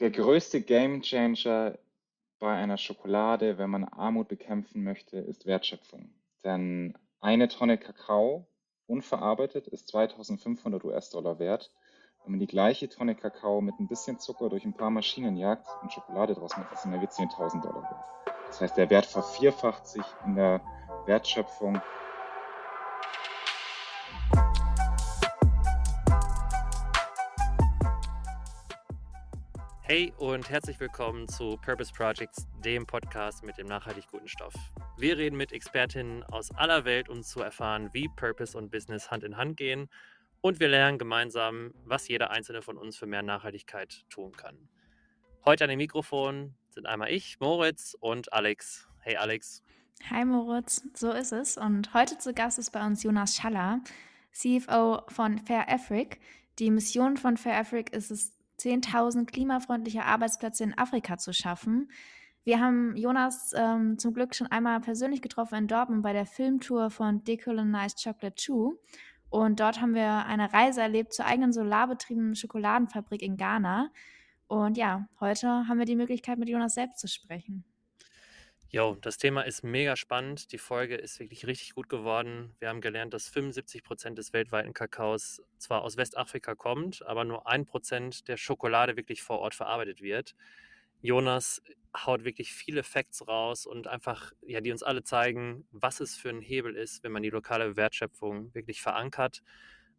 der 0.00 0.10
größte 0.10 0.60
Gamechanger 0.60 1.78
bei 2.38 2.54
einer 2.54 2.76
Schokolade, 2.76 3.58
wenn 3.58 3.70
man 3.70 3.84
Armut 3.84 4.28
bekämpfen 4.28 4.84
möchte, 4.84 5.18
ist 5.18 5.46
Wertschöpfung. 5.46 6.10
Denn 6.44 6.96
eine 7.20 7.48
Tonne 7.48 7.78
Kakao 7.78 8.46
unverarbeitet 8.86 9.66
ist 9.68 9.88
2500 9.88 10.84
US-Dollar 10.84 11.38
wert. 11.38 11.72
Wenn 12.22 12.32
man 12.32 12.40
die 12.40 12.46
gleiche 12.46 12.88
Tonne 12.88 13.14
Kakao 13.14 13.60
mit 13.60 13.78
ein 13.80 13.88
bisschen 13.88 14.18
Zucker 14.18 14.48
durch 14.48 14.64
ein 14.64 14.74
paar 14.74 14.90
Maschinen 14.90 15.36
jagt 15.36 15.66
und 15.82 15.92
Schokolade 15.92 16.34
draus 16.34 16.56
macht, 16.56 16.84
mehr 16.86 17.00
wie 17.00 17.06
10.000 17.06 17.62
Dollar 17.62 17.82
wert. 17.82 18.36
Das 18.48 18.60
heißt, 18.60 18.76
der 18.76 18.90
Wert 18.90 19.06
vervierfacht 19.06 19.86
sich 19.86 20.04
in 20.24 20.36
der 20.36 20.60
Wertschöpfung 21.06 21.80
Hey 29.88 30.12
und 30.18 30.50
herzlich 30.50 30.80
willkommen 30.80 31.28
zu 31.28 31.58
Purpose 31.58 31.92
Projects, 31.92 32.48
dem 32.64 32.84
Podcast 32.88 33.44
mit 33.44 33.56
dem 33.56 33.68
nachhaltig 33.68 34.08
guten 34.10 34.26
Stoff. 34.26 34.52
Wir 34.98 35.16
reden 35.16 35.36
mit 35.36 35.52
Expertinnen 35.52 36.24
aus 36.24 36.50
aller 36.50 36.84
Welt, 36.84 37.08
um 37.08 37.22
zu 37.22 37.40
erfahren, 37.40 37.90
wie 37.92 38.08
Purpose 38.08 38.58
und 38.58 38.72
Business 38.72 39.12
Hand 39.12 39.22
in 39.22 39.36
Hand 39.36 39.56
gehen. 39.56 39.88
Und 40.40 40.58
wir 40.58 40.66
lernen 40.66 40.98
gemeinsam, 40.98 41.72
was 41.84 42.08
jeder 42.08 42.32
einzelne 42.32 42.62
von 42.62 42.76
uns 42.76 42.96
für 42.96 43.06
mehr 43.06 43.22
Nachhaltigkeit 43.22 44.04
tun 44.10 44.32
kann. 44.32 44.58
Heute 45.44 45.62
an 45.62 45.70
dem 45.70 45.78
Mikrofon 45.78 46.56
sind 46.70 46.88
einmal 46.88 47.12
ich, 47.12 47.38
Moritz 47.38 47.96
und 48.00 48.32
Alex. 48.32 48.88
Hey 48.98 49.14
Alex. 49.14 49.62
Hi 50.10 50.24
Moritz, 50.24 50.82
so 50.94 51.12
ist 51.12 51.30
es. 51.30 51.56
Und 51.56 51.94
heute 51.94 52.18
zu 52.18 52.34
Gast 52.34 52.58
ist 52.58 52.72
bei 52.72 52.84
uns 52.84 53.04
Jonas 53.04 53.36
Schaller, 53.36 53.78
CFO 54.32 55.02
von 55.06 55.38
Fair 55.38 55.68
Afric. 55.68 56.18
Die 56.58 56.72
Mission 56.72 57.16
von 57.16 57.36
Fair 57.36 57.58
Afric 57.58 57.92
ist 57.92 58.10
es, 58.10 58.35
10.000 58.58 59.26
klimafreundliche 59.26 60.04
Arbeitsplätze 60.04 60.64
in 60.64 60.76
Afrika 60.78 61.18
zu 61.18 61.32
schaffen. 61.32 61.90
Wir 62.44 62.60
haben 62.60 62.96
Jonas 62.96 63.52
ähm, 63.56 63.98
zum 63.98 64.14
Glück 64.14 64.34
schon 64.34 64.46
einmal 64.46 64.80
persönlich 64.80 65.20
getroffen 65.20 65.56
in 65.56 65.66
Dortmund 65.66 66.02
bei 66.02 66.12
der 66.12 66.26
Filmtour 66.26 66.90
von 66.90 67.24
Decolonized 67.24 68.02
Chocolate 68.02 68.36
Chew. 68.36 68.74
Und 69.30 69.58
dort 69.58 69.80
haben 69.80 69.94
wir 69.94 70.26
eine 70.26 70.52
Reise 70.52 70.80
erlebt 70.80 71.12
zur 71.12 71.26
eigenen 71.26 71.52
solarbetriebenen 71.52 72.36
Schokoladenfabrik 72.36 73.22
in 73.22 73.36
Ghana. 73.36 73.90
Und 74.46 74.76
ja, 74.76 75.08
heute 75.18 75.66
haben 75.66 75.78
wir 75.78 75.86
die 75.86 75.96
Möglichkeit, 75.96 76.38
mit 76.38 76.48
Jonas 76.48 76.74
selbst 76.74 77.00
zu 77.00 77.08
sprechen. 77.08 77.64
Jo, 78.76 78.94
das 79.00 79.16
Thema 79.16 79.40
ist 79.40 79.64
mega 79.64 79.96
spannend. 79.96 80.52
Die 80.52 80.58
Folge 80.58 80.96
ist 80.96 81.18
wirklich 81.18 81.46
richtig 81.46 81.74
gut 81.74 81.88
geworden. 81.88 82.54
Wir 82.58 82.68
haben 82.68 82.82
gelernt, 82.82 83.14
dass 83.14 83.26
75 83.26 83.82
Prozent 83.82 84.18
des 84.18 84.34
weltweiten 84.34 84.74
Kakaos 84.74 85.40
zwar 85.56 85.80
aus 85.80 85.96
Westafrika 85.96 86.54
kommt, 86.54 87.00
aber 87.06 87.24
nur 87.24 87.46
ein 87.46 87.64
Prozent 87.64 88.28
der 88.28 88.36
Schokolade 88.36 88.94
wirklich 88.98 89.22
vor 89.22 89.38
Ort 89.38 89.54
verarbeitet 89.54 90.02
wird. 90.02 90.34
Jonas 91.00 91.62
haut 91.96 92.24
wirklich 92.24 92.52
viele 92.52 92.82
Facts 92.82 93.26
raus 93.26 93.64
und 93.64 93.86
einfach, 93.86 94.32
ja, 94.42 94.60
die 94.60 94.72
uns 94.72 94.82
alle 94.82 95.02
zeigen, 95.02 95.66
was 95.70 96.00
es 96.00 96.14
für 96.14 96.28
ein 96.28 96.42
Hebel 96.42 96.76
ist, 96.76 97.02
wenn 97.02 97.12
man 97.12 97.22
die 97.22 97.30
lokale 97.30 97.78
Wertschöpfung 97.78 98.52
wirklich 98.54 98.82
verankert. 98.82 99.42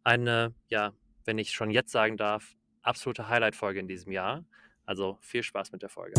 Eine, 0.04 0.54
ja, 0.68 0.92
wenn 1.24 1.38
ich 1.38 1.50
schon 1.50 1.72
jetzt 1.72 1.90
sagen 1.90 2.16
darf, 2.16 2.54
absolute 2.82 3.28
Highlight-Folge 3.28 3.80
in 3.80 3.88
diesem 3.88 4.12
Jahr. 4.12 4.44
Also 4.86 5.18
viel 5.20 5.42
Spaß 5.42 5.72
mit 5.72 5.82
der 5.82 5.88
Folge. 5.88 6.14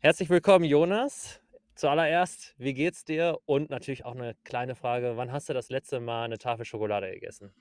Herzlich 0.00 0.30
willkommen, 0.30 0.64
Jonas. 0.64 1.40
Zuallererst, 1.74 2.54
wie 2.56 2.72
geht's 2.72 3.04
dir? 3.04 3.38
Und 3.46 3.68
natürlich 3.68 4.04
auch 4.04 4.14
eine 4.14 4.36
kleine 4.44 4.76
Frage: 4.76 5.16
Wann 5.16 5.32
hast 5.32 5.48
du 5.48 5.54
das 5.54 5.70
letzte 5.70 5.98
Mal 5.98 6.22
eine 6.22 6.38
Tafel 6.38 6.64
Schokolade 6.64 7.10
gegessen? 7.10 7.52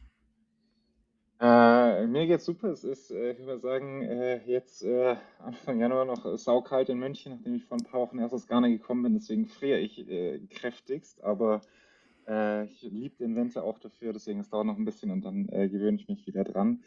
Äh, 1.39 2.05
mir 2.05 2.27
geht's 2.27 2.45
super. 2.45 2.69
Es 2.69 2.83
ist, 2.83 3.09
äh, 3.09 3.31
ich 3.31 3.39
würde 3.39 3.59
sagen, 3.59 4.03
äh, 4.03 4.44
jetzt 4.45 4.83
äh, 4.83 5.16
Anfang 5.39 5.79
Januar 5.79 6.05
noch 6.05 6.38
saukalt 6.38 6.89
in 6.89 6.99
München, 6.99 7.33
nachdem 7.33 7.55
ich 7.55 7.66
vor 7.66 7.77
ein 7.77 7.83
paar 7.83 8.02
Wochen 8.02 8.19
erst 8.19 8.35
aus 8.35 8.45
Ghana 8.45 8.67
gekommen 8.67 9.01
bin. 9.01 9.16
Deswegen 9.16 9.47
friere 9.47 9.79
ich 9.79 10.05
kräftigst. 10.51 11.23
Aber 11.23 11.62
ich 12.29 12.81
liebe 12.81 13.16
den 13.16 13.38
Winter 13.38 13.63
auch 13.63 13.79
dafür. 13.79 14.13
Deswegen 14.13 14.41
es 14.41 14.50
dauert 14.50 14.67
noch 14.67 14.78
ein 14.78 14.83
bisschen 14.83 15.12
und 15.12 15.23
dann 15.23 15.47
gewöhne 15.47 15.97
ich 15.97 16.09
mich 16.09 16.28
wieder 16.28 16.44
dran. 16.44 16.83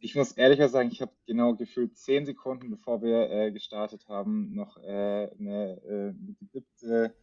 Ich 0.00 0.14
muss 0.14 0.32
ehrlicher 0.32 0.68
sagen, 0.68 0.90
ich 0.92 1.00
habe 1.00 1.12
genau 1.26 1.54
gefühlt 1.54 1.96
zehn 1.96 2.24
Sekunden, 2.24 2.70
bevor 2.70 3.02
wir 3.02 3.30
äh, 3.30 3.50
gestartet 3.50 4.08
haben, 4.08 4.54
noch 4.54 4.76
äh, 4.78 5.28
eine 5.38 5.80
äh, 5.84 6.14
gedippte 6.38 7.14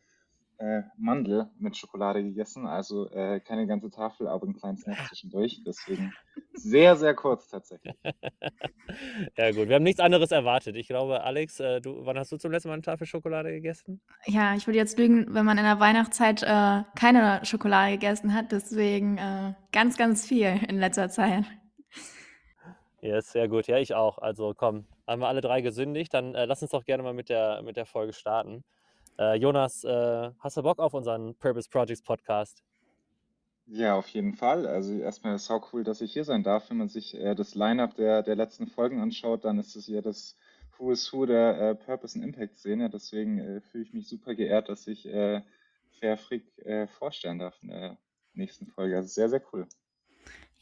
äh, 0.57 0.83
Mandel 0.97 1.49
mit 1.59 1.75
Schokolade 1.77 2.23
gegessen. 2.23 2.65
Also 2.65 3.09
äh, 3.11 3.39
keine 3.39 3.67
ganze 3.67 3.89
Tafel, 3.89 4.27
aber 4.27 4.47
ein 4.47 4.55
kleines 4.55 4.81
Snack 4.81 5.07
zwischendurch. 5.07 5.61
Deswegen 5.65 6.13
sehr, 6.53 6.95
sehr 6.95 7.13
kurz 7.13 7.47
tatsächlich. 7.47 7.93
ja 9.37 9.51
gut, 9.51 9.67
wir 9.67 9.75
haben 9.75 9.83
nichts 9.83 9.99
anderes 9.99 10.31
erwartet. 10.31 10.75
Ich 10.75 10.87
glaube, 10.87 11.23
Alex, 11.23 11.59
äh, 11.59 11.81
du, 11.81 12.05
wann 12.05 12.17
hast 12.17 12.31
du 12.31 12.37
zum 12.37 12.51
letzten 12.51 12.69
Mal 12.69 12.75
eine 12.75 12.83
Tafel 12.83 13.07
Schokolade 13.07 13.51
gegessen? 13.51 14.01
Ja, 14.25 14.55
ich 14.55 14.67
würde 14.67 14.77
jetzt 14.77 14.97
lügen, 14.97 15.33
wenn 15.33 15.45
man 15.45 15.57
in 15.57 15.65
der 15.65 15.79
Weihnachtszeit 15.79 16.43
äh, 16.43 16.83
keine 16.97 17.41
Schokolade 17.43 17.93
gegessen 17.93 18.33
hat. 18.33 18.51
Deswegen 18.51 19.17
äh, 19.17 19.53
ganz, 19.71 19.97
ganz 19.97 20.25
viel 20.25 20.59
in 20.67 20.77
letzter 20.77 21.09
Zeit. 21.09 21.45
Ja, 23.05 23.17
yes, 23.17 23.31
sehr 23.31 23.47
gut. 23.47 23.67
Ja, 23.67 23.77
ich 23.77 23.93
auch. 23.93 24.17
Also 24.17 24.55
komm, 24.55 24.87
haben 25.05 25.21
wir 25.21 25.27
alle 25.27 25.41
drei 25.41 25.61
gesündigt, 25.61 26.11
dann 26.15 26.33
äh, 26.33 26.45
lass 26.45 26.63
uns 26.63 26.71
doch 26.71 26.83
gerne 26.83 27.03
mal 27.03 27.13
mit 27.13 27.29
der, 27.29 27.61
mit 27.61 27.77
der 27.77 27.85
Folge 27.85 28.13
starten. 28.13 28.63
Äh, 29.19 29.35
Jonas, 29.35 29.83
äh, 29.83 30.31
hast 30.39 30.57
du 30.57 30.63
Bock 30.63 30.79
auf 30.79 30.95
unseren 30.95 31.35
Purpose 31.35 31.69
Projects 31.69 32.01
Podcast? 32.01 32.63
Ja, 33.67 33.95
auf 33.95 34.07
jeden 34.07 34.33
Fall. 34.33 34.65
Also 34.65 34.97
erstmal 34.97 35.37
sau 35.37 35.63
cool, 35.71 35.83
dass 35.83 36.01
ich 36.01 36.13
hier 36.13 36.23
sein 36.23 36.41
darf. 36.41 36.71
Wenn 36.71 36.77
man 36.77 36.89
sich 36.89 37.13
äh, 37.13 37.35
das 37.35 37.53
Line-up 37.53 37.93
der, 37.93 38.23
der 38.23 38.35
letzten 38.35 38.65
Folgen 38.65 38.99
anschaut, 38.99 39.45
dann 39.45 39.59
ist 39.59 39.75
es 39.75 39.85
ja 39.85 40.01
das 40.01 40.35
Who 40.79 40.91
is 40.91 41.13
Who 41.13 41.27
der 41.27 41.59
äh, 41.61 41.75
Purpose 41.75 42.17
and 42.17 42.25
Impact 42.25 42.57
Szene. 42.57 42.89
Deswegen 42.89 43.37
äh, 43.37 43.61
fühle 43.61 43.83
ich 43.83 43.93
mich 43.93 44.07
super 44.07 44.33
geehrt, 44.33 44.67
dass 44.67 44.87
ich 44.87 45.03
Fair 45.03 46.17
Freak 46.17 46.43
vorstellen 46.97 47.37
darf 47.37 47.55
in 47.61 47.69
der 47.69 47.97
nächsten 48.33 48.65
Folge. 48.65 48.97
Also 48.97 49.09
sehr, 49.09 49.29
sehr 49.29 49.43
cool. 49.53 49.67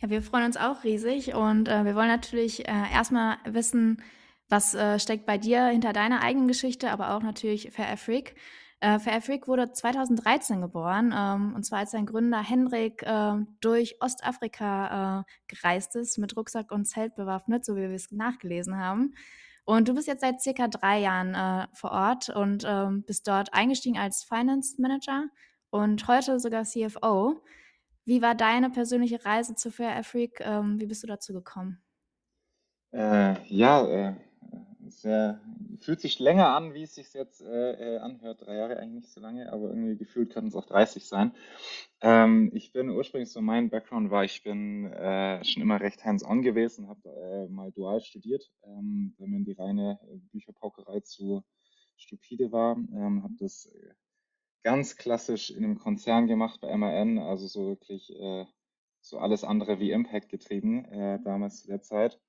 Ja, 0.04 0.10
wir 0.10 0.22
freuen 0.22 0.44
uns 0.44 0.58
auch 0.58 0.84
riesig 0.84 1.34
und 1.34 1.70
äh, 1.70 1.86
wir 1.86 1.96
wollen 1.96 2.10
natürlich 2.10 2.68
äh, 2.68 2.92
erstmal 2.94 3.38
wissen, 3.46 4.04
was 4.50 4.74
äh, 4.74 5.00
steckt 5.00 5.26
bei 5.26 5.38
dir 5.38 5.68
hinter 5.68 5.94
deiner 5.94 6.22
eigenen 6.22 6.50
Geschichte, 6.50 6.92
aber 6.92 7.16
auch 7.16 7.22
natürlich 7.22 7.72
Fair 7.72 7.90
Afrique. 7.90 8.36
Äh, 8.82 9.00
Fair 9.00 9.16
Afrique 9.16 9.48
wurde 9.48 9.72
2013 9.72 10.60
geboren 10.60 11.16
ähm, 11.18 11.54
und 11.56 11.64
zwar 11.64 11.80
als 11.80 11.92
sein 11.92 12.06
Gründer 12.06 12.44
Henrik 12.44 13.02
äh, 13.04 13.36
durch 13.62 13.96
Ostafrika 14.02 15.22
äh, 15.22 15.24
gereist 15.48 15.96
ist, 15.96 16.18
mit 16.18 16.36
Rucksack 16.36 16.74
und 16.74 16.84
Zelt 16.84 17.16
bewaffnet, 17.16 17.64
so 17.64 17.78
wie 17.78 17.88
wir 17.88 17.92
es 17.92 18.12
nachgelesen 18.12 18.78
haben. 18.78 19.16
Und 19.64 19.88
du 19.88 19.94
bist 19.94 20.10
jetzt 20.10 20.20
seit 20.20 20.42
circa 20.42 20.68
drei 20.68 21.00
Jahren 21.00 21.70
vor 21.72 21.92
Ort 21.92 22.28
und 22.28 22.66
ähm, 22.68 23.06
bist 23.08 23.26
dort 23.30 23.54
eingestiegen 23.54 23.98
als 23.98 24.26
Finance 24.26 24.76
Manager 24.82 25.28
und 25.70 26.06
heute 26.10 26.42
sogar 26.42 26.66
CFO. 26.66 27.42
Wie 28.06 28.22
war 28.22 28.36
deine 28.36 28.70
persönliche 28.70 29.24
Reise 29.26 29.56
zu 29.56 29.72
Fair 29.72 29.96
Afrique? 29.96 30.42
Ähm, 30.42 30.80
wie 30.80 30.86
bist 30.86 31.04
du 31.04 31.08
dazu 31.08 31.34
gekommen? 31.34 31.82
Äh, 32.92 33.36
ja, 33.48 33.88
äh, 33.88 34.16
sehr, 34.88 35.42
fühlt 35.80 36.02
sich 36.02 36.20
länger 36.20 36.50
an, 36.56 36.74
wie 36.74 36.84
es 36.84 36.96
sich 36.96 37.14
jetzt 37.14 37.42
äh, 37.42 37.96
äh, 37.96 37.98
anhört. 38.00 38.42
Drei 38.42 38.56
Jahre 38.56 38.78
eigentlich 38.78 39.04
nicht 39.04 39.14
so 39.14 39.20
lange, 39.20 39.52
aber 39.52 39.70
irgendwie 39.70 39.98
gefühlt 39.98 40.32
können 40.32 40.48
es 40.48 40.56
auch 40.56 40.66
30 40.66 41.08
sein. 41.08 41.34
Ähm, 42.02 42.52
ich 42.54 42.72
bin 42.72 42.90
ursprünglich 42.90 43.32
so, 43.32 43.42
mein 43.42 43.70
Background 43.70 44.12
war, 44.12 44.24
ich 44.26 44.44
bin 44.44 44.86
äh, 44.86 45.44
schon 45.44 45.64
immer 45.64 45.80
recht 45.82 46.06
hands-on 46.06 46.42
gewesen, 46.44 46.88
habe 46.90 47.10
äh, 47.10 47.48
mal 47.52 47.72
dual 47.72 48.02
studiert, 48.02 48.52
ähm, 48.66 49.16
wenn 49.18 49.32
mir 49.32 49.44
die 49.44 49.54
reine 49.54 50.00
Bücherpaukerei 50.32 51.00
zu 51.02 51.44
stupide 51.98 52.52
war, 52.52 52.76
ähm, 52.76 53.24
habe 53.24 53.34
das 53.40 53.70
ganz 54.64 54.96
klassisch 54.96 55.52
in 55.52 55.64
einem 55.64 55.78
Konzern 55.80 56.28
gemacht 56.28 56.62
bei 56.62 56.76
MAN, 56.76 57.20
also 57.20 57.48
so 57.48 57.68
wirklich 57.68 58.10
äh, 58.16 58.46
so 59.02 59.20
alles 59.20 59.44
andere 59.44 59.80
wie 59.80 59.92
Impact 59.92 60.30
getrieben, 60.30 60.86
äh, 60.86 61.20
damals 61.24 61.62
zu 61.62 61.68
der 61.68 61.82
Zeit. 61.82 62.20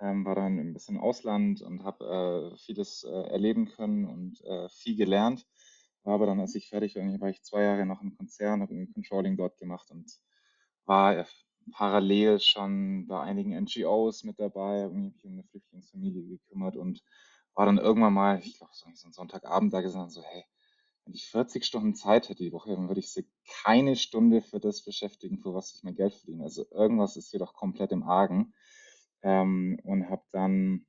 Ähm, 0.00 0.24
war 0.24 0.34
dann 0.36 0.58
ein 0.58 0.72
bisschen 0.72 0.98
Ausland 0.98 1.60
und 1.60 1.82
habe 1.84 2.52
äh, 2.54 2.56
vieles 2.58 3.04
äh, 3.04 3.10
erleben 3.10 3.66
können 3.66 4.04
und 4.06 4.40
äh, 4.44 4.68
viel 4.70 4.96
gelernt. 4.96 5.46
War 6.04 6.14
aber 6.14 6.26
dann, 6.26 6.40
als 6.40 6.54
ich 6.54 6.68
fertig 6.68 6.96
war, 6.96 7.04
war 7.20 7.30
ich 7.30 7.42
zwei 7.42 7.62
Jahre 7.64 7.84
noch 7.84 8.00
im 8.00 8.16
Konzern, 8.16 8.62
habe 8.62 8.72
irgendwie 8.72 8.92
Controlling 8.92 9.36
dort 9.36 9.58
gemacht 9.58 9.90
und 9.90 10.10
war 10.86 11.18
äh, 11.18 11.24
parallel 11.72 12.40
schon 12.40 13.06
bei 13.08 13.20
einigen 13.20 13.52
NGOs 13.52 14.24
mit 14.24 14.38
dabei, 14.38 14.84
habe 14.84 14.94
mich 14.94 15.24
um 15.24 15.32
eine 15.32 15.44
Flüchtlingsfamilie 15.44 16.26
gekümmert 16.38 16.76
und 16.76 17.02
war 17.54 17.66
dann 17.66 17.78
irgendwann 17.78 18.14
mal, 18.14 18.38
ich 18.38 18.56
glaube, 18.56 18.72
so 18.74 18.86
ein 18.88 19.12
Sonntagabend 19.12 19.74
da 19.74 19.80
gesagt, 19.80 20.12
so, 20.12 20.22
hey, 20.22 20.44
wenn 21.08 21.14
ich 21.14 21.30
40 21.30 21.64
Stunden 21.64 21.94
Zeit 21.94 22.28
hätte 22.28 22.44
die 22.44 22.52
Woche, 22.52 22.70
dann 22.70 22.88
würde 22.88 23.00
ich 23.00 23.10
sie 23.10 23.26
keine 23.62 23.96
Stunde 23.96 24.42
für 24.42 24.60
das 24.60 24.84
beschäftigen, 24.84 25.38
für 25.38 25.54
was 25.54 25.74
ich 25.74 25.82
mein 25.82 25.94
Geld 25.94 26.12
verdiene. 26.12 26.44
Also 26.44 26.66
irgendwas 26.70 27.16
ist 27.16 27.30
hier 27.30 27.40
doch 27.40 27.54
komplett 27.54 27.92
im 27.92 28.02
Argen. 28.02 28.52
Ähm, 29.22 29.80
und 29.84 30.10
habe 30.10 30.22
dann 30.32 30.86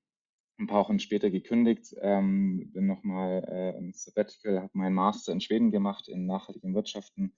ein 0.59 0.67
paar 0.67 0.81
Wochen 0.81 0.99
später 0.99 1.29
gekündigt, 1.29 1.95
ähm, 2.01 2.69
bin 2.73 2.85
nochmal 2.85 3.45
äh, 3.47 3.77
ins 3.77 4.03
Sabbatical, 4.03 4.61
habe 4.61 4.71
meinen 4.73 4.93
Master 4.93 5.31
in 5.31 5.39
Schweden 5.39 5.71
gemacht 5.71 6.09
in 6.09 6.25
nachhaltigen 6.25 6.75
Wirtschaften, 6.75 7.33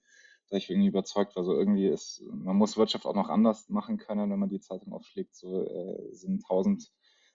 da 0.50 0.56
ich 0.56 0.68
irgendwie 0.68 0.88
überzeugt 0.88 1.36
war, 1.36 1.44
so 1.44 1.56
irgendwie 1.56 1.86
ist, 1.86 2.20
man 2.32 2.56
muss 2.56 2.76
Wirtschaft 2.76 3.06
auch 3.06 3.14
noch 3.14 3.28
anders 3.28 3.68
machen 3.68 3.96
können, 3.96 4.28
wenn 4.28 4.40
man 4.40 4.50
die 4.50 4.60
Zeitung 4.60 4.92
aufschlägt, 4.92 5.36
so 5.36 5.62
äh, 5.62 6.12
sind 6.12 6.44
tausend 6.44 6.92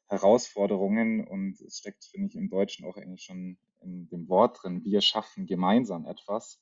Herausforderungen 0.08 1.26
und 1.26 1.60
es 1.62 1.78
steckt, 1.78 2.04
finde 2.04 2.28
ich, 2.28 2.36
im 2.36 2.50
Deutschen 2.50 2.86
auch 2.86 2.98
eigentlich 2.98 3.24
schon 3.24 3.58
in 3.82 4.08
dem 4.10 4.28
Wort 4.30 4.60
drin, 4.62 4.84
wir 4.84 5.02
schaffen 5.02 5.46
gemeinsam 5.46 6.06
etwas. 6.06 6.62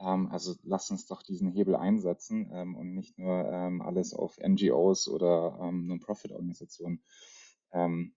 Ähm, 0.00 0.28
also 0.30 0.54
lass 0.62 0.90
uns 0.90 1.06
doch 1.06 1.22
diesen 1.22 1.50
Hebel 1.50 1.76
einsetzen 1.76 2.50
ähm, 2.52 2.76
und 2.76 2.94
nicht 2.94 3.18
nur 3.18 3.44
ähm, 3.50 3.82
alles 3.82 4.14
auf 4.14 4.38
NGOs 4.38 5.08
oder 5.08 5.58
ähm, 5.62 5.86
Non-Profit-Organisationen 5.86 7.02
ähm, 7.72 8.14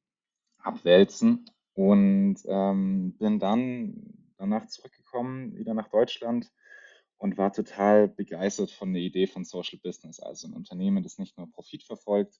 abwälzen. 0.59 1.45
Und 1.73 2.43
bin 2.43 3.39
dann 3.39 4.33
danach 4.35 4.67
zurückgekommen, 4.67 5.55
wieder 5.55 5.73
nach 5.73 5.87
Deutschland 5.87 6.51
und 7.19 7.37
war 7.37 7.53
total 7.53 8.07
begeistert 8.07 8.71
von 8.71 8.93
der 8.93 9.01
Idee 9.01 9.27
von 9.27 9.45
Social 9.45 9.79
Business, 9.83 10.19
also 10.19 10.47
ein 10.47 10.53
Unternehmen, 10.53 11.03
das 11.03 11.19
nicht 11.19 11.37
nur 11.37 11.51
Profit 11.51 11.83
verfolgt, 11.83 12.39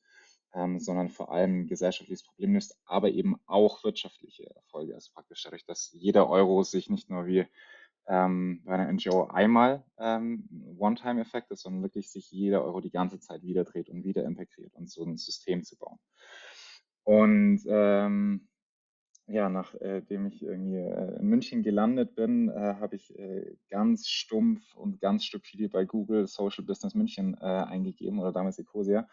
ähm, 0.54 0.80
sondern 0.80 1.10
vor 1.10 1.32
allem 1.32 1.68
gesellschaftliches 1.68 2.24
Problem 2.24 2.54
löst, 2.54 2.78
aber 2.86 3.10
eben 3.10 3.36
auch 3.46 3.84
wirtschaftliche 3.84 4.50
Erfolge. 4.56 4.96
Also 4.96 5.12
praktisch 5.14 5.44
dadurch, 5.44 5.66
dass 5.66 5.92
jeder 5.94 6.30
Euro 6.30 6.64
sich 6.64 6.90
nicht 6.90 7.10
nur 7.10 7.26
wie 7.26 7.46
ähm, 8.08 8.62
bei 8.66 8.74
einer 8.74 8.92
NGO 8.92 9.28
einmal 9.28 9.84
ähm, 10.00 10.76
One-Time-Effekt 10.78 11.52
ist, 11.52 11.62
sondern 11.62 11.84
wirklich 11.84 12.10
sich 12.12 12.32
jeder 12.32 12.64
Euro 12.64 12.82
die 12.82 12.92
ganze 12.92 13.20
Zeit 13.20 13.44
wieder 13.44 13.64
dreht 13.64 13.90
und 13.90 14.04
wieder 14.04 14.24
kreiert 14.24 14.74
und 14.74 14.90
so 14.90 15.04
ein 15.06 15.18
System 15.18 15.64
zu 15.64 15.78
bauen. 15.78 16.00
Und 17.04 17.62
ähm, 17.68 18.48
ja, 19.28 19.48
nachdem 19.48 20.26
ich 20.26 20.42
irgendwie 20.42 20.78
äh, 20.78 21.20
in 21.20 21.28
München 21.28 21.62
gelandet 21.62 22.16
bin, 22.16 22.50
äh, 22.50 22.76
habe 22.80 22.96
ich 22.96 23.18
äh, 23.18 23.56
ganz 23.70 24.08
stumpf 24.08 24.76
und 24.76 25.00
ganz 25.00 25.24
stupide 25.24 25.70
bei 25.70 25.86
Google 25.86 26.26
Social 26.26 26.66
Business 26.66 26.96
München 26.96 27.38
äh, 27.40 27.46
eingegeben 27.46 28.20
oder 28.20 28.32
damals 28.32 28.58
Ecosia 28.58 29.08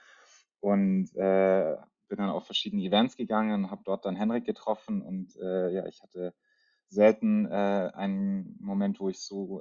und 0.61 1.15
äh, 1.17 1.77
bin 2.09 2.19
dann 2.19 2.31
auf 2.31 2.47
verschiedene 2.47 2.83
Events 2.83 3.17
gegangen, 3.17 3.71
habe 3.71 3.83
dort 3.85 4.05
dann 4.05 4.17
Henrik 4.17 4.45
getroffen 4.45 5.03
und 5.03 5.35
äh, 5.37 5.71
ja, 5.73 5.87
ich 5.87 6.03
hatte 6.03 6.35
selten 6.89 7.47
einen 7.49 8.57
Moment, 8.61 9.01
wo 9.01 9.09
ich 9.09 9.19
so 9.19 9.61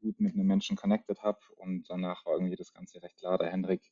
gut 0.00 0.20
mit 0.20 0.34
einem 0.34 0.46
Menschen 0.46 0.76
connected 0.76 1.20
habe 1.24 1.40
und 1.56 1.90
danach 1.90 2.24
war 2.24 2.34
irgendwie 2.34 2.54
das 2.54 2.72
Ganze 2.72 3.02
recht 3.02 3.18
klar, 3.18 3.36
da 3.36 3.46
Henrik 3.46 3.82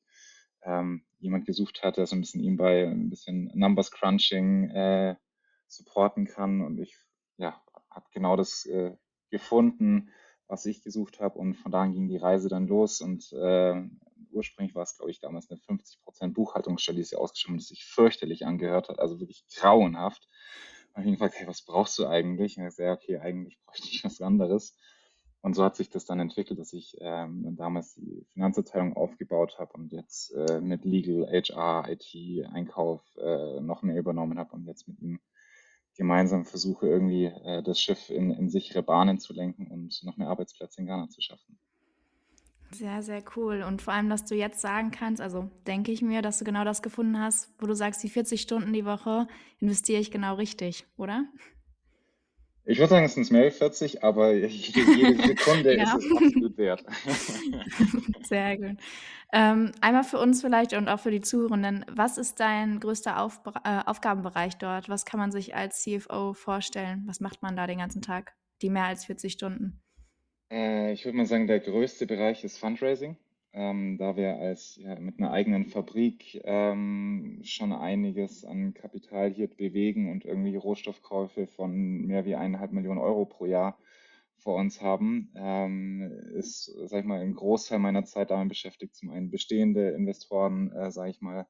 ähm, 0.63 1.03
jemand 1.19 1.47
gesucht 1.47 1.83
hat, 1.83 1.97
der 1.97 2.07
so 2.07 2.17
ein 2.17 2.21
bisschen 2.21 2.43
ihm 2.43 2.57
bei 2.57 2.87
ein 2.87 3.11
bisschen 3.11 3.51
Numbers 3.55 3.91
Crunching 3.91 4.71
äh, 4.71 5.17
supporten 5.67 6.27
kann. 6.27 6.61
Und 6.61 6.79
ich 6.79 6.97
ja, 7.37 7.61
habe 7.91 8.07
genau 8.13 8.37
das 8.37 8.67
äh, 8.67 8.97
gefunden, 9.31 10.11
was 10.47 10.67
ich 10.67 10.83
gesucht 10.83 11.21
habe. 11.21 11.39
Und 11.39 11.55
von 11.55 11.73
da 11.73 11.83
an 11.83 11.93
ging 11.93 12.09
die 12.09 12.17
Reise 12.17 12.49
dann 12.49 12.67
los. 12.67 13.01
Und 13.01 13.33
äh, 13.33 13.83
ursprünglich 14.33 14.75
war 14.75 14.83
es, 14.83 14.97
glaube 14.97 15.11
ich, 15.11 15.21
damals 15.21 15.51
eine 15.51 15.61
50% 15.61 16.33
Buchhaltungsstelle, 16.33 16.99
die 16.99 17.05
sie 17.05 17.17
ausgeschrieben 17.17 17.57
hat, 17.57 17.63
die 17.63 17.75
sich 17.75 17.85
fürchterlich 17.85 18.47
angehört 18.47 18.89
hat, 18.89 18.99
also 18.99 19.21
wirklich 19.21 19.45
grauenhaft. 19.55 20.29
Und 20.95 21.05
ich 21.05 21.13
gefragt, 21.13 21.35
hey, 21.37 21.47
was 21.47 21.63
brauchst 21.63 21.99
du 21.99 22.07
eigentlich? 22.07 22.59
Und 22.59 22.67
ich 22.67 22.75
sagte, 22.75 22.93
okay, 22.93 23.19
eigentlich 23.19 23.59
bräuchte 23.65 23.89
ich 23.89 24.05
was 24.05 24.21
anderes. 24.21 24.77
Und 25.43 25.55
so 25.55 25.65
hat 25.65 25.77
sich 25.77 25.89
das 25.89 26.05
dann 26.05 26.21
entwickelt, 26.21 26.59
dass 26.59 26.73
ich 26.73 26.97
ähm, 27.01 27.57
damals 27.57 27.95
die 27.95 28.27
Finanzabteilung 28.33 28.95
aufgebaut 28.95 29.59
habe 29.59 29.73
und 29.73 29.93
jetzt 29.93 30.33
äh, 30.33 30.61
mit 30.61 30.85
Legal, 30.85 31.27
HR, 31.31 31.89
IT, 31.89 32.47
Einkauf 32.53 33.03
äh, 33.17 33.61
noch 33.61 33.83
mehr 33.83 33.97
übernommen 33.97 34.39
habe 34.39 34.53
und 34.53 34.67
jetzt 34.67 34.87
mit 34.87 35.01
ihm 35.01 35.19
gemeinsam 35.97 36.47
versuche, 36.47 36.89
irgendwie 36.89 37.27
äh, 37.27 37.63
das 37.63 37.81
Schiff 37.81 38.11
in, 38.11 38.31
in 38.31 38.49
sichere 38.49 38.83
Bahnen 38.83 39.19
zu 39.19 39.33
lenken 39.33 39.67
und 39.69 40.03
noch 40.03 40.17
mehr 40.17 40.29
Arbeitsplätze 40.29 40.81
in 40.81 40.87
Ghana 40.87 41.09
zu 41.09 41.21
schaffen. 41.21 41.60
Sehr, 42.73 43.03
sehr 43.03 43.23
cool. 43.37 43.63
Und 43.63 43.83
vor 43.83 43.95
allem, 43.95 44.09
dass 44.09 44.25
du 44.25 44.35
jetzt 44.35 44.61
sagen 44.61 44.91
kannst, 44.91 45.21
also 45.21 45.51
denke 45.67 45.91
ich 45.91 46.03
mir, 46.03 46.23
dass 46.23 46.39
du 46.39 46.45
genau 46.45 46.65
das 46.65 46.83
gefunden 46.83 47.19
hast, 47.19 47.53
wo 47.59 47.67
du 47.67 47.75
sagst, 47.75 48.03
die 48.03 48.09
40 48.09 48.41
Stunden 48.41 48.73
die 48.73 48.85
Woche 48.85 49.27
investiere 49.59 50.01
ich 50.01 50.11
genau 50.11 50.35
richtig, 50.35 50.87
oder? 50.97 51.25
Ich 52.65 52.79
würde 52.79 52.91
sagen, 52.91 53.05
es 53.05 53.15
sind 53.15 53.31
mehr 53.33 53.51
40, 53.51 54.05
aber 54.05 54.33
jede 54.35 55.27
Sekunde 55.27 55.77
ja. 55.77 55.97
ist 55.97 56.05
es 56.05 56.17
absolut 56.17 56.59
wert. 56.59 56.85
Sehr 58.23 58.57
gut. 58.57 58.77
Ähm, 59.33 59.73
einmal 59.81 60.05
für 60.05 60.19
uns 60.19 60.41
vielleicht 60.41 60.73
und 60.75 60.89
auch 60.89 61.01
für 61.01 61.11
die 61.11 61.21
Zuhörenden, 61.21 61.85
was 61.91 62.19
ist 62.19 62.39
dein 62.39 62.79
größter 62.79 63.21
Auf 63.21 63.41
äh, 63.65 63.81
Aufgabenbereich 63.87 64.59
dort? 64.59 64.89
Was 64.89 65.05
kann 65.05 65.19
man 65.19 65.33
sich 65.33 65.55
als 65.55 65.83
CFO 65.83 66.35
vorstellen? 66.35 67.03
Was 67.07 67.21
macht 67.21 67.43
man 67.43 67.57
da 67.57 67.67
den 67.67 67.79
ganzen 67.79 68.03
Tag? 68.03 68.35
Die 68.63 68.71
mehr 68.71 68.85
als 68.85 69.05
40 69.07 69.33
Stunden? 69.33 69.81
Äh, 70.51 70.93
ich 70.93 71.05
würde 71.05 71.17
mal 71.17 71.27
sagen, 71.27 71.47
der 71.47 71.61
größte 71.61 72.07
Bereich 72.07 72.45
ist 72.45 72.59
Fundraising 72.59 73.17
ähm, 73.53 73.99
da 73.99 74.17
wir 74.17 74.37
als 74.37 74.77
ja, 74.77 74.99
mit 75.01 75.19
einer 75.19 75.33
eigenen 75.33 75.67
Fabrik 75.67 76.41
ähm, 76.45 77.41
schon 77.43 77.73
einiges 77.73 78.45
an 78.45 78.75
Kapital 78.75 79.31
hier 79.31 79.49
bewegen 79.49 80.11
und 80.11 80.25
irgendwie 80.25 80.55
Rohstoffkäufe 80.57 81.47
von 81.49 81.73
mehr 82.07 82.25
wie 82.25 82.37
eineinhalb 82.37 82.73
Millionen 82.73 83.01
Euro 83.01 83.25
pro 83.27 83.47
Jahr 83.47 83.79
vor 84.37 84.55
uns 84.57 84.81
haben, 84.81 85.33
ähm, 85.37 86.01
ist, 86.35 86.73
sag 86.87 87.01
ich 87.01 87.07
mal, 87.07 87.21
ein 87.21 87.35
Großteil 87.35 87.79
meiner 87.79 88.05
Zeit 88.05 88.31
damit 88.31 88.51
beschäftigt, 88.51 88.95
zum 88.95 89.11
einen 89.11 89.31
bestehende 89.31 89.91
Investoren, 89.91 90.73
äh, 90.73 90.91
sage 90.91 91.11
ich 91.11 91.21
mal, 91.21 91.47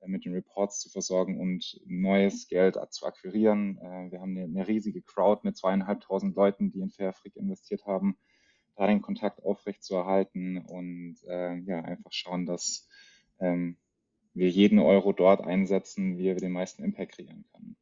äh, 0.00 0.08
mit 0.08 0.24
den 0.24 0.34
Reports 0.34 0.80
zu 0.80 0.90
versorgen 0.90 1.40
und 1.40 1.80
neues 1.86 2.46
Geld 2.46 2.76
zu 2.90 3.06
akquirieren. 3.06 3.78
Äh, 3.78 4.12
wir 4.12 4.20
haben 4.20 4.36
eine, 4.36 4.44
eine, 4.44 4.68
riesige 4.68 5.02
Crowd 5.02 5.40
mit 5.44 5.56
zweieinhalbtausend 5.56 6.36
Leuten, 6.36 6.70
die 6.70 6.80
in 6.80 6.90
Fairfreak 6.90 7.36
investiert 7.36 7.86
haben 7.86 8.18
da 8.78 8.86
den 8.86 9.02
Kontakt 9.02 9.42
aufrechtzuerhalten 9.42 10.58
und 10.58 11.16
äh, 11.26 11.56
ja, 11.56 11.80
einfach 11.82 12.12
schauen, 12.12 12.46
dass 12.46 12.88
ähm, 13.40 13.76
wir 14.34 14.48
jeden 14.48 14.78
Euro 14.78 15.12
dort 15.12 15.40
einsetzen, 15.40 16.16
wie 16.16 16.24
wir 16.24 16.36
den 16.36 16.52
meisten 16.52 16.84
Impact 16.84 17.12
kreieren 17.12 17.44
können. 17.52 17.76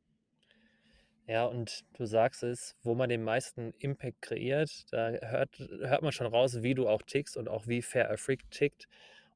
Ja, 1.26 1.44
und 1.44 1.84
du 1.94 2.06
sagst 2.06 2.42
es, 2.42 2.76
wo 2.82 2.94
man 2.94 3.08
den 3.10 3.24
meisten 3.24 3.74
Impact 3.78 4.22
kreiert, 4.22 4.86
da 4.90 5.10
hört, 5.10 5.58
hört 5.58 6.02
man 6.02 6.12
schon 6.12 6.28
raus, 6.28 6.62
wie 6.62 6.74
du 6.74 6.88
auch 6.88 7.02
tickst 7.02 7.36
und 7.36 7.48
auch 7.48 7.66
wie 7.66 7.82
Fair 7.82 8.10
Afrique 8.10 8.48
tickt. 8.50 8.88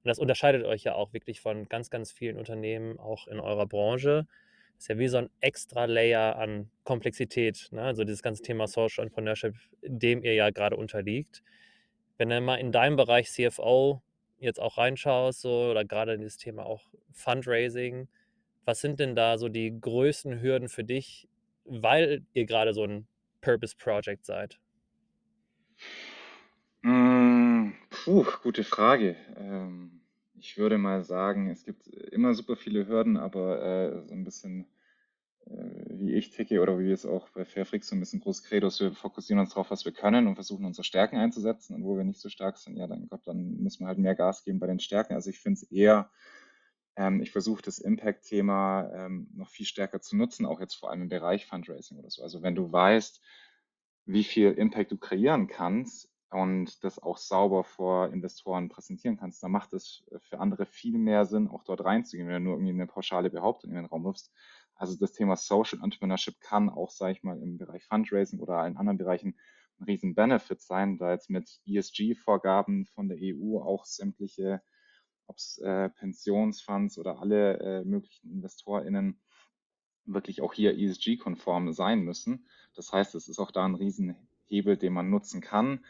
Und 0.02 0.08
das 0.08 0.18
unterscheidet 0.18 0.64
euch 0.64 0.84
ja 0.84 0.94
auch 0.94 1.12
wirklich 1.12 1.40
von 1.40 1.68
ganz, 1.68 1.90
ganz 1.90 2.10
vielen 2.10 2.38
Unternehmen, 2.38 2.98
auch 2.98 3.26
in 3.26 3.38
eurer 3.38 3.66
Branche 3.66 4.26
ist 4.80 4.88
ja 4.88 4.98
wie 4.98 5.08
so 5.08 5.18
ein 5.18 5.28
extra 5.40 5.84
Layer 5.84 6.36
an 6.36 6.70
Komplexität. 6.84 7.68
Ne? 7.70 7.82
Also 7.82 8.02
dieses 8.04 8.22
ganze 8.22 8.42
Thema 8.42 8.66
Social 8.66 9.04
Entrepreneurship, 9.04 9.54
dem 9.82 10.22
ihr 10.22 10.32
ja 10.32 10.48
gerade 10.48 10.74
unterliegt. 10.74 11.42
Wenn 12.16 12.30
du 12.30 12.40
mal 12.40 12.56
in 12.56 12.72
deinem 12.72 12.96
Bereich 12.96 13.30
CFO 13.30 14.00
jetzt 14.38 14.58
auch 14.58 14.78
reinschaust, 14.78 15.42
so, 15.42 15.70
oder 15.70 15.84
gerade 15.84 16.14
in 16.14 16.20
dieses 16.20 16.38
Thema 16.38 16.64
auch 16.64 16.88
Fundraising, 17.12 18.08
was 18.64 18.80
sind 18.80 19.00
denn 19.00 19.14
da 19.14 19.36
so 19.36 19.50
die 19.50 19.78
größten 19.78 20.40
Hürden 20.40 20.70
für 20.70 20.84
dich, 20.84 21.28
weil 21.66 22.24
ihr 22.32 22.46
gerade 22.46 22.72
so 22.72 22.84
ein 22.84 23.06
Purpose 23.42 23.76
Project 23.76 24.24
seid? 24.24 24.58
Mm, 26.80 27.72
puh, 27.90 28.24
gute 28.42 28.64
Frage. 28.64 29.16
Ähm 29.36 30.00
ich 30.40 30.56
würde 30.56 30.78
mal 30.78 31.04
sagen, 31.04 31.48
es 31.48 31.64
gibt 31.64 31.86
immer 31.86 32.34
super 32.34 32.56
viele 32.56 32.88
Hürden, 32.88 33.16
aber 33.16 33.62
äh, 33.62 34.08
so 34.08 34.14
ein 34.14 34.24
bisschen 34.24 34.66
wie 35.88 36.14
ich 36.14 36.30
ticke 36.30 36.60
oder 36.60 36.78
wie 36.78 36.86
wir 36.86 36.94
es 36.94 37.06
auch 37.06 37.28
bei 37.30 37.44
Fairfrix 37.44 37.88
so 37.88 37.96
ein 37.96 38.00
bisschen 38.00 38.20
groß 38.20 38.44
Credo 38.44 38.68
wir 38.78 38.92
fokussieren 38.92 39.40
uns 39.40 39.50
darauf, 39.50 39.70
was 39.70 39.84
wir 39.84 39.92
können 39.92 40.26
und 40.26 40.36
versuchen 40.36 40.64
unsere 40.64 40.84
Stärken 40.84 41.16
einzusetzen 41.16 41.74
und 41.74 41.84
wo 41.84 41.96
wir 41.96 42.04
nicht 42.04 42.20
so 42.20 42.28
stark 42.28 42.58
sind, 42.58 42.76
ja, 42.76 42.86
dann 42.86 43.08
Gott, 43.08 43.26
dann 43.26 43.56
müssen 43.56 43.84
wir 43.84 43.88
halt 43.88 43.98
mehr 43.98 44.14
Gas 44.14 44.44
geben 44.44 44.60
bei 44.60 44.68
den 44.68 44.80
Stärken. 44.80 45.14
Also 45.14 45.30
ich 45.30 45.40
finde 45.40 45.60
es 45.60 45.62
eher, 45.64 46.10
ähm, 46.96 47.20
ich 47.20 47.32
versuche 47.32 47.62
das 47.62 47.78
Impact-Thema 47.78 48.90
ähm, 48.94 49.28
noch 49.34 49.48
viel 49.48 49.66
stärker 49.66 50.00
zu 50.00 50.16
nutzen, 50.16 50.46
auch 50.46 50.60
jetzt 50.60 50.74
vor 50.74 50.90
allem 50.90 51.02
im 51.02 51.08
Bereich 51.08 51.46
Fundraising 51.46 51.98
oder 51.98 52.10
so. 52.10 52.22
Also 52.22 52.42
wenn 52.42 52.54
du 52.54 52.70
weißt, 52.70 53.20
wie 54.06 54.24
viel 54.24 54.52
Impact 54.52 54.92
du 54.92 54.98
kreieren 54.98 55.48
kannst, 55.48 56.10
und 56.30 56.84
das 56.84 57.00
auch 57.00 57.18
sauber 57.18 57.64
vor 57.64 58.12
Investoren 58.12 58.68
präsentieren 58.68 59.16
kannst, 59.16 59.42
dann 59.42 59.50
macht 59.50 59.72
es 59.72 60.04
für 60.18 60.38
andere 60.38 60.64
viel 60.64 60.96
mehr 60.96 61.26
Sinn, 61.26 61.48
auch 61.48 61.64
dort 61.64 61.84
reinzugehen, 61.84 62.28
wenn 62.28 62.44
du 62.44 62.50
nur 62.50 62.54
irgendwie 62.54 62.72
eine 62.72 62.86
pauschale 62.86 63.30
Behauptung 63.30 63.70
in 63.70 63.76
den 63.76 63.86
Raum 63.86 64.04
wirfst. 64.04 64.32
Also 64.80 64.96
das 64.96 65.12
Thema 65.12 65.36
Social 65.36 65.80
Entrepreneurship 65.84 66.40
kann 66.40 66.70
auch, 66.70 66.90
sage 66.90 67.12
ich 67.12 67.22
mal, 67.22 67.38
im 67.42 67.58
Bereich 67.58 67.84
Fundraising 67.84 68.40
oder 68.40 68.66
in 68.66 68.78
anderen 68.78 68.96
Bereichen 68.96 69.36
ein 69.78 69.84
riesen 69.84 70.14
Benefit 70.14 70.62
sein, 70.62 70.96
da 70.96 71.10
jetzt 71.10 71.28
mit 71.28 71.60
ESG-Vorgaben 71.66 72.86
von 72.86 73.06
der 73.06 73.18
EU 73.20 73.58
auch 73.58 73.84
sämtliche, 73.84 74.62
ob 75.26 75.36
es 75.36 75.58
äh, 75.58 75.90
Pensionsfonds 75.90 76.96
oder 76.96 77.20
alle 77.20 77.58
äh, 77.58 77.84
möglichen 77.84 78.30
InvestorInnen 78.30 79.20
wirklich 80.06 80.40
auch 80.40 80.54
hier 80.54 80.78
ESG-konform 80.78 81.74
sein 81.74 82.00
müssen. 82.00 82.48
Das 82.74 82.90
heißt, 82.90 83.14
es 83.14 83.28
ist 83.28 83.38
auch 83.38 83.50
da 83.50 83.66
ein 83.66 83.74
Riesenhebel, 83.74 84.78
den 84.78 84.94
man 84.94 85.10
nutzen 85.10 85.42
kann. 85.42 85.84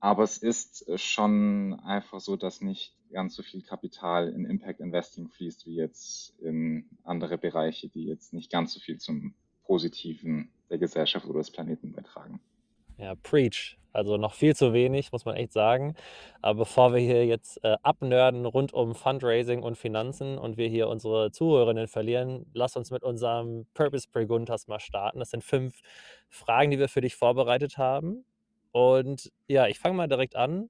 Aber 0.00 0.22
es 0.22 0.38
ist 0.38 0.88
äh, 0.88 0.98
schon 0.98 1.80
einfach 1.84 2.20
so, 2.20 2.36
dass 2.36 2.60
nicht 2.60 2.94
ganz 3.10 3.34
so 3.34 3.42
viel 3.42 3.62
Kapital 3.62 4.28
in 4.28 4.44
Impact 4.44 4.80
Investing 4.80 5.28
fließt, 5.28 5.66
wie 5.66 5.76
jetzt 5.76 6.38
in 6.40 6.88
andere 7.04 7.38
Bereiche, 7.38 7.88
die 7.88 8.04
jetzt 8.04 8.32
nicht 8.32 8.50
ganz 8.50 8.72
so 8.72 8.80
viel 8.80 8.98
zum 8.98 9.34
Positiven 9.64 10.50
der 10.70 10.78
Gesellschaft 10.78 11.26
oder 11.26 11.38
des 11.38 11.50
Planeten 11.50 11.92
beitragen. 11.92 12.40
Ja, 12.98 13.14
preach. 13.14 13.76
Also 13.92 14.18
noch 14.18 14.34
viel 14.34 14.54
zu 14.54 14.74
wenig, 14.74 15.10
muss 15.10 15.24
man 15.24 15.36
echt 15.36 15.52
sagen. 15.52 15.94
Aber 16.42 16.60
bevor 16.60 16.92
wir 16.92 17.00
hier 17.00 17.24
jetzt 17.24 17.62
äh, 17.64 17.76
abnörden 17.82 18.44
rund 18.44 18.74
um 18.74 18.94
Fundraising 18.94 19.62
und 19.62 19.76
Finanzen 19.76 20.36
und 20.36 20.58
wir 20.58 20.68
hier 20.68 20.88
unsere 20.88 21.30
Zuhörerinnen 21.30 21.88
verlieren, 21.88 22.44
lass 22.52 22.76
uns 22.76 22.90
mit 22.90 23.02
unserem 23.02 23.66
Purpose 23.72 24.06
Preguntas 24.10 24.66
mal 24.66 24.80
starten. 24.80 25.18
Das 25.18 25.30
sind 25.30 25.44
fünf 25.44 25.80
Fragen, 26.28 26.70
die 26.70 26.78
wir 26.78 26.88
für 26.88 27.00
dich 27.00 27.16
vorbereitet 27.16 27.78
haben. 27.78 28.26
Und 28.76 29.32
ja, 29.48 29.68
ich 29.68 29.78
fange 29.78 29.96
mal 29.96 30.06
direkt 30.06 30.36
an. 30.36 30.68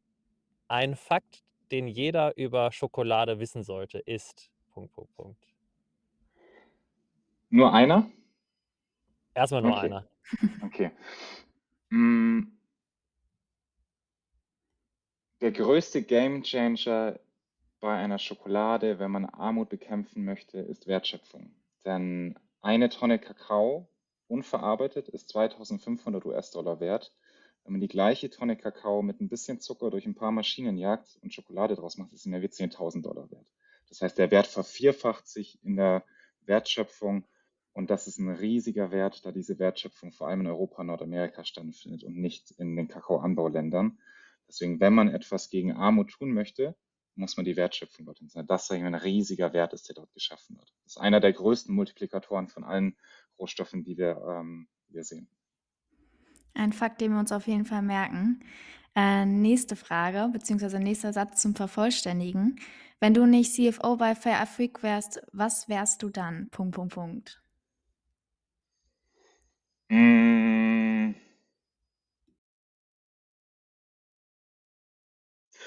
Ein 0.68 0.94
Fakt, 0.94 1.42
den 1.72 1.88
jeder 1.88 2.36
über 2.36 2.70
Schokolade 2.70 3.40
wissen 3.40 3.64
sollte, 3.64 3.98
ist. 3.98 4.48
Punkt, 4.72 4.92
Punkt, 4.92 5.12
Punkt. 5.16 5.44
Nur 7.50 7.72
einer? 7.72 8.08
Erstmal 9.34 9.62
nur 9.62 9.76
Okay, 9.76 9.80
einer. 9.80 10.06
okay. 10.62 10.90
Mm, 11.90 12.42
Der 15.40 15.52
größte 15.52 16.02
Gamechanger 16.02 17.18
bei 17.80 17.96
einer 17.96 18.18
Schokolade, 18.18 18.98
wenn 18.98 19.10
man 19.10 19.26
Armut 19.26 19.68
bekämpfen 19.68 20.24
möchte, 20.24 20.58
ist 20.58 20.86
Wertschöpfung. 20.86 21.50
Denn 21.84 22.38
eine 22.62 22.88
Tonne 22.88 23.18
Kakao 23.18 23.88
unverarbeitet 24.28 25.08
ist 25.08 25.28
2500 25.28 26.24
US-Dollar 26.24 26.80
wert. 26.80 27.12
Wenn 27.66 27.72
man 27.72 27.80
die 27.80 27.88
gleiche 27.88 28.30
Tonne 28.30 28.56
Kakao 28.56 29.02
mit 29.02 29.20
ein 29.20 29.28
bisschen 29.28 29.58
Zucker 29.58 29.90
durch 29.90 30.06
ein 30.06 30.14
paar 30.14 30.30
Maschinen 30.30 30.78
jagt 30.78 31.18
und 31.22 31.34
Schokolade 31.34 31.74
draus 31.74 31.98
macht, 31.98 32.12
ist 32.12 32.22
sie 32.22 32.28
mehr 32.28 32.40
wie 32.40 32.46
10.000 32.46 33.02
Dollar 33.02 33.28
wert. 33.32 33.52
Das 33.88 34.00
heißt, 34.00 34.16
der 34.18 34.30
Wert 34.30 34.46
vervierfacht 34.46 35.26
sich 35.26 35.58
in 35.64 35.74
der 35.74 36.04
Wertschöpfung 36.42 37.26
und 37.72 37.90
das 37.90 38.06
ist 38.06 38.18
ein 38.18 38.30
riesiger 38.30 38.92
Wert, 38.92 39.26
da 39.26 39.32
diese 39.32 39.58
Wertschöpfung 39.58 40.12
vor 40.12 40.28
allem 40.28 40.42
in 40.42 40.46
Europa 40.46 40.82
und 40.82 40.86
Nordamerika 40.86 41.44
stattfindet 41.44 42.04
und 42.04 42.16
nicht 42.16 42.52
in 42.52 42.76
den 42.76 42.86
Kakaoanbauländern. 42.86 43.98
Deswegen, 44.46 44.78
wenn 44.78 44.94
man 44.94 45.08
etwas 45.08 45.50
gegen 45.50 45.72
Armut 45.72 46.10
tun 46.10 46.32
möchte, 46.32 46.76
muss 47.16 47.36
man 47.36 47.44
die 47.44 47.56
Wertschöpfung 47.56 48.06
dorthin 48.06 48.28
sein. 48.28 48.46
Das 48.46 48.62
ist 48.62 48.70
ein 48.70 48.94
riesiger 48.94 49.52
Wert 49.52 49.72
ist, 49.72 49.88
der 49.88 49.96
dort 49.96 50.12
geschaffen 50.12 50.56
wird. 50.56 50.72
Das 50.84 50.92
ist 50.92 50.98
einer 50.98 51.18
der 51.18 51.32
größten 51.32 51.74
Multiplikatoren 51.74 52.46
von 52.46 52.62
allen 52.62 52.96
Rohstoffen, 53.40 53.82
die 53.82 53.98
wir, 53.98 54.22
ähm, 54.24 54.68
die 54.88 54.94
wir 54.94 55.02
sehen. 55.02 55.28
Ein 56.56 56.72
Fakt, 56.72 57.00
den 57.00 57.12
wir 57.12 57.20
uns 57.20 57.32
auf 57.32 57.46
jeden 57.46 57.64
Fall 57.66 57.82
merken. 57.82 58.40
Äh, 58.94 59.26
nächste 59.26 59.76
Frage, 59.76 60.28
beziehungsweise 60.32 60.80
nächster 60.80 61.12
Satz 61.12 61.42
zum 61.42 61.54
Vervollständigen. 61.54 62.58
Wenn 63.00 63.14
du 63.14 63.26
nicht 63.26 63.52
CFO 63.54 63.96
bei 63.96 64.14
Fair 64.14 64.40
Afrique 64.40 64.82
wärst, 64.82 65.20
was 65.32 65.68
wärst 65.68 66.02
du 66.02 66.08
dann? 66.08 66.48
Punkt, 66.50 66.74
Punkt, 66.74 66.94
Punkt. 66.94 67.42
Mm, 69.90 71.14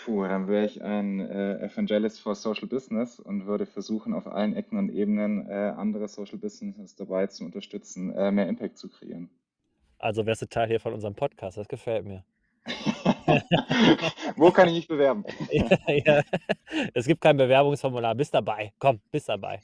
Puh, 0.09 0.23
dann 0.23 0.47
wäre 0.47 0.65
ich 0.65 0.81
ein 0.81 1.19
äh, 1.19 1.59
Evangelist 1.65 2.19
for 2.19 2.33
Social 2.33 2.67
Business 2.67 3.19
und 3.19 3.45
würde 3.45 3.65
versuchen, 3.67 4.13
auf 4.13 4.25
allen 4.27 4.55
Ecken 4.55 4.77
und 4.79 4.89
Ebenen 4.89 5.47
äh, 5.47 5.73
andere 5.77 6.07
Social 6.07 6.39
Businesses 6.39 6.95
dabei 6.95 7.27
zu 7.27 7.45
unterstützen, 7.45 8.11
äh, 8.15 8.31
mehr 8.31 8.47
Impact 8.47 8.77
zu 8.79 8.89
kreieren. 8.89 9.29
Also 9.99 10.25
wärst 10.25 10.41
du 10.41 10.47
Teil 10.47 10.67
hier 10.67 10.79
von 10.79 10.93
unserem 10.93 11.15
Podcast. 11.15 11.57
Das 11.57 11.67
gefällt 11.67 12.05
mir. 12.05 12.23
Wo 14.35 14.51
kann 14.51 14.69
ich 14.69 14.75
mich 14.75 14.87
bewerben? 14.87 15.23
ja, 15.51 15.77
ja. 16.05 16.21
Es 16.93 17.05
gibt 17.05 17.21
kein 17.21 17.37
Bewerbungsformular. 17.37 18.15
Bist 18.15 18.33
dabei. 18.33 18.73
Komm, 18.79 19.01
bist 19.11 19.29
dabei. 19.29 19.59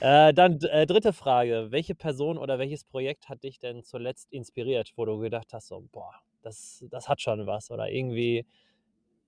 Äh, 0.00 0.34
dann 0.34 0.60
äh, 0.60 0.86
dritte 0.86 1.12
Frage. 1.12 1.68
Welche 1.70 1.94
Person 1.94 2.38
oder 2.38 2.58
welches 2.58 2.84
Projekt 2.84 3.28
hat 3.28 3.44
dich 3.44 3.58
denn 3.58 3.82
zuletzt 3.84 4.32
inspiriert, 4.32 4.92
wo 4.96 5.04
du 5.04 5.18
gedacht 5.18 5.52
hast, 5.52 5.68
so, 5.68 5.84
boah, 5.92 6.12
das, 6.42 6.84
das 6.90 7.08
hat 7.08 7.20
schon 7.20 7.46
was 7.46 7.70
oder 7.70 7.88
irgendwie 7.90 8.44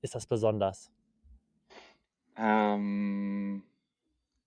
ist 0.03 0.15
das 0.15 0.27
besonders? 0.27 0.91
Ähm, 2.37 3.63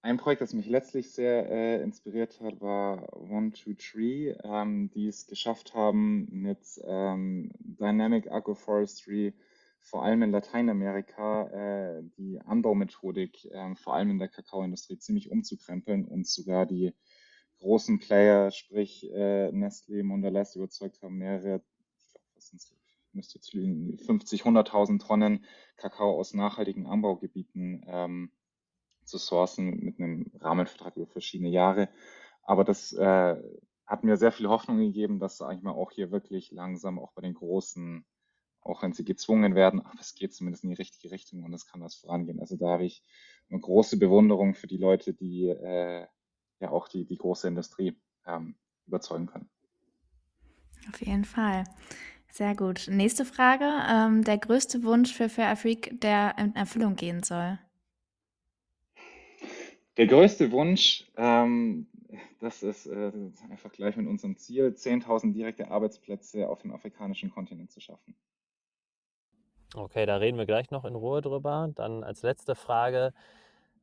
ein 0.02 0.18
Projekt, 0.18 0.42
das 0.42 0.54
mich 0.54 0.68
letztlich 0.68 1.12
sehr 1.12 1.50
äh, 1.50 1.82
inspiriert 1.82 2.40
hat, 2.42 2.60
war 2.62 3.16
One 3.16 3.52
Two 3.52 3.74
Tree, 3.74 4.34
ähm, 4.44 4.90
die 4.92 5.08
es 5.08 5.28
geschafft 5.28 5.74
haben, 5.74 6.28
mit 6.32 6.60
ähm, 6.84 7.52
Dynamic 7.60 8.32
Agroforestry 8.32 9.34
vor 9.80 10.04
allem 10.04 10.22
in 10.22 10.32
Lateinamerika 10.32 11.48
äh, 11.48 12.04
die 12.18 12.40
Anbaumethodik 12.40 13.46
äh, 13.46 13.76
vor 13.76 13.96
allem 13.96 14.12
in 14.12 14.20
der 14.20 14.28
Kakaoindustrie 14.28 14.98
ziemlich 15.00 15.32
umzukrempeln 15.32 16.06
und 16.06 16.28
sogar 16.28 16.66
die 16.66 16.94
großen 17.60 18.00
Player, 18.00 18.52
sprich 18.52 19.10
äh, 19.12 19.50
Nestlé, 19.50 20.04
Mondelez 20.04 20.56
überzeugt 20.56 21.02
haben, 21.02 21.18
mehrere, 21.18 21.62
ich 21.98 22.12
glaube, 22.12 22.26
was 22.36 22.48
sind 22.48 22.62
müsste 23.14 23.40
jetzt 23.40 23.54
lügen, 23.54 23.98
50, 23.98 24.44
100.000 24.44 25.06
Tonnen 25.06 25.46
Kakao 25.76 26.18
aus 26.18 26.34
nachhaltigen 26.34 26.88
Anbaugebieten 26.88 27.84
ähm, 27.86 28.32
zu 29.12 29.18
sourcen 29.18 29.84
mit 29.84 30.00
einem 30.00 30.32
Rahmenvertrag 30.40 30.96
über 30.96 31.08
verschiedene 31.08 31.50
Jahre. 31.50 31.90
Aber 32.44 32.64
das 32.64 32.94
äh, 32.94 33.36
hat 33.86 34.04
mir 34.04 34.18
sehr 34.18 34.32
viel 34.32 34.48
Hoffnung 34.48 34.78
gegeben, 34.78 35.20
dass 35.20 35.38
sag 35.38 35.56
ich 35.56 35.62
mal 35.62 35.72
auch 35.72 35.92
hier 35.92 36.12
wirklich 36.12 36.52
langsam 36.52 36.98
auch 36.98 37.12
bei 37.12 37.22
den 37.22 37.34
großen, 37.34 38.06
auch 38.62 38.82
wenn 38.82 38.94
sie 38.94 39.04
gezwungen 39.04 39.54
werden, 39.54 39.82
aber 39.86 40.00
es 40.00 40.16
geht 40.16 40.34
zumindest 40.34 40.64
in 40.64 40.70
die 40.72 40.78
richtige 40.78 41.12
Richtung 41.12 41.44
und 41.44 41.54
es 41.54 41.68
kann 41.68 41.82
was 41.82 41.96
vorangehen. 41.96 42.40
Also 42.40 42.56
da 42.56 42.70
habe 42.70 42.86
ich 42.86 43.04
eine 43.50 43.60
große 43.60 44.00
Bewunderung 44.00 44.56
für 44.56 44.68
die 44.68 44.78
Leute, 44.78 45.14
die 45.14 45.50
äh, 45.50 46.08
ja 46.60 46.72
auch 46.72 46.88
die, 46.88 47.06
die 47.06 47.18
große 47.18 47.48
Industrie 47.48 48.00
ähm, 48.26 48.56
überzeugen 48.88 49.28
können. 49.28 49.50
Auf 50.90 51.02
jeden 51.02 51.26
Fall. 51.26 51.66
Sehr 52.32 52.56
gut. 52.56 52.88
Nächste 52.90 53.26
Frage. 53.26 53.70
Ähm, 53.90 54.24
der 54.24 54.38
größte 54.38 54.84
Wunsch 54.84 55.14
für 55.14 55.28
Fair 55.28 55.50
Afrique, 55.50 56.00
der 56.00 56.38
in 56.38 56.56
Erfüllung 56.56 56.96
gehen 56.96 57.24
soll. 57.24 57.60
Der 59.98 60.08
größte 60.08 60.52
Wunsch, 60.52 61.06
ähm, 61.18 61.88
das 62.40 62.64
ist 62.64 62.88
äh, 62.88 63.12
einfach 63.50 63.72
gleich 63.72 63.98
mit 63.98 64.08
unserem 64.08 64.38
Ziel, 64.38 64.68
10.000 64.68 65.34
direkte 65.34 65.70
Arbeitsplätze 65.70 66.48
auf 66.48 66.62
dem 66.62 66.74
afrikanischen 66.74 67.30
Kontinent 67.30 67.72
zu 67.72 67.82
schaffen. 67.82 68.16
Okay, 69.74 70.06
da 70.06 70.18
reden 70.18 70.38
wir 70.38 70.46
gleich 70.46 70.72
noch 70.72 70.86
in 70.86 70.96
Ruhe 70.96 71.22
drüber. 71.22 71.70
Dann 71.76 72.04
als 72.04 72.24
letzte 72.24 72.56
Frage, 72.56 73.14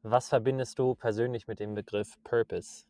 was 0.03 0.29
verbindest 0.29 0.79
du 0.79 0.95
persönlich 0.95 1.47
mit 1.47 1.61
dem 1.61 1.75
Begriff 1.75 2.23
Purpose? 2.25 2.85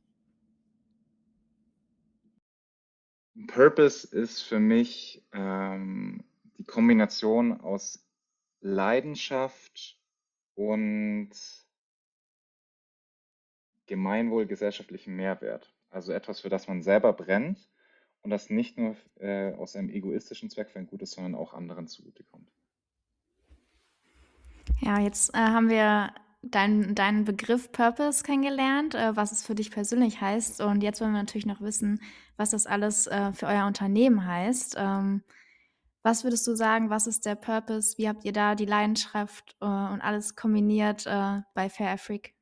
Purpose 3.46 4.06
ist 4.16 4.42
für 4.42 4.58
mich 4.58 5.24
ähm, 5.32 6.24
die 6.58 6.64
Kombination 6.64 7.60
aus 7.60 8.04
Leidenschaft 8.60 9.96
und 10.54 11.30
Gemeinwohl 13.88 14.46
gesellschaftlichen 14.46 15.16
Mehrwert. 15.16 15.74
Also 15.90 16.12
etwas, 16.12 16.40
für 16.40 16.48
das 16.48 16.68
man 16.68 16.82
selber 16.82 17.12
brennt 17.12 17.68
und 18.22 18.30
das 18.30 18.50
nicht 18.50 18.78
nur 18.78 18.96
äh, 19.18 19.54
aus 19.54 19.74
einem 19.74 19.90
egoistischen 19.90 20.50
Zweck 20.50 20.70
für 20.70 20.78
ein 20.78 20.86
Gutes, 20.86 21.12
sondern 21.12 21.34
auch 21.34 21.54
anderen 21.54 21.88
zugutekommt. 21.88 22.52
Ja, 24.80 25.00
jetzt 25.00 25.34
äh, 25.34 25.38
haben 25.38 25.68
wir 25.70 26.12
deinen 26.42 27.24
Begriff 27.24 27.72
Purpose 27.72 28.22
kennengelernt, 28.22 28.94
äh, 28.94 29.16
was 29.16 29.32
es 29.32 29.44
für 29.44 29.54
dich 29.54 29.70
persönlich 29.70 30.20
heißt. 30.20 30.60
Und 30.60 30.82
jetzt 30.82 31.00
wollen 31.00 31.12
wir 31.12 31.18
natürlich 31.18 31.46
noch 31.46 31.60
wissen, 31.60 32.00
was 32.36 32.50
das 32.50 32.66
alles 32.66 33.06
äh, 33.06 33.32
für 33.32 33.46
euer 33.46 33.66
Unternehmen 33.66 34.24
heißt. 34.24 34.76
Ähm, 34.78 35.22
was 36.02 36.22
würdest 36.22 36.46
du 36.46 36.54
sagen, 36.54 36.90
was 36.90 37.06
ist 37.06 37.26
der 37.26 37.34
Purpose? 37.34 37.98
Wie 37.98 38.08
habt 38.08 38.24
ihr 38.24 38.32
da 38.32 38.54
die 38.54 38.66
Leidenschaft 38.66 39.56
äh, 39.60 39.64
und 39.64 40.00
alles 40.00 40.36
kombiniert 40.36 41.06
äh, 41.06 41.42
bei 41.54 41.68
Fair 41.68 41.90
Afrique? 41.90 42.37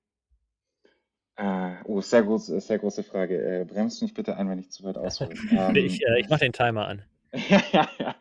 Äh, 1.37 1.75
oh, 1.85 2.01
sehr, 2.01 2.23
groß, 2.23 2.47
sehr 2.47 2.79
große 2.79 3.03
Frage. 3.03 3.37
Äh, 3.37 3.65
bremst 3.65 4.01
mich 4.03 4.15
bitte 4.15 4.37
ein, 4.37 4.49
wenn 4.49 4.59
ich 4.59 4.71
zu 4.71 4.85
weit 4.85 4.97
aushole. 4.97 5.35
Nee, 5.73 5.81
ich, 5.81 6.03
Ähm, 6.03 6.15
äh, 6.15 6.21
ich 6.21 6.29
mache 6.29 6.41
den 6.41 6.53
Timer 6.53 6.89
an. 6.89 7.03
Ja, 7.49 7.63
ja, 7.73 7.89
ja. 7.99 8.17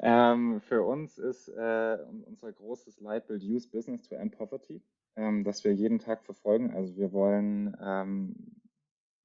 Ähm, 0.00 0.60
für 0.60 0.82
uns 0.82 1.16
ist 1.16 1.48
äh, 1.48 1.98
unser 2.26 2.52
großes 2.52 3.00
Leitbild 3.00 3.42
Use 3.42 3.68
Business 3.68 4.02
to 4.08 4.16
End 4.16 4.36
Poverty, 4.36 4.82
ähm, 5.16 5.44
das 5.44 5.64
wir 5.64 5.72
jeden 5.72 5.98
Tag 5.98 6.24
verfolgen. 6.24 6.74
Also 6.74 6.96
wir 6.96 7.12
wollen 7.12 7.74
ähm, 7.80 8.34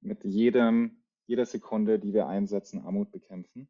mit 0.00 0.24
jedem, 0.24 1.02
jeder 1.26 1.44
Sekunde, 1.44 1.98
die 1.98 2.14
wir 2.14 2.28
einsetzen, 2.28 2.82
Armut 2.84 3.10
bekämpfen 3.12 3.68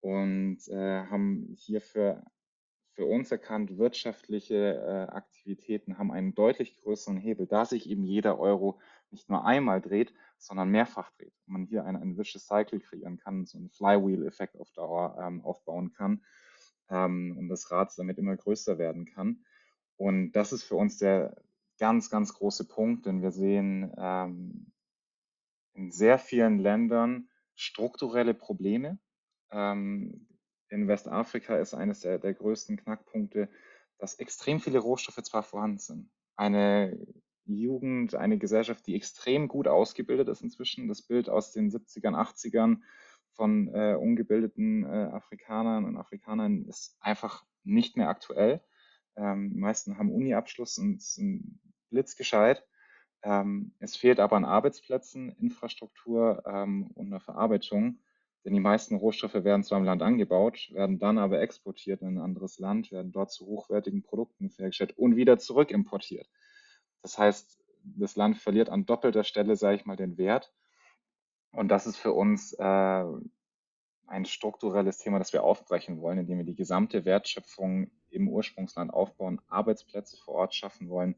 und 0.00 0.58
äh, 0.68 1.04
haben 1.06 1.54
hierfür 1.56 2.22
für 2.94 3.06
uns 3.06 3.30
erkannt, 3.32 3.76
wirtschaftliche 3.76 4.54
äh, 4.54 5.12
Aktivitäten 5.12 5.98
haben 5.98 6.12
einen 6.12 6.34
deutlich 6.34 6.76
größeren 6.76 7.16
Hebel, 7.16 7.46
da 7.46 7.64
sich 7.64 7.90
eben 7.90 8.04
jeder 8.04 8.38
Euro 8.38 8.80
nicht 9.10 9.28
nur 9.28 9.44
einmal 9.44 9.80
dreht, 9.80 10.14
sondern 10.38 10.70
mehrfach 10.70 11.10
dreht. 11.12 11.34
Und 11.46 11.52
man 11.52 11.64
hier 11.64 11.84
ein, 11.84 11.96
ein 11.96 12.16
Vicious 12.16 12.46
Cycle 12.46 12.80
kreieren 12.80 13.18
kann, 13.18 13.46
so 13.46 13.58
einen 13.58 13.70
Flywheel-Effekt 13.70 14.56
auf 14.58 14.70
Dauer 14.70 15.18
ähm, 15.20 15.42
aufbauen 15.42 15.92
kann 15.92 16.24
ähm, 16.88 17.36
und 17.36 17.48
das 17.48 17.70
Rad 17.70 17.92
damit 17.96 18.18
immer 18.18 18.36
größer 18.36 18.78
werden 18.78 19.06
kann. 19.06 19.44
Und 19.96 20.32
das 20.32 20.52
ist 20.52 20.62
für 20.62 20.76
uns 20.76 20.98
der 20.98 21.36
ganz, 21.78 22.10
ganz 22.10 22.34
große 22.34 22.68
Punkt, 22.68 23.06
denn 23.06 23.22
wir 23.22 23.32
sehen 23.32 23.92
ähm, 23.96 24.72
in 25.72 25.90
sehr 25.90 26.18
vielen 26.18 26.60
Ländern 26.60 27.28
strukturelle 27.56 28.34
Probleme, 28.34 28.98
ähm, 29.50 30.28
in 30.74 30.88
Westafrika 30.88 31.56
ist 31.56 31.74
eines 31.74 32.00
der, 32.00 32.18
der 32.18 32.34
größten 32.34 32.76
Knackpunkte, 32.76 33.48
dass 33.98 34.16
extrem 34.16 34.60
viele 34.60 34.80
Rohstoffe 34.80 35.22
zwar 35.22 35.42
vorhanden 35.42 35.78
sind. 35.78 36.10
Eine 36.36 36.98
Jugend, 37.46 38.14
eine 38.14 38.38
Gesellschaft, 38.38 38.86
die 38.86 38.96
extrem 38.96 39.48
gut 39.48 39.68
ausgebildet 39.68 40.28
ist 40.28 40.42
inzwischen. 40.42 40.88
Das 40.88 41.02
Bild 41.02 41.28
aus 41.28 41.52
den 41.52 41.70
70ern, 41.70 42.14
80ern 42.14 42.80
von 43.32 43.68
äh, 43.74 43.94
ungebildeten 43.94 44.84
äh, 44.84 45.08
Afrikanern 45.12 45.84
und 45.84 45.96
Afrikanern 45.96 46.64
ist 46.64 46.96
einfach 47.00 47.44
nicht 47.62 47.96
mehr 47.96 48.08
aktuell. 48.08 48.60
Ähm, 49.16 49.50
die 49.50 49.58
meisten 49.58 49.98
haben 49.98 50.12
Uni-Abschluss 50.12 50.78
und 50.78 51.02
sind 51.02 51.60
blitzgescheit. 51.90 52.66
Ähm, 53.22 53.74
es 53.78 53.96
fehlt 53.96 54.20
aber 54.20 54.36
an 54.36 54.44
Arbeitsplätzen, 54.44 55.30
Infrastruktur 55.30 56.42
ähm, 56.46 56.90
und 56.94 57.06
einer 57.06 57.20
Verarbeitung, 57.20 58.00
denn 58.44 58.52
die 58.52 58.60
meisten 58.60 58.96
Rohstoffe 58.96 59.34
werden 59.34 59.64
zwar 59.64 59.78
im 59.78 59.84
Land 59.84 60.02
angebaut, 60.02 60.70
werden 60.72 60.98
dann 60.98 61.18
aber 61.18 61.40
exportiert 61.40 62.02
in 62.02 62.08
ein 62.08 62.18
anderes 62.18 62.58
Land, 62.58 62.92
werden 62.92 63.10
dort 63.10 63.32
zu 63.32 63.46
hochwertigen 63.46 64.02
Produkten 64.02 64.50
hergestellt 64.50 64.96
und 64.98 65.16
wieder 65.16 65.38
zurück 65.38 65.70
importiert. 65.70 66.28
Das 67.02 67.16
heißt, 67.16 67.58
das 67.84 68.16
Land 68.16 68.36
verliert 68.36 68.68
an 68.68 68.86
doppelter 68.86 69.24
Stelle, 69.24 69.56
sage 69.56 69.76
ich 69.76 69.86
mal, 69.86 69.96
den 69.96 70.18
Wert. 70.18 70.52
Und 71.52 71.68
das 71.68 71.86
ist 71.86 71.96
für 71.96 72.12
uns 72.12 72.52
äh, 72.54 73.04
ein 74.06 74.24
strukturelles 74.26 74.98
Thema, 74.98 75.18
das 75.18 75.32
wir 75.32 75.42
aufbrechen 75.42 76.00
wollen, 76.00 76.18
indem 76.18 76.38
wir 76.38 76.44
die 76.44 76.54
gesamte 76.54 77.04
Wertschöpfung 77.04 77.90
im 78.10 78.28
Ursprungsland 78.28 78.92
aufbauen, 78.92 79.40
Arbeitsplätze 79.48 80.16
vor 80.18 80.34
Ort 80.34 80.54
schaffen 80.54 80.88
wollen 80.88 81.16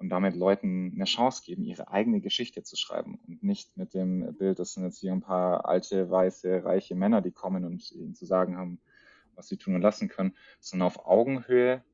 und 0.00 0.08
damit 0.08 0.34
Leuten 0.34 0.92
eine 0.94 1.04
Chance 1.04 1.42
geben, 1.44 1.62
ihre 1.62 1.88
eigene 1.88 2.20
Geschichte 2.20 2.62
zu 2.62 2.76
schreiben 2.76 3.20
und 3.26 3.42
nicht 3.42 3.76
mit 3.76 3.92
dem 3.92 4.34
Bild, 4.36 4.58
das 4.58 4.72
sind 4.72 4.84
jetzt 4.84 4.98
hier 4.98 5.12
ein 5.12 5.20
paar 5.20 5.66
alte, 5.68 6.10
weiße, 6.10 6.64
reiche 6.64 6.94
Männer, 6.94 7.20
die 7.20 7.30
kommen 7.30 7.66
und 7.66 7.92
ihnen 7.92 8.14
zu 8.14 8.24
sagen 8.24 8.56
haben, 8.56 8.80
was 9.34 9.48
sie 9.48 9.58
tun 9.58 9.74
und 9.74 9.82
lassen 9.82 10.08
können, 10.08 10.34
sondern 10.58 10.86
auf 10.86 11.06
Augenhöhe 11.06 11.84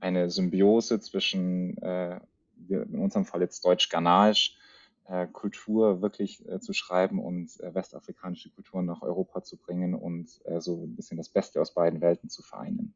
eine 0.00 0.28
Symbiose 0.28 0.98
zwischen, 0.98 1.78
äh, 1.78 2.20
in 2.68 2.98
unserem 2.98 3.24
Fall 3.24 3.40
jetzt 3.42 3.64
deutsch-ghanisch, 3.64 4.56
äh, 5.06 5.28
Kultur 5.28 6.02
wirklich 6.02 6.44
äh, 6.48 6.58
zu 6.58 6.72
schreiben 6.72 7.20
und 7.20 7.60
äh, 7.60 7.74
westafrikanische 7.74 8.50
Kulturen 8.50 8.86
nach 8.86 9.02
Europa 9.02 9.44
zu 9.44 9.56
bringen 9.56 9.94
und 9.94 10.40
äh, 10.46 10.60
so 10.60 10.84
ein 10.84 10.96
bisschen 10.96 11.16
das 11.16 11.28
Beste 11.28 11.60
aus 11.60 11.74
beiden 11.74 12.00
Welten 12.00 12.28
zu 12.28 12.42
vereinen. 12.42 12.92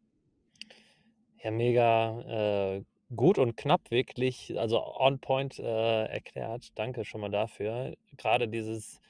Ja, 1.42 1.52
mega 1.52 2.20
äh, 2.22 2.84
gut 3.14 3.38
und 3.38 3.56
knapp 3.56 3.90
wirklich, 3.90 4.58
also 4.58 4.82
on 4.98 5.20
point 5.20 5.58
äh, 5.58 6.04
erklärt. 6.06 6.70
Danke 6.74 7.04
schon 7.04 7.20
mal 7.20 7.30
dafür. 7.30 7.94
Gerade 8.16 8.48
dieses, 8.48 9.00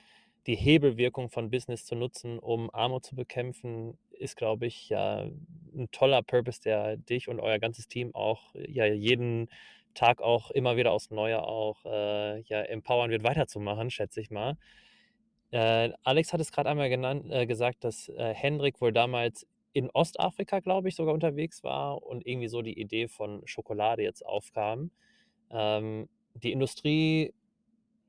die 0.47 0.57
Hebelwirkung 0.57 1.31
von 1.31 1.51
Business 1.51 1.85
zu 1.87 1.95
nutzen, 1.95 2.39
um 2.39 2.71
Armut 2.75 3.05
zu 3.07 3.17
bekämpfen, 3.17 3.99
ist, 4.11 4.37
glaube 4.37 4.67
ich, 4.67 4.89
ja 4.89 5.29
ein 5.75 5.89
toller 5.93 6.23
Purpose, 6.23 6.61
der 6.61 6.97
dich 6.97 7.29
und 7.29 7.41
euer 7.41 7.59
ganzes 7.59 7.89
Team 7.89 8.15
auch 8.15 8.55
ja 8.55 8.87
jeden 8.87 9.49
Tag 9.95 10.21
auch 10.21 10.51
immer 10.51 10.77
wieder 10.77 10.93
aufs 10.93 11.11
Neue 11.11 11.43
auch 11.43 11.85
äh, 11.87 12.41
ja 12.43 12.63
empowern 12.63 13.11
wird, 13.11 13.25
weiterzumachen, 13.25 13.91
schätze 13.91 14.21
ich 14.21 14.31
mal. 14.31 14.57
Äh, 15.51 15.91
Alex 16.03 16.33
hat 16.33 16.41
es 16.41 16.53
gerade 16.53 16.69
einmal 16.69 16.91
genannt, 16.91 17.27
äh, 17.31 17.47
gesagt, 17.47 17.85
dass 17.85 18.09
äh, 18.11 18.35
Hendrik 18.35 18.81
wohl 18.81 18.93
damals 18.93 19.47
in 19.77 19.91
Ostafrika, 19.91 20.61
glaube 20.61 20.89
ich, 20.89 20.97
sogar 20.97 21.13
unterwegs 21.13 21.63
war 21.63 22.03
und 22.03 22.27
irgendwie 22.27 22.49
so 22.49 22.63
die 22.63 22.81
Idee 22.81 23.09
von 23.09 23.43
Schokolade 23.45 24.03
jetzt 24.03 24.25
aufkam. 24.25 24.91
Ähm, 25.51 26.09
die 26.33 26.51
Industrie 26.51 27.35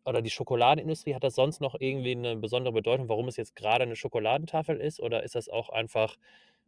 oder 0.05 0.21
die 0.21 0.29
Schokoladenindustrie, 0.29 1.13
hat 1.13 1.25
das 1.25 1.36
sonst 1.36 1.59
noch 1.59 1.75
irgendwie 1.77 2.13
eine 2.13 2.38
besondere 2.38 2.74
Bedeutung, 2.74 3.09
warum 3.09 3.27
es 3.27 3.36
jetzt 3.36 3.57
gerade 3.57 3.83
eine 3.83 3.97
Schokoladentafel 3.97 4.77
ist? 4.77 5.01
Oder 5.01 5.24
ist 5.24 5.36
das 5.36 5.50
auch 5.50 5.67
einfach 5.67 6.15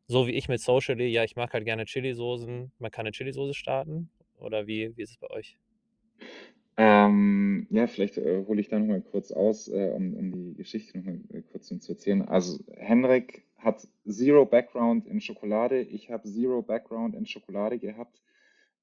so 0.07 0.27
wie 0.27 0.31
ich 0.31 0.49
mit 0.49 0.59
Socially, 0.59 1.07
ja, 1.07 1.23
ich 1.23 1.37
mag 1.37 1.53
halt 1.53 1.63
gerne 1.63 1.85
Chili-Soßen, 1.85 2.71
man 2.79 2.91
kann 2.91 3.05
eine 3.05 3.11
Chili-Soße 3.11 3.53
starten? 3.53 4.09
Oder 4.37 4.67
wie, 4.67 4.97
wie 4.97 5.01
ist 5.01 5.11
es 5.11 5.17
bei 5.17 5.29
euch? 5.29 5.57
Ähm, 6.75 7.67
ja, 7.69 7.87
vielleicht 7.87 8.17
äh, 8.17 8.43
hole 8.45 8.59
ich 8.59 8.67
da 8.67 8.79
nochmal 8.79 9.01
kurz 9.01 9.31
aus, 9.31 9.69
äh, 9.69 9.91
um, 9.95 10.13
um 10.15 10.31
die 10.33 10.55
Geschichte 10.55 10.97
nochmal 10.97 11.21
äh, 11.31 11.41
kurz 11.41 11.67
zu 11.67 11.91
erzählen. 11.93 12.21
Also 12.23 12.59
Henrik 12.75 13.45
hat 13.60 13.88
Zero 14.08 14.45
Background 14.45 15.06
in 15.06 15.22
Schokolade. 15.22 15.82
Ich 15.82 16.10
habe 16.10 16.28
Zero 16.28 16.62
Background 16.62 17.15
in 17.15 17.26
Schokolade 17.26 17.80
gehabt. 17.80 18.22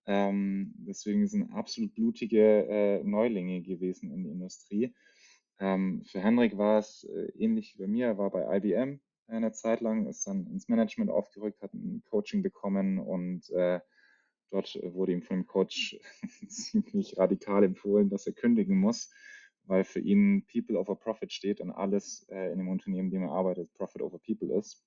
Ähm, 0.07 0.75
deswegen 0.79 1.27
sind 1.27 1.53
absolut 1.53 1.95
blutige 1.95 2.67
äh, 2.69 3.03
Neulinge 3.03 3.63
gewesen 3.63 4.13
in 4.13 4.23
der 4.23 4.33
Industrie. 4.33 4.95
Ähm, 5.59 6.05
für 6.05 6.21
Henrik 6.21 6.57
war 6.57 6.79
es 6.79 7.05
äh, 7.05 7.33
ähnlich 7.37 7.75
wie 7.75 7.83
bei 7.83 7.89
mir. 7.89 8.07
Er 8.07 8.19
war 8.19 8.31
bei 8.31 8.57
IBM 8.57 9.01
eine 9.27 9.53
Zeit 9.53 9.81
lang, 9.81 10.07
ist 10.07 10.27
dann 10.27 10.47
ins 10.47 10.69
Management 10.69 11.11
aufgerückt, 11.11 11.61
hat 11.63 11.75
ein 11.75 12.03
Coaching 12.09 12.43
bekommen 12.43 12.99
und 12.99 13.51
äh, 13.51 13.81
dort 14.51 14.79
wurde 14.83 15.13
ihm 15.13 15.23
von 15.23 15.39
dem 15.39 15.47
Coach 15.47 15.99
ziemlich 16.49 17.19
radikal 17.19 17.65
empfohlen, 17.65 18.09
dass 18.11 18.27
er 18.27 18.35
kündigen 18.35 18.79
muss 18.79 19.11
weil 19.67 19.85
für 19.85 20.01
ihn 20.01 20.47
People 20.47 20.79
over 20.79 20.97
Profit 20.97 21.33
steht 21.33 21.61
und 21.61 21.71
alles 21.71 22.27
äh, 22.31 22.53
in 22.53 22.59
dem 22.59 22.69
Unternehmen, 22.69 23.09
in 23.09 23.11
dem 23.11 23.23
er 23.25 23.33
arbeitet, 23.33 23.73
Profit 23.75 24.03
over 24.03 24.19
People 24.19 24.55
ist. 24.57 24.85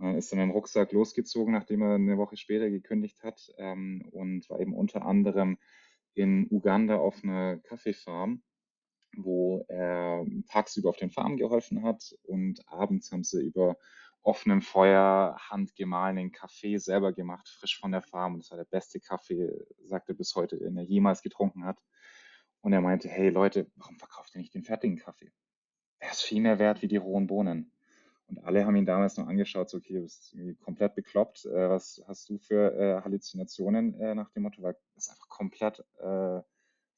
Er 0.00 0.16
ist 0.16 0.30
dann 0.30 0.38
mit 0.38 0.48
dem 0.48 0.52
Rucksack 0.52 0.92
losgezogen, 0.92 1.52
nachdem 1.52 1.82
er 1.82 1.94
eine 1.94 2.18
Woche 2.18 2.36
später 2.36 2.70
gekündigt 2.70 3.22
hat 3.22 3.52
ähm, 3.58 4.08
und 4.12 4.48
war 4.48 4.60
eben 4.60 4.74
unter 4.74 5.04
anderem 5.04 5.58
in 6.14 6.46
Uganda 6.50 6.96
auf 6.98 7.22
einer 7.22 7.58
Kaffeefarm, 7.58 8.42
wo 9.16 9.64
er 9.68 10.24
tagsüber 10.48 10.90
auf 10.90 10.96
den 10.96 11.10
Farmen 11.10 11.36
geholfen 11.36 11.82
hat 11.82 12.14
und 12.24 12.60
abends 12.68 13.10
haben 13.10 13.24
sie 13.24 13.44
über 13.44 13.76
offenem 14.22 14.62
Feuer 14.62 15.36
handgemahlenen 15.38 16.32
Kaffee 16.32 16.76
selber 16.78 17.12
gemacht, 17.12 17.48
frisch 17.48 17.78
von 17.78 17.92
der 17.92 18.02
Farm. 18.02 18.34
Und 18.34 18.42
das 18.42 18.50
war 18.50 18.58
der 18.58 18.64
beste 18.64 19.00
Kaffee, 19.00 19.50
sagte 19.84 20.14
bis 20.14 20.34
heute, 20.34 20.58
den 20.58 20.76
er 20.76 20.82
jemals 20.82 21.22
getrunken 21.22 21.64
hat. 21.64 21.78
Und 22.68 22.74
er 22.74 22.82
meinte, 22.82 23.08
hey 23.08 23.30
Leute, 23.30 23.66
warum 23.76 23.96
verkauft 23.96 24.34
ihr 24.34 24.42
nicht 24.42 24.52
den 24.52 24.62
fertigen 24.62 24.98
Kaffee? 24.98 25.32
Der 26.02 26.10
ist 26.10 26.20
viel 26.20 26.42
mehr 26.42 26.58
wert 26.58 26.82
wie 26.82 26.86
die 26.86 26.98
rohen 26.98 27.26
Bohnen. 27.26 27.72
Und 28.26 28.44
alle 28.44 28.66
haben 28.66 28.76
ihn 28.76 28.84
damals 28.84 29.16
noch 29.16 29.26
angeschaut, 29.26 29.70
so, 29.70 29.78
okay, 29.78 29.94
du 29.94 30.02
bist 30.02 30.36
komplett 30.60 30.94
bekloppt. 30.94 31.46
Äh, 31.46 31.70
was 31.70 32.04
hast 32.06 32.28
du 32.28 32.36
für 32.36 32.74
äh, 32.78 33.02
Halluzinationen 33.02 33.98
äh, 33.98 34.14
nach 34.14 34.28
dem 34.32 34.42
Motto? 34.42 34.60
Weil 34.60 34.76
das 34.94 35.06
ist 35.06 35.10
einfach 35.12 35.30
komplett 35.30 35.82
äh, 35.98 36.42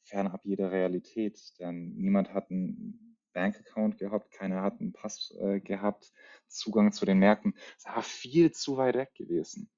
fernab 0.02 0.44
jeder 0.44 0.72
Realität. 0.72 1.40
Denn 1.60 1.94
niemand 1.94 2.34
hat 2.34 2.50
einen 2.50 3.16
Bankaccount 3.32 3.96
gehabt, 3.96 4.32
keiner 4.32 4.62
hat 4.62 4.80
einen 4.80 4.92
Pass 4.92 5.32
äh, 5.38 5.60
gehabt, 5.60 6.12
Zugang 6.48 6.90
zu 6.90 7.06
den 7.06 7.20
Märkten. 7.20 7.54
Es 7.78 7.84
war 7.86 8.02
viel 8.02 8.50
zu 8.50 8.76
weit 8.76 8.96
weg 8.96 9.14
gewesen. 9.14 9.70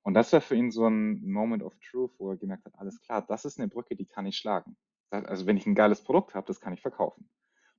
Und 0.00 0.14
das 0.14 0.32
war 0.32 0.40
für 0.40 0.56
ihn 0.56 0.70
so 0.70 0.86
ein 0.86 1.22
Moment 1.22 1.62
of 1.62 1.76
Truth, 1.80 2.14
wo 2.16 2.30
er 2.30 2.38
gemerkt 2.38 2.64
hat, 2.64 2.78
alles 2.78 2.98
klar, 3.02 3.20
das 3.20 3.44
ist 3.44 3.58
eine 3.58 3.68
Brücke, 3.68 3.94
die 3.94 4.06
kann 4.06 4.24
ich 4.24 4.38
schlagen. 4.38 4.78
Also 5.26 5.46
wenn 5.46 5.56
ich 5.56 5.66
ein 5.66 5.74
geiles 5.74 6.02
Produkt 6.02 6.34
habe, 6.34 6.46
das 6.46 6.60
kann 6.60 6.72
ich 6.72 6.80
verkaufen. 6.80 7.28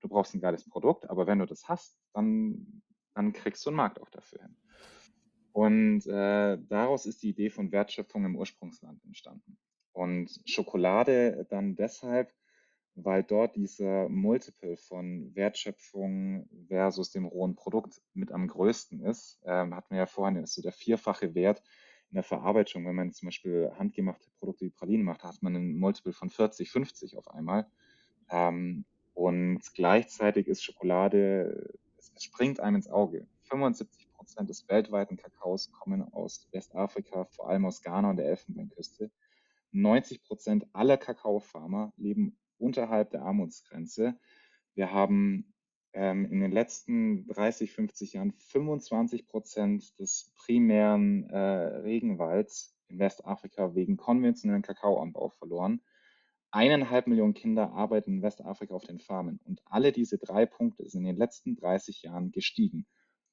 Du 0.01 0.07
brauchst 0.07 0.33
ein 0.35 0.41
geiles 0.41 0.67
Produkt, 0.67 1.09
aber 1.09 1.27
wenn 1.27 1.39
du 1.39 1.45
das 1.45 1.67
hast, 1.67 1.97
dann, 2.13 2.83
dann 3.13 3.33
kriegst 3.33 3.65
du 3.65 3.69
einen 3.69 3.77
Markt 3.77 4.01
auch 4.01 4.09
dafür 4.09 4.41
hin. 4.41 4.57
Und 5.51 6.05
äh, 6.07 6.57
daraus 6.67 7.05
ist 7.05 7.23
die 7.23 7.29
Idee 7.29 7.49
von 7.49 7.71
Wertschöpfung 7.71 8.25
im 8.25 8.35
Ursprungsland 8.35 9.03
entstanden. 9.05 9.57
Und 9.93 10.41
Schokolade 10.45 11.47
dann 11.49 11.75
deshalb, 11.75 12.33
weil 12.95 13.23
dort 13.23 13.55
dieser 13.55 14.09
Multiple 14.09 14.75
von 14.77 15.33
Wertschöpfung 15.33 16.49
versus 16.67 17.11
dem 17.11 17.25
rohen 17.25 17.55
Produkt 17.55 18.01
mit 18.13 18.31
am 18.31 18.47
größten 18.47 19.01
ist. 19.05 19.39
Ähm, 19.45 19.73
hatten 19.73 19.91
wir 19.91 19.99
ja 19.99 20.05
vorhin, 20.05 20.43
ist 20.43 20.55
so 20.55 20.61
der 20.61 20.73
vierfache 20.73 21.33
Wert 21.35 21.61
in 22.09 22.15
der 22.15 22.23
Verarbeitung, 22.23 22.85
wenn 22.85 22.95
man 22.95 23.11
zum 23.11 23.27
Beispiel 23.27 23.71
handgemachte 23.77 24.29
Produkte 24.39 24.65
wie 24.65 24.69
Pralinen 24.69 25.05
macht, 25.05 25.23
hat 25.23 25.41
man 25.41 25.55
ein 25.55 25.77
Multiple 25.77 26.13
von 26.13 26.29
40, 26.29 26.71
50 26.71 27.17
auf 27.17 27.27
einmal. 27.29 27.67
Ähm, 28.29 28.85
und 29.13 29.61
gleichzeitig 29.73 30.47
ist 30.47 30.63
Schokolade, 30.63 31.73
es, 31.97 32.11
es 32.15 32.23
springt 32.23 32.59
einem 32.59 32.77
ins 32.77 32.89
Auge. 32.89 33.27
75 33.43 34.11
Prozent 34.13 34.49
des 34.49 34.67
weltweiten 34.67 35.17
Kakaos 35.17 35.71
kommen 35.71 36.01
aus 36.13 36.47
Westafrika, 36.51 37.25
vor 37.25 37.49
allem 37.49 37.65
aus 37.65 37.81
Ghana 37.81 38.09
und 38.09 38.17
der 38.17 38.27
Elfenbeinküste. 38.27 39.11
90 39.71 40.23
Prozent 40.23 40.65
aller 40.73 40.97
Kakaofarmer 40.97 41.93
leben 41.97 42.37
unterhalb 42.57 43.11
der 43.11 43.23
Armutsgrenze. 43.23 44.17
Wir 44.73 44.91
haben 44.91 45.53
ähm, 45.95 46.25
in 46.25 46.41
den 46.41 46.51
letzten 46.51 47.25
30, 47.27 47.71
50 47.71 48.13
Jahren 48.13 48.33
25 48.33 49.27
Prozent 49.27 49.97
des 49.99 50.33
primären 50.35 51.29
äh, 51.29 51.37
Regenwalds 51.37 52.77
in 52.87 52.99
Westafrika 52.99 53.73
wegen 53.73 53.97
konventionellen 53.97 54.61
Kakaoanbau 54.61 55.29
verloren. 55.29 55.81
Eineinhalb 56.51 57.07
Millionen 57.07 57.33
Kinder 57.33 57.71
arbeiten 57.73 58.17
in 58.17 58.21
Westafrika 58.21 58.73
auf 58.73 58.83
den 58.83 58.99
Farmen 58.99 59.39
und 59.43 59.61
alle 59.65 59.91
diese 59.91 60.17
drei 60.17 60.45
Punkte 60.45 60.87
sind 60.87 61.01
in 61.01 61.07
den 61.07 61.17
letzten 61.17 61.55
30 61.55 62.03
Jahren 62.03 62.31
gestiegen. 62.31 62.85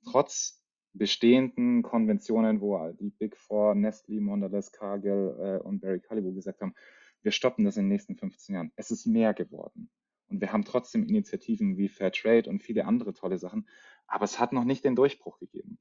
Trotz 0.05 0.65
bestehenden 0.93 1.83
Konventionen, 1.83 2.61
wo 2.61 2.93
die 2.93 3.11
Big 3.11 3.37
Four, 3.37 3.75
Nestle, 3.75 4.21
Mondelez, 4.21 4.73
Cargill 4.73 5.37
äh, 5.39 5.63
und 5.63 5.81
Barry 5.81 6.01
Callebaut 6.01 6.35
gesagt 6.35 6.61
haben, 6.61 6.75
wir 7.23 7.33
stoppen 7.33 7.65
das 7.65 7.77
in 7.77 7.85
den 7.85 7.91
nächsten 7.91 8.17
15 8.17 8.55
Jahren. 8.55 8.73
Es 8.77 8.91
ist 8.91 9.07
mehr 9.07 9.35
geworden. 9.35 9.91
Und 10.33 10.41
wir 10.41 10.51
haben 10.51 10.65
trotzdem 10.65 11.05
Initiativen 11.05 11.77
wie 11.77 11.91
Fair 11.91 12.11
Trade 12.11 12.49
und 12.49 12.63
viele 12.63 12.87
andere 12.87 13.13
tolle 13.13 13.37
Sachen. 13.37 13.69
Aber 14.07 14.25
es 14.25 14.41
hat 14.41 14.55
noch 14.55 14.65
nicht 14.65 14.83
den 14.83 14.97
Durchbruch 14.97 15.39
gegeben. 15.39 15.79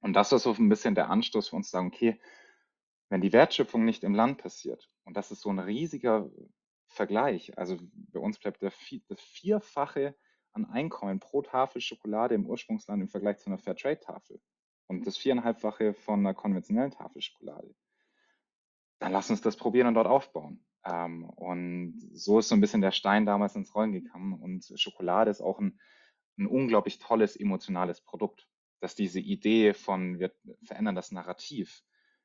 Und 0.00 0.12
das 0.12 0.32
ist 0.32 0.42
so 0.42 0.52
ein 0.52 0.68
bisschen 0.68 0.94
der 0.94 1.08
Anstoß 1.08 1.48
für 1.48 1.56
uns 1.56 1.68
zu 1.68 1.72
sagen, 1.72 1.86
okay, 1.86 2.20
wenn 3.08 3.22
die 3.22 3.32
Wertschöpfung 3.32 3.86
nicht 3.86 4.04
im 4.04 4.14
Land 4.14 4.36
passiert, 4.36 4.90
und 5.04 5.16
das 5.16 5.30
ist 5.30 5.40
so 5.40 5.48
ein 5.48 5.58
riesiger 5.58 6.30
Vergleich, 6.88 7.56
also 7.56 7.78
bei 7.92 8.20
uns 8.20 8.38
bleibt 8.38 8.60
der, 8.60 8.72
das 9.08 9.20
Vierfache 9.20 10.14
an 10.52 10.66
Einkommen 10.66 11.18
pro 11.18 11.40
Tafel 11.40 11.80
Schokolade 11.80 12.34
im 12.34 12.46
Ursprungsland 12.46 13.00
im 13.00 13.08
Vergleich 13.08 13.38
zu 13.38 13.46
einer 13.46 13.58
Fairtrade-Tafel 13.58 14.42
und 14.88 15.06
das 15.06 15.16
viereinhalbfache 15.16 15.94
von 15.94 16.20
einer 16.20 16.34
konventionellen 16.34 16.90
Tafel 16.90 17.22
Schokolade. 17.22 17.74
Dann 18.98 19.12
lass 19.12 19.30
uns 19.30 19.40
das 19.40 19.56
probieren 19.56 19.86
und 19.86 19.94
dort 19.94 20.06
aufbauen. 20.06 20.62
Ähm, 20.84 21.24
und 21.24 22.00
so 22.12 22.38
ist 22.38 22.48
so 22.48 22.54
ein 22.54 22.60
bisschen 22.60 22.80
der 22.80 22.92
Stein 22.92 23.26
damals 23.26 23.56
ins 23.56 23.74
Rollen 23.74 23.92
gekommen. 23.92 24.34
Und 24.34 24.72
Schokolade 24.76 25.30
ist 25.30 25.40
auch 25.40 25.58
ein, 25.58 25.78
ein 26.38 26.46
unglaublich 26.46 26.98
tolles 26.98 27.36
emotionales 27.36 28.00
Produkt, 28.02 28.46
dass 28.80 28.94
diese 28.94 29.20
Idee 29.20 29.74
von 29.74 30.18
wir 30.18 30.32
verändern 30.62 30.94
das 30.94 31.12
Narrativ, 31.12 31.82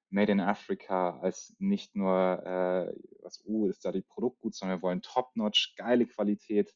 Made 0.09 0.31
in 0.31 0.39
Africa 0.39 1.19
als 1.19 1.55
nicht 1.59 1.95
nur, 1.95 2.41
äh, 2.45 2.93
was, 3.21 3.43
uh, 3.45 3.67
ist 3.67 3.83
da 3.83 3.91
die 3.91 4.03
Produkt 4.03 4.39
gut, 4.39 4.55
sondern 4.55 4.77
wir 4.79 4.83
wollen 4.83 5.01
top-notch, 5.01 5.75
geile 5.75 6.05
Qualität 6.05 6.73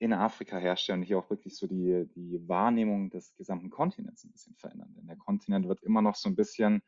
in 0.00 0.12
Afrika 0.12 0.58
herstellen 0.58 1.00
und 1.00 1.06
hier 1.06 1.18
auch 1.18 1.30
wirklich 1.30 1.56
so 1.56 1.66
die, 1.66 2.08
die 2.14 2.48
Wahrnehmung 2.48 3.10
des 3.10 3.34
gesamten 3.34 3.70
Kontinents 3.70 4.24
ein 4.24 4.32
bisschen 4.32 4.56
verändern. 4.56 4.94
Denn 4.96 5.06
der 5.06 5.16
Kontinent 5.16 5.68
wird 5.68 5.82
immer 5.82 6.02
noch 6.02 6.14
so 6.14 6.28
ein 6.28 6.36
bisschen 6.36 6.82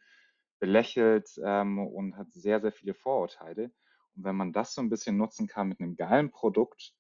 belächelt 0.61 1.29
ähm, 1.45 1.79
und 1.79 2.17
hat 2.17 2.33
sehr, 2.33 2.61
sehr 2.61 2.73
viele 2.73 2.95
Vorurteile. 2.95 3.73
Und 4.17 4.25
wenn 4.25 4.37
man 4.37 4.53
das 4.53 4.75
so 4.75 4.81
ein 4.81 4.91
bisschen 4.91 5.17
nutzen 5.17 5.47
kann 5.47 5.69
mit 5.69 5.81
einem 5.81 5.97
geilen 5.97 6.31
Produkt, 6.31 6.95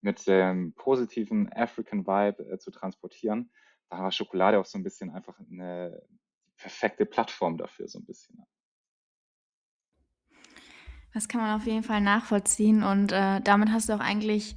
mit 0.00 0.26
dem 0.26 0.74
positiven 0.74 1.50
African 1.52 2.06
Vibe 2.06 2.50
äh, 2.50 2.58
zu 2.58 2.70
transportieren, 2.70 3.50
da 3.88 3.98
war 3.98 4.12
Schokolade 4.12 4.58
auch 4.58 4.66
so 4.66 4.78
ein 4.78 4.82
bisschen 4.82 5.10
einfach 5.10 5.38
eine 5.38 6.02
perfekte 6.56 7.06
Plattform 7.06 7.56
dafür, 7.56 7.88
so 7.88 7.98
ein 7.98 8.04
bisschen. 8.04 8.44
Das 11.12 11.28
kann 11.28 11.40
man 11.40 11.56
auf 11.56 11.66
jeden 11.66 11.84
Fall 11.84 12.00
nachvollziehen 12.00 12.82
und 12.82 13.12
äh, 13.12 13.40
damit 13.40 13.70
hast 13.70 13.88
du 13.88 13.94
auch 13.94 14.00
eigentlich 14.00 14.56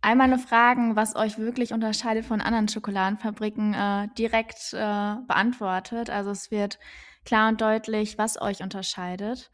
all 0.00 0.16
meine 0.16 0.38
Fragen, 0.38 0.96
was 0.96 1.14
euch 1.14 1.38
wirklich 1.38 1.72
unterscheidet 1.72 2.24
von 2.24 2.40
anderen 2.40 2.68
Schokoladenfabriken, 2.68 3.74
äh, 3.74 4.08
direkt 4.18 4.72
äh, 4.72 5.16
beantwortet. 5.26 6.10
Also 6.10 6.30
es 6.30 6.50
wird 6.50 6.78
klar 7.24 7.48
und 7.48 7.60
deutlich, 7.60 8.18
was 8.18 8.40
euch 8.40 8.62
unterscheidet. 8.62 9.50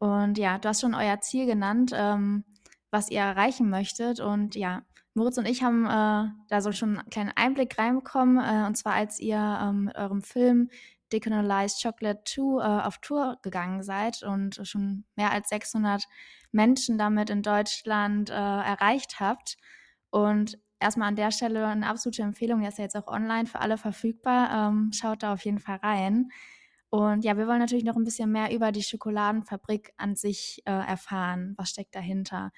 Und 0.00 0.38
ja, 0.38 0.58
du 0.58 0.68
hast 0.68 0.80
schon 0.80 0.94
euer 0.94 1.20
Ziel 1.20 1.44
genannt, 1.46 1.92
ähm, 1.94 2.44
was 2.90 3.10
ihr 3.10 3.20
erreichen 3.20 3.68
möchtet. 3.68 4.18
Und 4.18 4.56
ja, 4.56 4.82
Moritz 5.12 5.36
und 5.36 5.46
ich 5.46 5.62
haben 5.62 5.84
äh, 5.84 6.30
da 6.48 6.60
so 6.60 6.72
schon 6.72 6.98
einen 6.98 7.10
kleinen 7.10 7.32
Einblick 7.36 7.78
reinbekommen. 7.78 8.38
Äh, 8.38 8.66
und 8.66 8.76
zwar, 8.76 8.94
als 8.94 9.20
ihr 9.20 9.36
ähm, 9.36 9.84
mit 9.84 9.96
eurem 9.96 10.22
Film 10.22 10.70
Decolonized 11.12 11.82
Chocolate 11.82 12.22
2 12.24 12.40
äh, 12.40 12.82
auf 12.86 12.98
Tour 12.98 13.38
gegangen 13.42 13.82
seid 13.82 14.22
und 14.22 14.66
schon 14.66 15.04
mehr 15.16 15.32
als 15.32 15.50
600 15.50 16.04
Menschen 16.50 16.96
damit 16.96 17.28
in 17.28 17.42
Deutschland 17.42 18.30
äh, 18.30 18.32
erreicht 18.32 19.20
habt. 19.20 19.58
Und 20.08 20.58
erstmal 20.78 21.08
an 21.08 21.16
der 21.16 21.30
Stelle 21.30 21.66
eine 21.66 21.86
absolute 21.86 22.22
Empfehlung, 22.22 22.60
der 22.60 22.70
ist 22.70 22.78
ja 22.78 22.84
jetzt 22.84 22.96
auch 22.96 23.06
online 23.06 23.44
für 23.44 23.60
alle 23.60 23.76
verfügbar. 23.76 24.70
Ähm, 24.70 24.92
schaut 24.94 25.22
da 25.22 25.34
auf 25.34 25.44
jeden 25.44 25.58
Fall 25.58 25.76
rein. 25.76 26.30
Und 26.90 27.24
ja, 27.24 27.36
wir 27.36 27.46
wollen 27.46 27.60
natürlich 27.60 27.84
noch 27.84 27.96
ein 27.96 28.04
bisschen 28.04 28.32
mehr 28.32 28.52
über 28.52 28.72
die 28.72 28.82
Schokoladenfabrik 28.82 29.92
an 29.96 30.16
sich 30.16 30.62
äh, 30.66 30.70
erfahren. 30.72 31.54
Was 31.56 31.70
steckt 31.70 31.94
dahinter? 31.94 32.50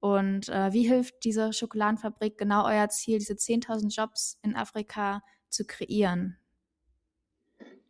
Und 0.00 0.48
äh, 0.50 0.72
wie 0.72 0.86
hilft 0.86 1.24
diese 1.24 1.52
Schokoladenfabrik 1.52 2.38
genau 2.38 2.66
euer 2.66 2.88
Ziel, 2.90 3.18
diese 3.18 3.34
10.000 3.34 3.88
Jobs 3.88 4.38
in 4.42 4.54
Afrika 4.54 5.22
zu 5.48 5.64
kreieren? 5.64 6.36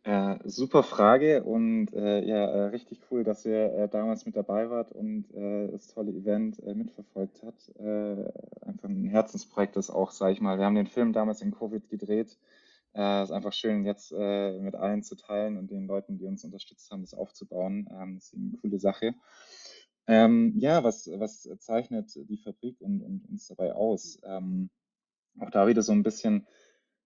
Äh, 0.03 0.39
super 0.45 0.83
Frage 0.83 1.43
und 1.43 1.93
äh, 1.93 2.21
ja, 2.25 2.45
äh, 2.45 2.61
richtig 2.69 3.01
cool, 3.11 3.25
dass 3.25 3.45
ihr 3.45 3.73
äh, 3.73 3.89
damals 3.89 4.25
mit 4.25 4.35
dabei 4.35 4.69
wart 4.69 4.91
und 4.93 5.25
das 5.33 5.87
tolle 5.87 6.11
Event 6.11 6.65
mitverfolgt 6.65 7.43
habt. 7.43 7.71
einfach 7.79 8.89
ein 8.89 9.05
Herzensprojekt 9.05 9.75
ist 9.75 9.89
auch, 9.89 10.11
sage 10.11 10.33
ich 10.33 10.41
mal. 10.41 10.57
Wir 10.57 10.65
haben 10.65 10.75
den 10.75 10.87
Film 10.87 11.13
damals 11.13 11.41
in 11.41 11.51
Covid 11.51 11.89
gedreht. 11.89 12.37
Es 12.99 13.29
ist 13.29 13.35
einfach 13.35 13.53
schön, 13.53 13.85
jetzt 13.85 14.11
mit 14.11 14.75
allen 14.75 15.03
zu 15.03 15.15
teilen 15.15 15.57
und 15.57 15.71
den 15.71 15.87
Leuten, 15.87 16.17
die 16.17 16.25
uns 16.25 16.43
unterstützt 16.43 16.91
haben, 16.91 17.01
das 17.01 17.13
aufzubauen. 17.13 17.87
Ähm, 17.91 18.15
das 18.15 18.25
ist 18.25 18.35
eine 18.35 18.57
coole 18.61 18.79
Sache. 18.79 19.15
Ähm, 20.07 20.53
ja, 20.57 20.83
was, 20.83 21.07
was 21.13 21.47
zeichnet 21.59 22.11
die 22.15 22.37
Fabrik 22.37 22.81
und, 22.81 23.01
und 23.01 23.29
uns 23.29 23.47
dabei 23.47 23.73
aus? 23.73 24.19
Ähm, 24.23 24.69
auch 25.39 25.51
da 25.51 25.67
wieder 25.67 25.83
so 25.83 25.91
ein 25.91 26.03
bisschen, 26.03 26.47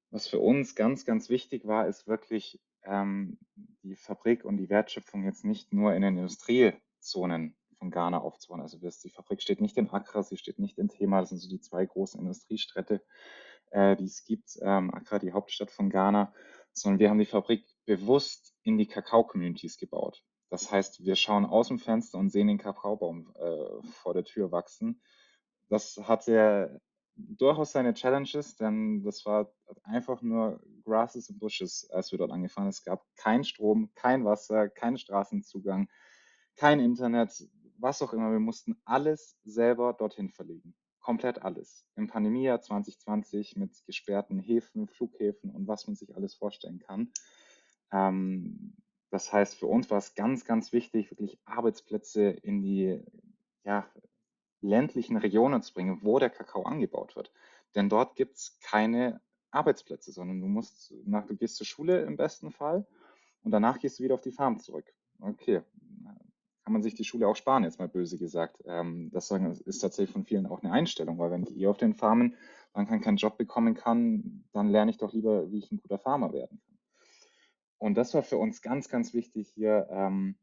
was 0.09 0.27
für 0.27 0.39
uns 0.39 0.73
ganz, 0.75 1.05
ganz 1.05 1.29
wichtig 1.29 1.65
war, 1.67 1.87
ist 1.87 2.07
wirklich 2.07 2.61
ähm, 2.83 3.37
die 3.83 3.95
Fabrik 3.95 4.45
und 4.45 4.57
die 4.57 4.69
Wertschöpfung 4.69 5.23
jetzt 5.25 5.43
nicht 5.43 5.73
nur 5.73 5.93
in 5.93 6.01
den 6.01 6.17
Industriezonen 6.17 7.55
von 7.77 7.91
Ghana 7.91 8.19
aufzubauen. 8.19 8.61
Also 8.61 8.77
die 8.77 9.09
Fabrik 9.09 9.41
steht 9.41 9.59
nicht 9.59 9.77
in 9.77 9.89
Accra, 9.89 10.23
sie 10.23 10.37
steht 10.37 10.59
nicht 10.59 10.77
in 10.77 10.87
Thema, 10.87 11.19
das 11.19 11.29
sind 11.29 11.39
so 11.39 11.49
die 11.49 11.59
zwei 11.59 11.85
großen 11.85 12.19
Industriestädte, 12.19 13.03
äh, 13.73 13.95
die 13.95 14.05
es 14.05 14.23
gibt. 14.23 14.57
Ähm, 14.61 14.93
Accra, 14.93 15.19
die 15.19 15.33
Hauptstadt 15.33 15.71
von 15.71 15.89
Ghana, 15.89 16.33
sondern 16.71 16.99
wir 16.99 17.09
haben 17.09 17.19
die 17.19 17.25
Fabrik 17.25 17.65
bewusst 17.85 18.53
in 18.63 18.77
die 18.77 18.87
Kakao-Communities 18.87 19.77
gebaut. 19.77 20.23
Das 20.49 20.71
heißt, 20.71 21.03
wir 21.03 21.15
schauen 21.15 21.45
aus 21.45 21.67
dem 21.67 21.79
Fenster 21.79 22.19
und 22.19 22.29
sehen 22.29 22.47
den 22.47 22.59
Kakaobaum 22.59 23.33
äh, 23.35 23.87
vor 23.91 24.13
der 24.13 24.23
Tür 24.23 24.51
wachsen. 24.51 25.01
Das 25.69 25.97
hatte 25.97 26.79
durchaus 27.15 27.71
seine 27.71 27.93
Challenges, 27.93 28.55
denn 28.55 29.03
das 29.03 29.25
war 29.25 29.51
einfach 29.83 30.21
nur 30.21 30.61
Grasses 30.83 31.29
and 31.29 31.39
Bushes, 31.39 31.89
als 31.91 32.11
wir 32.11 32.19
dort 32.19 32.31
angefangen 32.31 32.65
haben. 32.65 32.69
Es 32.69 32.83
gab 32.83 33.03
keinen 33.15 33.43
Strom, 33.43 33.91
kein 33.95 34.25
Wasser, 34.25 34.69
keinen 34.69 34.97
Straßenzugang, 34.97 35.89
kein 36.55 36.79
Internet, 36.79 37.47
was 37.77 38.01
auch 38.01 38.13
immer. 38.13 38.31
Wir 38.31 38.39
mussten 38.39 38.79
alles 38.85 39.37
selber 39.43 39.93
dorthin 39.93 40.29
verlegen. 40.29 40.75
Komplett 41.03 41.41
alles. 41.41 41.85
Im 41.97 42.07
Pandemiejahr 42.07 42.61
2020 42.61 43.57
mit 43.57 43.85
gesperrten 43.85 44.39
Häfen, 44.39 44.87
Flughäfen 44.87 45.51
und 45.51 45.67
was 45.67 45.85
man 45.85 45.95
sich 45.95 46.15
alles 46.15 46.33
vorstellen 46.33 46.79
kann. 46.79 47.11
Ähm, 47.91 48.73
das 49.11 49.31
heißt, 49.31 49.55
für 49.59 49.67
uns 49.67 49.91
war 49.91 49.97
es 49.97 50.15
ganz, 50.15 50.45
ganz 50.45 50.71
wichtig, 50.71 51.11
wirklich 51.11 51.37
Arbeitsplätze 51.45 52.29
in 52.29 52.61
die 52.61 53.03
ja, 53.65 53.85
ländlichen 54.61 55.17
Regionen 55.17 55.61
zu 55.61 55.73
bringen, 55.73 55.99
wo 56.03 56.19
der 56.19 56.29
Kakao 56.29 56.63
angebaut 56.63 57.17
wird. 57.17 57.31
Denn 57.75 57.89
dort 57.89 58.15
gibt 58.15 58.37
es 58.37 58.57
keine 58.61 59.21
Arbeitsplätze, 59.51 60.13
sondern 60.13 60.39
du 60.39 60.47
musst 60.47 60.93
nach, 61.05 61.27
du 61.27 61.35
gehst 61.35 61.57
zur 61.57 61.67
Schule 61.67 62.01
im 62.03 62.15
besten 62.15 62.49
Fall 62.49 62.87
und 63.43 63.51
danach 63.51 63.77
gehst 63.77 63.99
du 63.99 64.03
wieder 64.03 64.15
auf 64.15 64.21
die 64.21 64.31
Farm 64.31 64.57
zurück. 64.59 64.91
Okay, 65.19 65.63
kann 66.63 66.73
man 66.73 66.83
sich 66.83 66.95
die 66.95 67.03
Schule 67.03 67.27
auch 67.27 67.35
sparen, 67.35 67.63
jetzt 67.63 67.79
mal 67.79 67.89
böse 67.89 68.17
gesagt. 68.17 68.61
Ähm, 68.65 69.09
das 69.11 69.31
ist 69.31 69.79
tatsächlich 69.79 70.11
von 70.11 70.23
vielen 70.23 70.45
auch 70.45 70.63
eine 70.63 70.71
Einstellung, 70.71 71.19
weil 71.19 71.31
wenn 71.31 71.43
ich 71.43 71.57
eh 71.57 71.67
auf 71.67 71.77
den 71.77 71.93
Farmen 71.93 72.35
dann 72.73 72.87
keinen 72.87 73.17
Job 73.17 73.37
bekommen 73.37 73.75
kann, 73.75 74.45
dann 74.53 74.69
lerne 74.69 74.91
ich 74.91 74.97
doch 74.97 75.13
lieber, 75.13 75.51
wie 75.51 75.59
ich 75.59 75.71
ein 75.71 75.79
guter 75.79 75.99
Farmer 75.99 76.33
werden 76.33 76.59
kann. 76.65 76.79
Und 77.77 77.95
das 77.95 78.13
war 78.13 78.23
für 78.23 78.37
uns 78.37 78.61
ganz, 78.61 78.87
ganz 78.87 79.13
wichtig 79.13 79.49
hier, 79.53 79.87
ähm, 79.91 80.37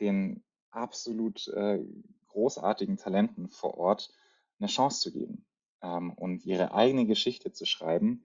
den 0.00 0.44
absolut 0.70 1.48
äh, 1.48 1.84
großartigen 2.28 2.96
Talenten 2.96 3.48
vor 3.48 3.76
Ort 3.76 4.14
eine 4.60 4.68
Chance 4.68 5.00
zu 5.00 5.12
geben 5.12 5.44
ähm, 5.82 6.12
und 6.12 6.44
ihre 6.44 6.72
eigene 6.72 7.06
Geschichte 7.06 7.52
zu 7.52 7.64
schreiben. 7.64 8.22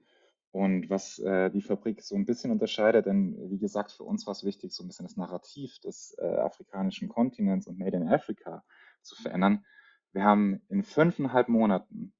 Und 0.54 0.88
was 0.92 1.18
äh, 1.18 1.50
die 1.50 1.63
Fabrik 1.63 2.04
so 2.04 2.16
ein 2.16 2.26
bisschen 2.26 2.52
unterscheidet, 2.52 3.08
denn 3.08 3.36
wie 3.50 3.58
gesagt, 3.58 3.92
für 3.92 4.04
uns 4.04 4.28
war 4.28 4.34
es 4.34 4.44
wichtig, 4.44 4.72
so 4.72 4.84
ein 4.84 4.88
bisschen 4.88 5.08
das 5.08 5.18
Narrativ 5.18 5.80
des 5.80 6.16
äh, 6.20 6.26
afrikanischen 6.28 7.10
Kontinents 7.10 7.66
und 7.66 7.80
Made 7.80 7.98
in 7.98 8.08
Africa 8.08 8.63
zu 9.02 9.16
verändern. 9.16 9.66
Wir 10.12 10.24
haben 10.24 10.62
in 10.70 10.84
fünfeinhalb 10.84 11.50
Monaten, 11.50 12.13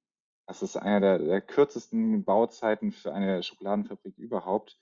das 0.48 0.62
ist 0.64 0.76
eine 0.76 1.00
der, 1.00 1.18
der 1.20 1.40
kürzesten 1.42 2.24
Bauzeiten 2.24 2.90
für 2.90 3.14
eine 3.14 3.44
Schokoladenfabrik 3.44 4.18
überhaupt, 4.18 4.80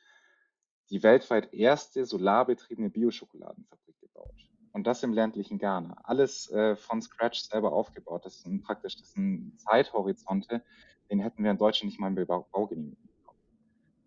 die 0.88 1.02
weltweit 1.02 1.52
erste 1.52 2.06
solarbetriebene 2.06 2.88
Bioschokoladenfabrik 2.88 4.00
gebaut. 4.00 4.48
Und 4.72 4.86
das 4.86 5.02
im 5.02 5.12
ländlichen 5.12 5.58
Ghana. 5.58 6.00
Alles 6.04 6.50
äh, 6.50 6.74
von 6.74 7.02
Scratch 7.02 7.42
selber 7.42 7.74
aufgebaut. 7.74 8.24
Das 8.24 8.40
sind 8.40 8.62
praktisch 8.62 8.96
das 8.96 9.12
sind 9.12 9.60
Zeithorizonte, 9.60 10.64
den 11.10 11.20
hätten 11.20 11.44
wir 11.44 11.50
in 11.50 11.58
Deutschland 11.58 11.90
nicht 11.90 12.00
mal 12.00 12.08
im 12.08 12.26
Bau 12.26 12.48
Baugenehmigung 12.50 12.96
bekommen. 13.02 13.11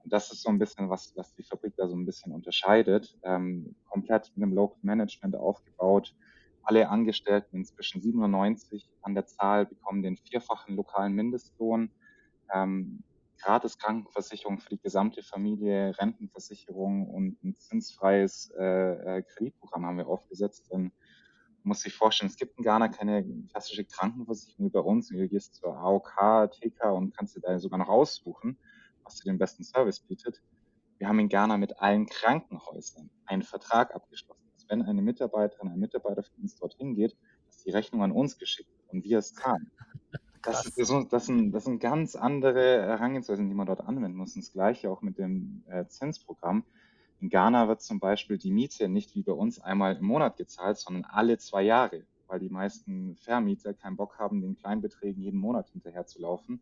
Und 0.05 0.13
das 0.13 0.31
ist 0.31 0.43
so 0.43 0.49
ein 0.49 0.59
bisschen, 0.59 0.87
was, 0.91 1.13
was 1.15 1.33
die 1.33 1.41
Fabrik 1.41 1.73
da 1.77 1.87
so 1.87 1.95
ein 1.95 2.05
bisschen 2.05 2.31
unterscheidet. 2.31 3.17
Ähm, 3.23 3.75
komplett 3.89 4.31
mit 4.35 4.43
einem 4.43 4.53
Local 4.53 4.77
Management 4.83 5.35
aufgebaut. 5.35 6.15
Alle 6.61 6.89
Angestellten 6.89 7.57
inzwischen 7.57 8.03
97 8.03 8.87
an 9.01 9.15
der 9.15 9.25
Zahl 9.25 9.65
bekommen 9.65 10.03
den 10.03 10.15
vierfachen 10.15 10.75
lokalen 10.75 11.13
Mindestlohn. 11.13 11.89
Ähm, 12.53 13.03
gratis 13.41 13.79
Krankenversicherung 13.79 14.59
für 14.59 14.69
die 14.69 14.79
gesamte 14.79 15.23
Familie, 15.23 15.97
Rentenversicherung 15.97 17.09
und 17.09 17.43
ein 17.43 17.55
zinsfreies 17.57 18.51
äh, 18.59 19.17
äh, 19.17 19.23
Kreditprogramm 19.23 19.87
haben 19.87 19.97
wir 19.97 20.07
aufgesetzt. 20.07 20.71
Denn 20.71 20.91
muss 21.63 21.81
sich 21.81 21.95
vorstellen, 21.95 22.29
es 22.29 22.37
gibt 22.37 22.59
in 22.59 22.63
Ghana 22.63 22.89
keine 22.89 23.25
klassische 23.49 23.85
Krankenversicherung 23.85 24.67
wie 24.67 24.71
bei 24.71 24.81
uns. 24.81 25.09
Du 25.09 25.27
gehst 25.27 25.55
zur 25.55 25.75
AOK, 25.75 26.51
TK 26.51 26.91
und 26.93 27.17
kannst 27.17 27.35
dir 27.35 27.41
da 27.41 27.57
sogar 27.57 27.79
noch 27.79 27.89
aussuchen, 27.89 28.59
was 29.05 29.15
dir 29.15 29.31
den 29.31 29.37
besten 29.37 29.63
Service 29.63 29.99
bietet. 29.99 30.41
Wir 30.97 31.07
haben 31.07 31.19
in 31.19 31.29
Ghana 31.29 31.57
mit 31.57 31.79
allen 31.79 32.05
Krankenhäusern 32.05 33.09
einen 33.25 33.43
Vertrag 33.43 33.93
abgeschlossen, 33.93 34.49
dass 34.53 34.69
wenn 34.69 34.81
eine 34.81 35.01
Mitarbeiterin, 35.01 35.69
ein 35.69 35.79
Mitarbeiter 35.79 36.23
von 36.23 36.43
uns 36.43 36.55
dorthin 36.55 36.95
geht, 36.95 37.17
dass 37.47 37.63
die 37.63 37.71
Rechnung 37.71 38.01
an 38.03 38.11
uns 38.11 38.37
geschickt 38.37 38.69
wird 38.69 38.91
und 38.91 39.03
wir 39.03 39.19
es 39.19 39.33
zahlen. 39.33 39.71
Das, 40.45 40.63
ist, 40.63 40.77
das, 41.11 41.25
sind, 41.25 41.55
das 41.55 41.65
sind 41.65 41.79
ganz 41.79 42.15
andere 42.15 42.83
Herangehensweisen, 42.83 43.49
die 43.49 43.55
man 43.55 43.65
dort 43.65 43.81
anwenden 43.81 44.15
muss. 44.15 44.35
Und 44.35 44.43
das 44.43 44.53
Gleiche 44.53 44.91
auch 44.91 45.01
mit 45.01 45.17
dem 45.17 45.63
äh, 45.65 45.87
Zinsprogramm. 45.87 46.63
In 47.19 47.29
Ghana 47.29 47.67
wird 47.67 47.81
zum 47.81 47.99
Beispiel 47.99 48.37
die 48.37 48.51
Miete 48.51 48.87
nicht 48.87 49.15
wie 49.15 49.23
bei 49.23 49.31
uns 49.31 49.59
einmal 49.59 49.95
im 49.95 50.05
Monat 50.05 50.37
gezahlt, 50.37 50.77
sondern 50.77 51.03
alle 51.05 51.39
zwei 51.39 51.63
Jahre, 51.63 52.05
weil 52.27 52.39
die 52.39 52.49
meisten 52.49 53.15
Vermieter 53.15 53.73
keinen 53.73 53.95
Bock 53.95 54.19
haben, 54.19 54.41
den 54.41 54.55
Kleinbeträgen 54.55 55.23
jeden 55.23 55.39
Monat 55.39 55.69
hinterherzulaufen. 55.69 56.61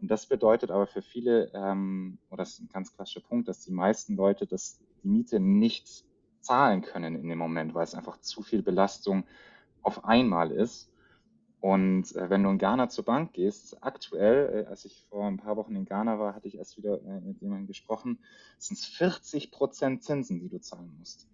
Und 0.00 0.10
das 0.10 0.26
bedeutet 0.26 0.70
aber 0.70 0.86
für 0.86 1.02
viele, 1.02 1.50
ähm, 1.54 2.18
oder 2.30 2.38
das 2.42 2.54
ist 2.54 2.60
ein 2.60 2.68
ganz 2.68 2.92
klassischer 2.92 3.20
Punkt, 3.20 3.48
dass 3.48 3.60
die 3.60 3.72
meisten 3.72 4.16
Leute 4.16 4.46
das, 4.46 4.78
die 5.02 5.08
Miete 5.08 5.40
nicht 5.40 6.04
zahlen 6.40 6.82
können 6.82 7.16
in 7.16 7.28
dem 7.28 7.38
Moment, 7.38 7.74
weil 7.74 7.84
es 7.84 7.94
einfach 7.94 8.20
zu 8.20 8.42
viel 8.42 8.62
Belastung 8.62 9.24
auf 9.82 10.04
einmal 10.04 10.50
ist. 10.50 10.90
Und 11.60 12.14
äh, 12.14 12.30
wenn 12.30 12.42
du 12.42 12.50
in 12.50 12.58
Ghana 12.58 12.88
zur 12.88 13.04
Bank 13.04 13.32
gehst, 13.32 13.82
aktuell, 13.82 14.64
äh, 14.64 14.68
als 14.68 14.84
ich 14.84 15.04
vor 15.08 15.26
ein 15.26 15.38
paar 15.38 15.56
Wochen 15.56 15.74
in 15.74 15.84
Ghana 15.84 16.18
war, 16.18 16.34
hatte 16.34 16.48
ich 16.48 16.58
erst 16.58 16.76
wieder 16.76 17.02
äh, 17.02 17.20
mit 17.20 17.40
jemandem 17.40 17.66
gesprochen, 17.66 18.18
sind 18.58 18.78
es 18.78 18.84
40 18.84 19.50
Prozent 19.50 20.04
Zinsen, 20.04 20.38
die 20.38 20.48
du 20.48 20.60
zahlen 20.60 20.94
musst. 20.98 21.26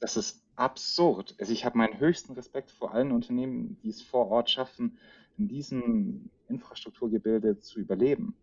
Das 0.00 0.16
ist 0.16 0.42
absurd. 0.56 1.36
Also 1.38 1.52
ich 1.52 1.64
habe 1.64 1.78
meinen 1.78 1.98
höchsten 1.98 2.32
Respekt 2.32 2.70
vor 2.70 2.92
allen 2.92 3.12
Unternehmen, 3.12 3.78
die 3.82 3.90
es 3.90 4.02
vor 4.02 4.28
Ort 4.28 4.50
schaffen, 4.50 4.98
in 5.38 5.48
diesem 5.48 6.30
Infrastrukturgebilde 6.48 7.58
zu 7.58 7.80
überleben. 7.80 8.34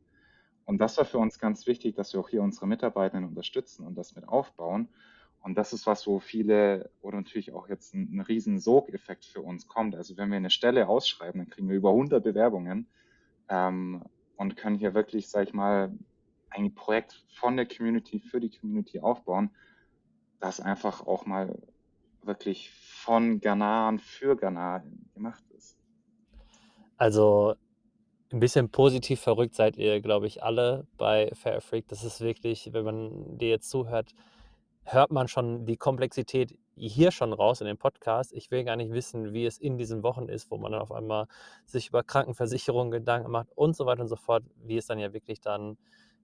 Und 0.65 0.79
das 0.79 0.97
war 0.97 1.05
für 1.05 1.17
uns 1.17 1.39
ganz 1.39 1.67
wichtig, 1.67 1.95
dass 1.95 2.13
wir 2.13 2.19
auch 2.19 2.29
hier 2.29 2.41
unsere 2.41 2.67
Mitarbeitenden 2.67 3.27
unterstützen 3.27 3.85
und 3.85 3.95
das 3.95 4.15
mit 4.15 4.27
aufbauen. 4.27 4.87
Und 5.41 5.57
das 5.57 5.73
ist 5.73 5.85
was, 5.85 6.07
wo 6.07 6.19
viele 6.19 6.89
oder 7.01 7.17
natürlich 7.17 7.51
auch 7.51 7.67
jetzt 7.67 7.93
ein, 7.93 8.15
ein 8.15 8.21
riesen 8.21 8.59
Sogeffekt 8.59 9.25
für 9.25 9.41
uns 9.41 9.67
kommt. 9.67 9.93
Also 9.95 10.15
wenn 10.15 10.29
wir 10.29 10.37
eine 10.37 10.49
Stelle 10.49 10.87
ausschreiben, 10.87 11.39
dann 11.39 11.49
kriegen 11.49 11.67
wir 11.67 11.75
über 11.75 11.89
100 11.89 12.23
Bewerbungen 12.23 12.87
ähm, 13.49 14.03
und 14.37 14.55
können 14.55 14.77
hier 14.77 14.93
wirklich, 14.93 15.27
sag 15.29 15.47
ich 15.47 15.53
mal, 15.53 15.91
ein 16.49 16.73
Projekt 16.73 17.25
von 17.33 17.57
der 17.57 17.67
Community 17.67 18.19
für 18.19 18.39
die 18.39 18.51
Community 18.51 19.01
aufbauen, 19.01 19.49
das 20.39 20.61
einfach 20.61 21.05
auch 21.05 21.25
mal 21.25 21.61
wirklich 22.21 22.71
von 22.71 23.41
Ghanaren 23.41 23.99
für 23.99 24.37
Ghana 24.37 24.83
gemacht. 25.13 25.43
Also 26.97 27.55
ein 28.31 28.39
bisschen 28.39 28.69
positiv 28.69 29.21
verrückt 29.21 29.55
seid 29.55 29.77
ihr, 29.77 30.01
glaube 30.01 30.27
ich, 30.27 30.43
alle 30.43 30.87
bei 30.97 31.31
Fair 31.33 31.61
Freak. 31.61 31.87
Das 31.87 32.03
ist 32.03 32.21
wirklich, 32.21 32.73
wenn 32.73 32.85
man 32.85 33.37
dir 33.37 33.49
jetzt 33.49 33.69
zuhört, 33.69 34.13
hört 34.83 35.11
man 35.11 35.27
schon 35.27 35.65
die 35.65 35.77
Komplexität 35.77 36.57
hier 36.75 37.11
schon 37.11 37.33
raus 37.33 37.61
in 37.61 37.67
dem 37.67 37.77
Podcast. 37.77 38.33
Ich 38.33 38.49
will 38.51 38.63
gar 38.63 38.75
nicht 38.75 38.91
wissen, 38.91 39.33
wie 39.33 39.45
es 39.45 39.57
in 39.57 39.77
diesen 39.77 40.03
Wochen 40.03 40.27
ist, 40.27 40.49
wo 40.49 40.57
man 40.57 40.71
dann 40.71 40.81
auf 40.81 40.91
einmal 40.91 41.27
sich 41.65 41.89
über 41.89 42.03
Krankenversicherungen 42.03 42.91
Gedanken 42.91 43.31
macht 43.31 43.49
und 43.55 43.75
so 43.75 43.85
weiter 43.85 44.01
und 44.01 44.07
so 44.07 44.15
fort, 44.15 44.43
wie 44.63 44.77
es 44.77 44.87
dann 44.87 44.99
ja 44.99 45.13
wirklich 45.13 45.39
dann 45.39 45.77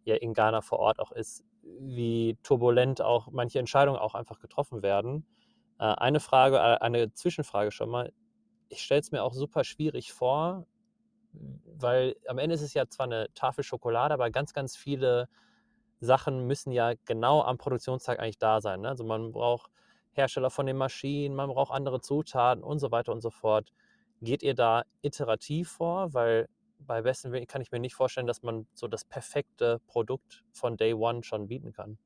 ja 0.06 0.16
in 0.16 0.34
Ghana 0.34 0.62
vor 0.62 0.80
Ort 0.80 1.00
auch 1.00 1.12
ist, 1.12 1.44
wie 1.64 2.38
turbulent 2.44 3.02
auch 3.02 3.30
manche 3.32 3.60
Entscheidungen 3.60 4.00
auch 4.00 4.16
einfach 4.16 4.40
getroffen 4.40 4.82
werden. 4.82 5.26
Äh, 5.80 5.84
eine 5.84 6.20
Frage, 6.20 6.58
äh, 6.58 6.78
eine 6.80 7.14
Zwischenfrage 7.14 7.72
schon 7.72 7.90
mal. 7.90 8.12
Ich 8.70 8.82
stelle 8.82 9.02
es 9.02 9.12
mir 9.12 9.24
auch 9.24 9.34
super 9.34 9.64
schwierig 9.64 10.14
vor, 10.14 10.66
weil 11.66 12.16
am 12.28 12.38
Ende 12.38 12.56
ist 12.56 12.62
es 12.62 12.74
ja 12.74 12.88
zwar 12.88 13.06
eine 13.06 13.28
Tafel 13.34 13.64
Schokolade, 13.64 14.14
aber 14.14 14.30
ganz, 14.30 14.54
ganz 14.54 14.76
viele 14.76 15.28
Sachen 16.00 16.48
müssen 16.48 16.72
ja 16.72 16.94
genau 17.06 17.42
am 17.42 17.58
Produktionstag 17.58 18.20
eigentlich 18.20 18.38
da 18.38 18.62
sein. 18.62 18.82
Ne? 18.82 18.90
Also 18.90 19.04
man 19.04 19.32
braucht 19.32 19.72
Hersteller 20.14 20.50
von 20.50 20.66
den 20.66 20.78
Maschinen, 20.78 21.36
man 21.36 21.50
braucht 21.50 21.72
andere 21.72 22.02
Zutaten 22.02 22.64
und 22.64 22.80
so 22.80 22.92
weiter 22.92 23.12
und 23.12 23.22
so 23.22 23.30
fort. 23.30 23.72
Geht 24.22 24.44
ihr 24.44 24.54
da 24.54 24.84
iterativ 25.02 25.72
vor? 25.72 26.14
Weil 26.14 26.48
bei 26.80 27.02
besten 27.02 27.32
Willen 27.32 27.48
kann 27.48 27.62
ich 27.62 27.72
mir 27.72 27.80
nicht 27.80 27.96
vorstellen, 27.96 28.28
dass 28.28 28.42
man 28.42 28.68
so 28.74 28.88
das 28.88 29.06
perfekte 29.06 29.80
Produkt 29.88 30.44
von 30.52 30.78
Day 30.78 30.94
One 30.94 31.24
schon 31.24 31.48
bieten 31.48 31.74
kann. 31.74 31.98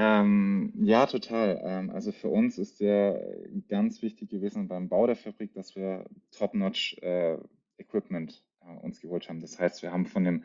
Ähm, 0.00 0.72
ja, 0.76 1.06
total. 1.06 1.60
Ähm, 1.64 1.90
also 1.90 2.12
für 2.12 2.28
uns 2.28 2.56
ist 2.56 2.78
der 2.78 3.20
ganz 3.68 4.00
wichtig 4.00 4.30
gewesen 4.30 4.68
beim 4.68 4.88
Bau 4.88 5.08
der 5.08 5.16
Fabrik, 5.16 5.52
dass 5.54 5.74
wir 5.74 6.04
Top-Notch 6.30 6.98
äh, 7.02 7.36
Equipment 7.78 8.44
äh, 8.60 8.76
uns 8.80 9.00
geholt 9.00 9.28
haben. 9.28 9.40
Das 9.40 9.58
heißt, 9.58 9.82
wir 9.82 9.90
haben 9.90 10.06
von 10.06 10.22
dem 10.22 10.44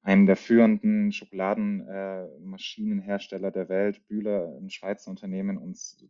einem 0.00 0.24
der 0.24 0.36
führenden 0.36 1.12
Schokoladenmaschinenhersteller 1.12 3.48
äh, 3.48 3.52
der 3.52 3.68
Welt, 3.68 4.08
Bühler, 4.08 4.56
ein 4.58 4.70
Schweizer 4.70 5.10
Unternehmen, 5.10 5.58
uns 5.58 6.02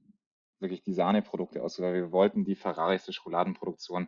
wirklich 0.60 0.84
die 0.84 0.94
Sahneprodukte 0.94 1.64
ausgesucht. 1.64 1.92
Wir 1.92 2.12
wollten 2.12 2.44
die 2.44 2.54
Ferraris 2.54 3.04
der 3.04 3.14
Schokoladenproduktion 3.14 4.06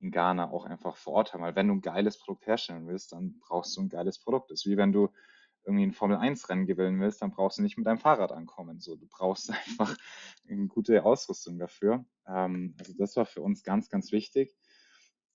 in 0.00 0.10
Ghana 0.10 0.50
auch 0.50 0.64
einfach 0.64 0.96
vor 0.96 1.12
Ort 1.12 1.34
haben. 1.34 1.42
Weil 1.42 1.54
wenn 1.54 1.68
du 1.68 1.74
ein 1.74 1.82
geiles 1.82 2.18
Produkt 2.18 2.48
herstellen 2.48 2.88
willst, 2.88 3.12
dann 3.12 3.38
brauchst 3.38 3.76
du 3.76 3.82
ein 3.82 3.88
geiles 3.88 4.18
Produkt. 4.18 4.50
Das 4.50 4.64
ist 4.64 4.66
wie 4.66 4.76
wenn 4.76 4.90
du 4.90 5.10
irgendwie 5.64 5.84
ein 5.84 5.92
Formel-1-Rennen 5.92 6.66
gewinnen 6.66 7.00
willst, 7.00 7.22
dann 7.22 7.30
brauchst 7.30 7.58
du 7.58 7.62
nicht 7.62 7.76
mit 7.76 7.86
deinem 7.86 7.98
Fahrrad 7.98 8.32
ankommen. 8.32 8.80
So, 8.80 8.96
du 8.96 9.06
brauchst 9.06 9.50
einfach 9.66 9.96
eine 10.48 10.66
gute 10.66 11.04
Ausrüstung 11.04 11.58
dafür. 11.58 12.04
Ähm, 12.26 12.74
also 12.78 12.94
das 12.96 13.16
war 13.16 13.26
für 13.26 13.42
uns 13.42 13.62
ganz, 13.62 13.88
ganz 13.88 14.12
wichtig. 14.12 14.56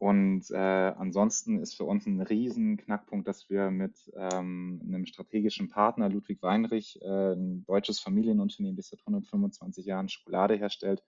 Und 0.04 0.52
äh, 0.52 0.58
ansonsten 0.58 1.60
ist 1.60 1.76
für 1.76 1.86
uns 1.86 2.06
ein 2.06 2.20
riesen 2.20 2.76
Knackpunkt, 2.76 3.26
dass 3.26 3.50
wir 3.50 3.72
mit 3.72 4.12
ähm, 4.18 4.82
einem 4.86 5.06
strategischen 5.06 5.70
Partner, 5.70 6.10
Ludwig 6.10 6.42
Weinrich, 6.42 7.02
äh, 7.02 7.34
ein 7.34 7.64
deutsches 7.64 8.02
Familienunternehmen, 8.02 8.76
das 8.76 8.90
seit 8.90 9.00
125 9.00 9.86
Jahren 9.86 10.10
Schokolade 10.10 10.56
herstellt, 10.56 11.04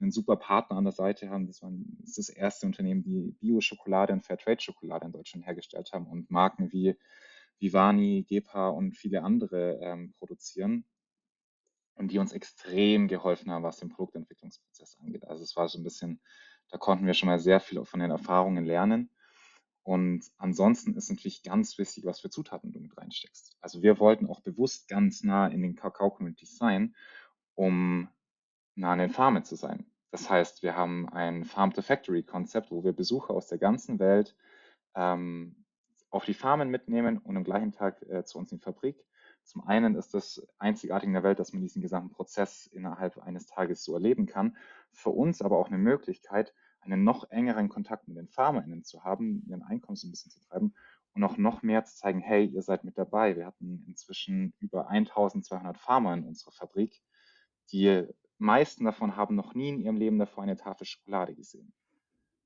einen 0.00 0.10
super 0.10 0.36
Partner 0.36 0.78
an 0.78 0.84
der 0.84 0.94
Seite 0.94 1.28
haben. 1.28 1.46
Das, 1.48 1.60
war, 1.62 1.70
das 1.98 2.16
ist 2.16 2.30
das 2.30 2.36
erste 2.36 2.64
Unternehmen, 2.64 3.02
die 3.02 3.36
Bio-Schokolade 3.40 4.14
und 4.14 4.24
Fairtrade-Schokolade 4.24 5.04
in 5.04 5.12
Deutschland 5.12 5.44
hergestellt 5.44 5.90
haben 5.92 6.06
und 6.06 6.30
Marken 6.30 6.72
wie 6.72 6.96
Vivani, 7.60 8.24
Gepa 8.28 8.68
und 8.68 8.96
viele 8.96 9.22
andere 9.22 9.78
ähm, 9.82 10.14
produzieren 10.18 10.84
und 11.94 12.10
die 12.10 12.18
uns 12.18 12.32
extrem 12.32 13.08
geholfen 13.08 13.50
haben, 13.50 13.62
was 13.62 13.78
den 13.78 13.90
Produktentwicklungsprozess 13.90 14.98
angeht. 15.00 15.26
Also 15.28 15.42
es 15.42 15.54
war 15.56 15.68
so 15.68 15.78
ein 15.78 15.84
bisschen 15.84 16.20
da 16.70 16.78
konnten 16.78 17.06
wir 17.06 17.14
schon 17.14 17.28
mal 17.28 17.38
sehr 17.38 17.60
viel 17.60 17.84
von 17.84 18.00
den 18.00 18.10
Erfahrungen 18.10 18.64
lernen. 18.64 19.10
Und 19.82 20.30
ansonsten 20.36 20.94
ist 20.94 21.10
natürlich 21.10 21.42
ganz 21.42 21.78
wichtig, 21.78 22.04
was 22.04 22.20
für 22.20 22.30
Zutaten 22.30 22.70
du 22.70 22.80
mit 22.80 22.96
reinsteckst. 22.96 23.56
Also 23.60 23.82
wir 23.82 23.98
wollten 23.98 24.26
auch 24.26 24.40
bewusst 24.40 24.88
ganz 24.88 25.24
nah 25.24 25.48
in 25.48 25.62
den 25.62 25.74
Kakao-Communities 25.74 26.56
sein, 26.56 26.94
um 27.54 28.08
nah 28.76 28.92
an 28.92 28.98
den 28.98 29.10
Farmen 29.10 29.44
zu 29.44 29.56
sein. 29.56 29.86
Das 30.10 30.28
heißt, 30.28 30.62
wir 30.62 30.76
haben 30.76 31.08
ein 31.08 31.44
Farm-to-Factory-Konzept, 31.44 32.70
wo 32.70 32.84
wir 32.84 32.92
Besucher 32.92 33.32
aus 33.34 33.46
der 33.46 33.58
ganzen 33.58 33.98
Welt 33.98 34.36
ähm, 34.94 35.59
auf 36.10 36.24
die 36.24 36.34
Farmen 36.34 36.68
mitnehmen 36.70 37.18
und 37.18 37.36
am 37.36 37.44
gleichen 37.44 37.72
Tag 37.72 38.02
äh, 38.02 38.24
zu 38.24 38.38
uns 38.38 38.52
in 38.52 38.58
die 38.58 38.64
Fabrik. 38.64 39.04
Zum 39.44 39.66
einen 39.66 39.94
ist 39.94 40.12
das 40.12 40.46
einzigartig 40.58 41.06
in 41.06 41.14
der 41.14 41.22
Welt, 41.22 41.38
dass 41.38 41.52
man 41.52 41.62
diesen 41.62 41.82
gesamten 41.82 42.10
Prozess 42.10 42.66
innerhalb 42.66 43.18
eines 43.18 43.46
Tages 43.46 43.82
so 43.82 43.94
erleben 43.94 44.26
kann. 44.26 44.56
Für 44.92 45.10
uns 45.10 45.40
aber 45.40 45.58
auch 45.58 45.68
eine 45.68 45.78
Möglichkeit, 45.78 46.54
einen 46.80 47.04
noch 47.04 47.30
engeren 47.30 47.68
Kontakt 47.68 48.08
mit 48.08 48.16
den 48.16 48.28
FarmerInnen 48.28 48.84
zu 48.84 49.04
haben, 49.04 49.42
ihren 49.46 49.62
Einkommen 49.62 49.96
so 49.96 50.06
ein 50.06 50.10
bisschen 50.10 50.30
zu 50.30 50.40
treiben 50.40 50.74
und 51.14 51.24
auch 51.24 51.36
noch 51.36 51.62
mehr 51.62 51.84
zu 51.84 51.96
zeigen, 51.96 52.20
hey, 52.20 52.46
ihr 52.46 52.62
seid 52.62 52.84
mit 52.84 52.96
dabei. 52.96 53.36
Wir 53.36 53.46
hatten 53.46 53.84
inzwischen 53.86 54.54
über 54.58 54.88
1200 54.88 55.78
Farmer 55.78 56.14
in 56.14 56.24
unserer 56.24 56.52
Fabrik. 56.52 57.02
Die 57.72 58.06
meisten 58.38 58.84
davon 58.84 59.16
haben 59.16 59.34
noch 59.34 59.54
nie 59.54 59.68
in 59.68 59.80
ihrem 59.80 59.96
Leben 59.96 60.18
davor 60.18 60.42
eine 60.42 60.56
Tafel 60.56 60.86
Schokolade 60.86 61.34
gesehen, 61.34 61.72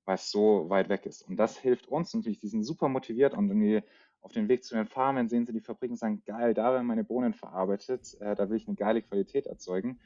weil 0.04 0.16
es 0.16 0.30
so 0.30 0.68
weit 0.68 0.88
weg 0.88 1.06
ist. 1.06 1.28
Und 1.28 1.36
das 1.36 1.58
hilft 1.58 1.88
uns 1.88 2.12
natürlich, 2.14 2.38
die 2.38 2.48
sind 2.48 2.64
super 2.64 2.88
motiviert 2.88 3.34
und 3.34 3.48
irgendwie 3.48 3.82
auf 4.20 4.32
dem 4.32 4.48
Weg 4.48 4.64
zu 4.64 4.74
den 4.74 4.86
Farmen 4.86 5.28
sehen 5.28 5.44
sie 5.44 5.52
die 5.52 5.60
Fabrik 5.60 5.90
und 5.90 5.98
sagen, 5.98 6.22
geil, 6.24 6.54
da 6.54 6.72
werden 6.72 6.86
meine 6.86 7.04
Bohnen 7.04 7.34
verarbeitet, 7.34 8.16
äh, 8.20 8.34
da 8.34 8.48
will 8.48 8.56
ich 8.56 8.66
eine 8.66 8.76
geile 8.76 9.02
Qualität 9.02 9.46
erzeugen. 9.46 10.00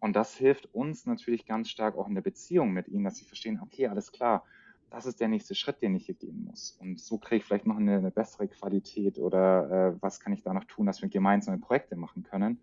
Und 0.00 0.16
das 0.16 0.34
hilft 0.34 0.74
uns 0.74 1.06
natürlich 1.06 1.46
ganz 1.46 1.68
stark 1.68 1.96
auch 1.96 2.08
in 2.08 2.14
der 2.14 2.22
Beziehung 2.22 2.72
mit 2.72 2.88
ihnen, 2.88 3.04
dass 3.04 3.16
sie 3.16 3.24
verstehen, 3.24 3.60
okay, 3.62 3.86
alles 3.86 4.10
klar, 4.10 4.44
das 4.90 5.06
ist 5.06 5.20
der 5.20 5.28
nächste 5.28 5.54
Schritt, 5.54 5.80
den 5.80 5.94
ich 5.94 6.06
hier 6.06 6.14
gehen 6.14 6.44
muss. 6.44 6.76
Und 6.80 7.00
so 7.00 7.18
kriege 7.18 7.36
ich 7.36 7.44
vielleicht 7.44 7.66
noch 7.66 7.76
eine, 7.76 7.96
eine 7.96 8.10
bessere 8.10 8.48
Qualität 8.48 9.18
oder 9.18 9.94
äh, 9.94 10.02
was 10.02 10.20
kann 10.20 10.32
ich 10.32 10.42
da 10.42 10.52
noch 10.52 10.64
tun, 10.64 10.86
dass 10.86 11.02
wir 11.02 11.08
gemeinsame 11.08 11.58
Projekte 11.58 11.96
machen 11.96 12.22
können 12.24 12.58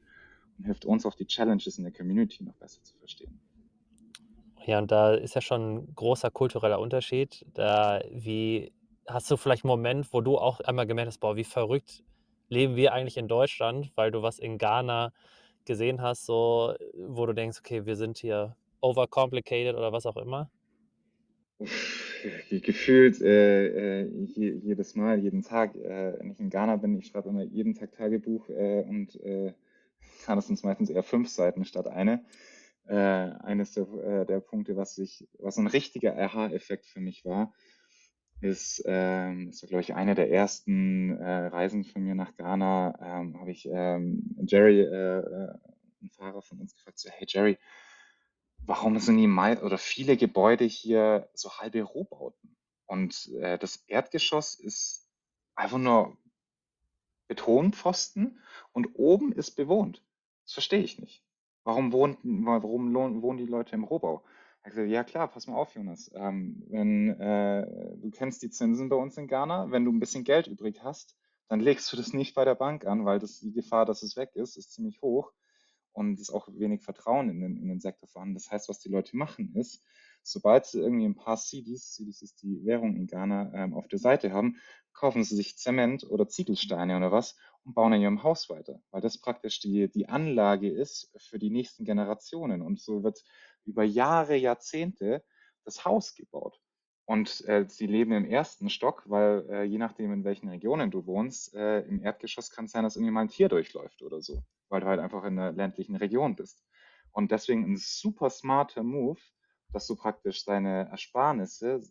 und 0.58 0.66
hilft 0.66 0.86
uns 0.86 1.06
auch 1.06 1.16
die 1.16 1.26
Challenges 1.26 1.78
in 1.78 1.86
der 1.86 1.94
Community 1.94 2.44
noch 2.44 2.56
besser 2.56 2.84
zu 2.84 2.96
verstehen. 2.98 3.40
Ja, 4.70 4.78
und 4.78 4.92
da 4.92 5.16
ist 5.16 5.34
ja 5.34 5.42
schon 5.42 5.78
ein 5.78 5.96
großer 5.96 6.30
kultureller 6.30 6.80
Unterschied. 6.80 7.44
Da, 7.56 8.04
wie 8.12 8.72
hast 9.08 9.32
du 9.32 9.36
vielleicht 9.36 9.64
einen 9.64 9.70
Moment, 9.70 10.14
wo 10.14 10.22
du 10.22 10.38
auch 10.38 10.60
einmal 10.60 10.86
gemerkt 10.86 11.08
hast, 11.08 11.18
boah, 11.18 11.36
wie 11.36 11.44
verrückt 11.44 12.04
leben 12.50 12.76
wir 12.76 12.94
eigentlich 12.94 13.18
in 13.18 13.28
Deutschland, 13.28 13.92
weil 13.96 14.12
du 14.12 14.22
was 14.22 14.38
in 14.38 14.60
Ghana 14.60 15.12
gesehen 15.66 16.04
hast, 16.04 16.28
so, 16.28 16.76
wo 16.94 17.26
du 17.26 17.34
denkst, 17.34 17.58
okay, 17.58 17.88
wir 17.88 17.96
sind 17.96 18.20
hier 18.20 18.56
overcomplicated 18.82 19.76
oder 19.76 19.92
was 19.92 20.06
auch 20.06 20.18
immer? 20.18 20.52
gefühlt 22.52 23.22
äh, 23.22 24.02
äh, 24.02 24.08
je, 24.36 24.52
jedes 24.52 24.94
Mal, 24.94 25.18
jeden 25.18 25.42
Tag, 25.42 25.76
äh, 25.78 26.14
wenn 26.20 26.30
ich 26.30 26.40
in 26.40 26.52
Ghana 26.52 26.76
bin, 26.76 26.96
ich 27.00 27.08
schreibe 27.08 27.30
immer 27.30 27.42
jeden 27.42 27.74
Tag 27.74 27.94
Tagebuch 27.94 28.48
äh, 28.50 28.86
und 28.88 29.20
äh, 29.24 29.52
das 30.28 30.46
sind 30.46 30.64
meistens 30.64 30.92
eher 30.92 31.02
fünf 31.02 31.28
Seiten 31.28 31.66
statt 31.66 31.88
eine. 31.88 32.24
Äh, 32.90 33.36
eines 33.44 33.74
der, 33.74 33.84
äh, 33.84 34.26
der 34.26 34.40
Punkte, 34.40 34.76
was 34.76 34.98
ich, 34.98 35.30
was 35.38 35.58
ein 35.58 35.68
richtiger 35.68 36.18
Aha-Effekt 36.18 36.88
für 36.88 37.00
mich 37.00 37.24
war, 37.24 37.54
ist, 38.42 38.82
ähm, 38.88 39.52
war 39.52 39.70
glaube 39.70 39.82
ich 39.82 39.94
eine 39.94 40.16
der 40.16 40.32
ersten 40.32 41.16
äh, 41.18 41.48
Reisen 41.48 41.84
von 41.84 42.02
mir 42.02 42.16
nach 42.16 42.36
Ghana, 42.36 42.98
ähm, 43.00 43.40
habe 43.40 43.52
ich 43.52 43.68
ähm, 43.72 44.36
Jerry, 44.48 44.82
äh, 44.82 45.20
äh, 45.20 45.54
einen 46.02 46.10
Fahrer 46.12 46.42
von 46.42 46.60
uns 46.60 46.74
gefragt, 46.74 46.98
so, 46.98 47.12
hey 47.12 47.28
Jerry, 47.30 47.60
warum 48.58 48.98
sind 48.98 49.18
die 49.18 49.28
mei 49.28 49.62
oder 49.62 49.78
viele 49.78 50.18
Gebäude 50.18 50.66
hier 50.66 51.30
so 51.36 51.52
halbe 51.60 51.84
Rohbauten? 51.84 52.58
Und 52.88 53.30
äh, 53.40 53.60
das 53.60 53.84
Erdgeschoss 53.88 54.56
ist 54.56 55.08
einfach 55.54 55.78
nur 55.78 56.18
Betonpfosten 57.28 58.40
und 58.72 58.96
oben 58.96 59.32
ist 59.32 59.52
bewohnt. 59.52 60.04
Das 60.46 60.54
verstehe 60.54 60.82
ich 60.82 60.98
nicht. 60.98 61.24
Warum 61.64 61.92
wohnen, 61.92 62.18
warum 62.24 62.94
wohnen 63.22 63.38
die 63.38 63.46
Leute 63.46 63.76
im 63.76 63.84
Rohbau? 63.84 64.24
Er 64.62 64.72
gesagt, 64.72 64.90
ja 64.90 65.04
klar, 65.04 65.28
pass 65.30 65.48
mal 65.48 65.56
auf, 65.56 65.74
Jonas. 65.74 66.12
Ähm, 66.16 66.64
wenn 66.70 67.20
äh, 67.20 67.98
du 67.98 68.10
kennst 68.12 68.42
die 68.42 68.50
Zinsen 68.50 68.90
bei 68.90 68.96
uns 68.96 69.18
in 69.18 69.28
Ghana, 69.28 69.72
wenn 69.72 69.86
du 69.86 69.92
ein 69.92 70.00
bisschen 70.00 70.24
Geld 70.24 70.48
übrig 70.48 70.84
hast, 70.84 71.16
dann 71.48 71.60
legst 71.60 71.92
du 71.92 71.98
das 71.98 72.14
nicht 72.14 72.36
bei 72.36 72.46
der 72.46 72.56
Bank 72.56 72.86
an, 72.86 73.06
weil 73.06 73.20
das, 73.20 73.40
die 73.40 73.54
Gefahr, 73.54 73.86
dass 73.86 74.04
es 74.04 74.18
weg 74.18 74.36
ist, 74.36 74.58
ist 74.58 74.74
ziemlich 74.74 75.02
hoch 75.02 75.32
und 75.94 76.14
es 76.14 76.22
ist 76.22 76.30
auch 76.30 76.48
wenig 76.54 76.84
Vertrauen 76.84 77.30
in 77.30 77.40
den, 77.40 77.58
in 77.58 77.68
den 77.68 77.80
Sektor 77.80 78.08
vorhanden. 78.08 78.36
Das 78.36 78.52
heißt, 78.52 78.70
was 78.70 78.80
die 78.80 78.90
Leute 78.90 79.18
machen 79.18 79.56
ist, 79.56 79.84
sobald 80.24 80.66
sie 80.66 80.80
irgendwie 80.80 81.06
ein 81.06 81.16
paar 81.16 81.38
CDs, 81.38 81.94
CDs 81.94 82.22
ist 82.22 82.42
die 82.42 82.64
Währung 82.66 82.96
in 82.96 83.08
Ghana, 83.08 83.52
ähm, 83.54 83.74
auf 83.74 83.88
der 83.88 84.00
Seite 84.00 84.32
haben, 84.32 84.58
kaufen 84.94 85.24
sie 85.24 85.36
sich 85.36 85.58
Zement 85.58 86.04
oder 86.10 86.28
Ziegelsteine 86.28 86.98
oder 86.98 87.12
was 87.12 87.38
und 87.64 87.74
bauen 87.74 87.94
in 87.94 88.02
ihrem 88.02 88.24
Haus 88.24 88.50
weiter, 88.50 88.82
weil 88.92 89.02
das 89.02 89.20
praktisch 89.20 89.60
die, 89.60 89.90
die 89.90 90.10
Anlage 90.10 90.70
ist 90.70 91.12
für 91.18 91.40
die 91.40 91.50
nächsten 91.50 91.86
Generationen. 91.86 92.62
Und 92.62 92.80
so 92.80 93.04
wird 93.04 93.24
über 93.66 93.84
Jahre, 93.84 94.36
Jahrzehnte 94.36 95.24
das 95.66 95.86
Haus 95.86 96.16
gebaut. 96.16 96.60
Und 97.06 97.44
äh, 97.48 97.66
sie 97.68 97.88
leben 97.88 98.12
im 98.12 98.26
ersten 98.26 98.70
Stock, 98.70 99.04
weil 99.08 99.46
äh, 99.50 99.64
je 99.64 99.80
nachdem, 99.80 100.14
in 100.14 100.24
welchen 100.24 100.48
Regionen 100.48 100.92
du 100.92 101.08
wohnst, 101.08 101.56
äh, 101.56 101.82
im 101.82 102.04
Erdgeschoss 102.04 102.52
kann 102.52 102.66
es 102.66 102.72
sein, 102.72 102.84
dass 102.84 102.96
irgendwie 102.96 103.12
mal 103.12 103.22
ein 103.22 103.30
Tier 103.30 103.50
durchläuft 103.50 104.04
oder 104.04 104.22
so, 104.22 104.44
weil 104.70 104.82
du 104.82 104.88
halt 104.88 105.00
einfach 105.00 105.24
in 105.24 105.40
einer 105.40 105.52
ländlichen 105.52 105.96
Region 105.96 106.36
bist. 106.36 106.64
Und 107.12 107.32
deswegen 107.32 107.64
ein 107.64 107.78
super 107.78 108.30
smarter 108.30 108.84
Move, 108.84 109.20
dass 109.74 109.88
du 109.88 109.96
praktisch 109.96 110.46
deine 110.46 110.90
Ersparnisse 110.90 111.82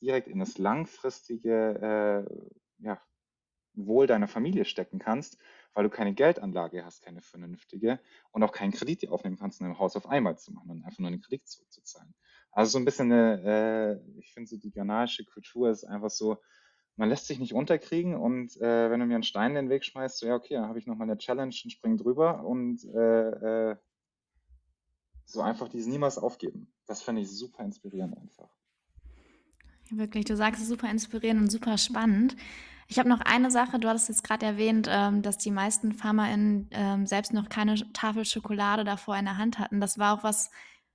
direkt 0.00 0.28
in 0.28 0.38
das 0.38 0.58
langfristige 0.58 2.26
äh, 2.30 2.84
ja, 2.84 3.00
Wohl 3.74 4.06
deiner 4.06 4.28
Familie 4.28 4.64
stecken 4.64 4.98
kannst, 4.98 5.38
weil 5.72 5.84
du 5.84 5.90
keine 5.90 6.14
Geldanlage 6.14 6.84
hast, 6.84 7.02
keine 7.02 7.22
vernünftige 7.22 7.98
und 8.30 8.42
auch 8.42 8.52
keinen 8.52 8.72
Kredit 8.72 9.02
dir 9.02 9.12
aufnehmen 9.12 9.36
kannst, 9.36 9.60
um 9.60 9.66
ein 9.66 9.78
Haus 9.78 9.96
auf 9.96 10.08
einmal 10.08 10.38
zu 10.38 10.52
machen 10.52 10.70
und 10.70 10.84
einfach 10.84 11.00
nur 11.00 11.10
den 11.10 11.20
Kredit 11.20 11.46
zurückzuzahlen. 11.48 12.14
Also 12.52 12.72
so 12.72 12.78
ein 12.78 12.84
bisschen 12.84 13.10
eine, 13.10 14.00
äh, 14.04 14.18
ich 14.20 14.32
finde 14.32 14.48
so 14.48 14.56
die 14.56 14.70
ghanaische 14.70 15.24
Kultur 15.24 15.70
ist 15.70 15.84
einfach 15.84 16.10
so, 16.10 16.38
man 16.96 17.08
lässt 17.08 17.26
sich 17.26 17.40
nicht 17.40 17.54
unterkriegen 17.54 18.14
und 18.14 18.56
äh, 18.60 18.90
wenn 18.90 19.00
du 19.00 19.06
mir 19.06 19.14
einen 19.14 19.24
Stein 19.24 19.50
in 19.50 19.66
den 19.66 19.70
Weg 19.70 19.84
schmeißt, 19.84 20.18
so 20.18 20.26
ja 20.26 20.36
okay, 20.36 20.54
dann 20.54 20.68
habe 20.68 20.78
ich 20.78 20.86
nochmal 20.86 21.08
eine 21.08 21.18
Challenge 21.18 21.54
und 21.64 21.72
spring 21.72 21.96
drüber 21.96 22.44
und 22.44 22.84
äh, 22.84 23.70
äh, 23.72 23.76
so 25.24 25.40
einfach 25.40 25.68
dieses 25.68 25.88
niemals 25.88 26.18
aufgeben. 26.18 26.72
Das 26.86 27.02
finde 27.02 27.22
ich 27.22 27.30
super 27.30 27.64
inspirierend 27.64 28.16
einfach. 28.16 28.48
Wirklich, 29.90 30.24
du 30.24 30.36
sagst 30.36 30.62
es 30.62 30.68
super 30.68 30.90
inspirierend 30.90 31.42
und 31.42 31.50
super 31.50 31.78
spannend. 31.78 32.36
Ich 32.88 32.98
habe 32.98 33.08
noch 33.08 33.20
eine 33.20 33.50
Sache, 33.50 33.78
du 33.78 33.88
hattest 33.88 34.08
jetzt 34.08 34.24
gerade 34.24 34.44
erwähnt, 34.44 34.88
ähm, 34.90 35.22
dass 35.22 35.38
die 35.38 35.50
meisten 35.50 35.92
FarmerInnen 35.92 36.68
ähm, 36.70 37.06
selbst 37.06 37.32
noch 37.32 37.48
keine 37.48 37.74
Tafel 37.92 38.24
Schokolade 38.24 38.84
davor 38.84 39.16
in 39.16 39.24
der 39.24 39.38
Hand 39.38 39.58
hatten. 39.58 39.80
Das 39.80 39.98
war 39.98 40.18
auch 40.18 40.24
was 40.24 40.50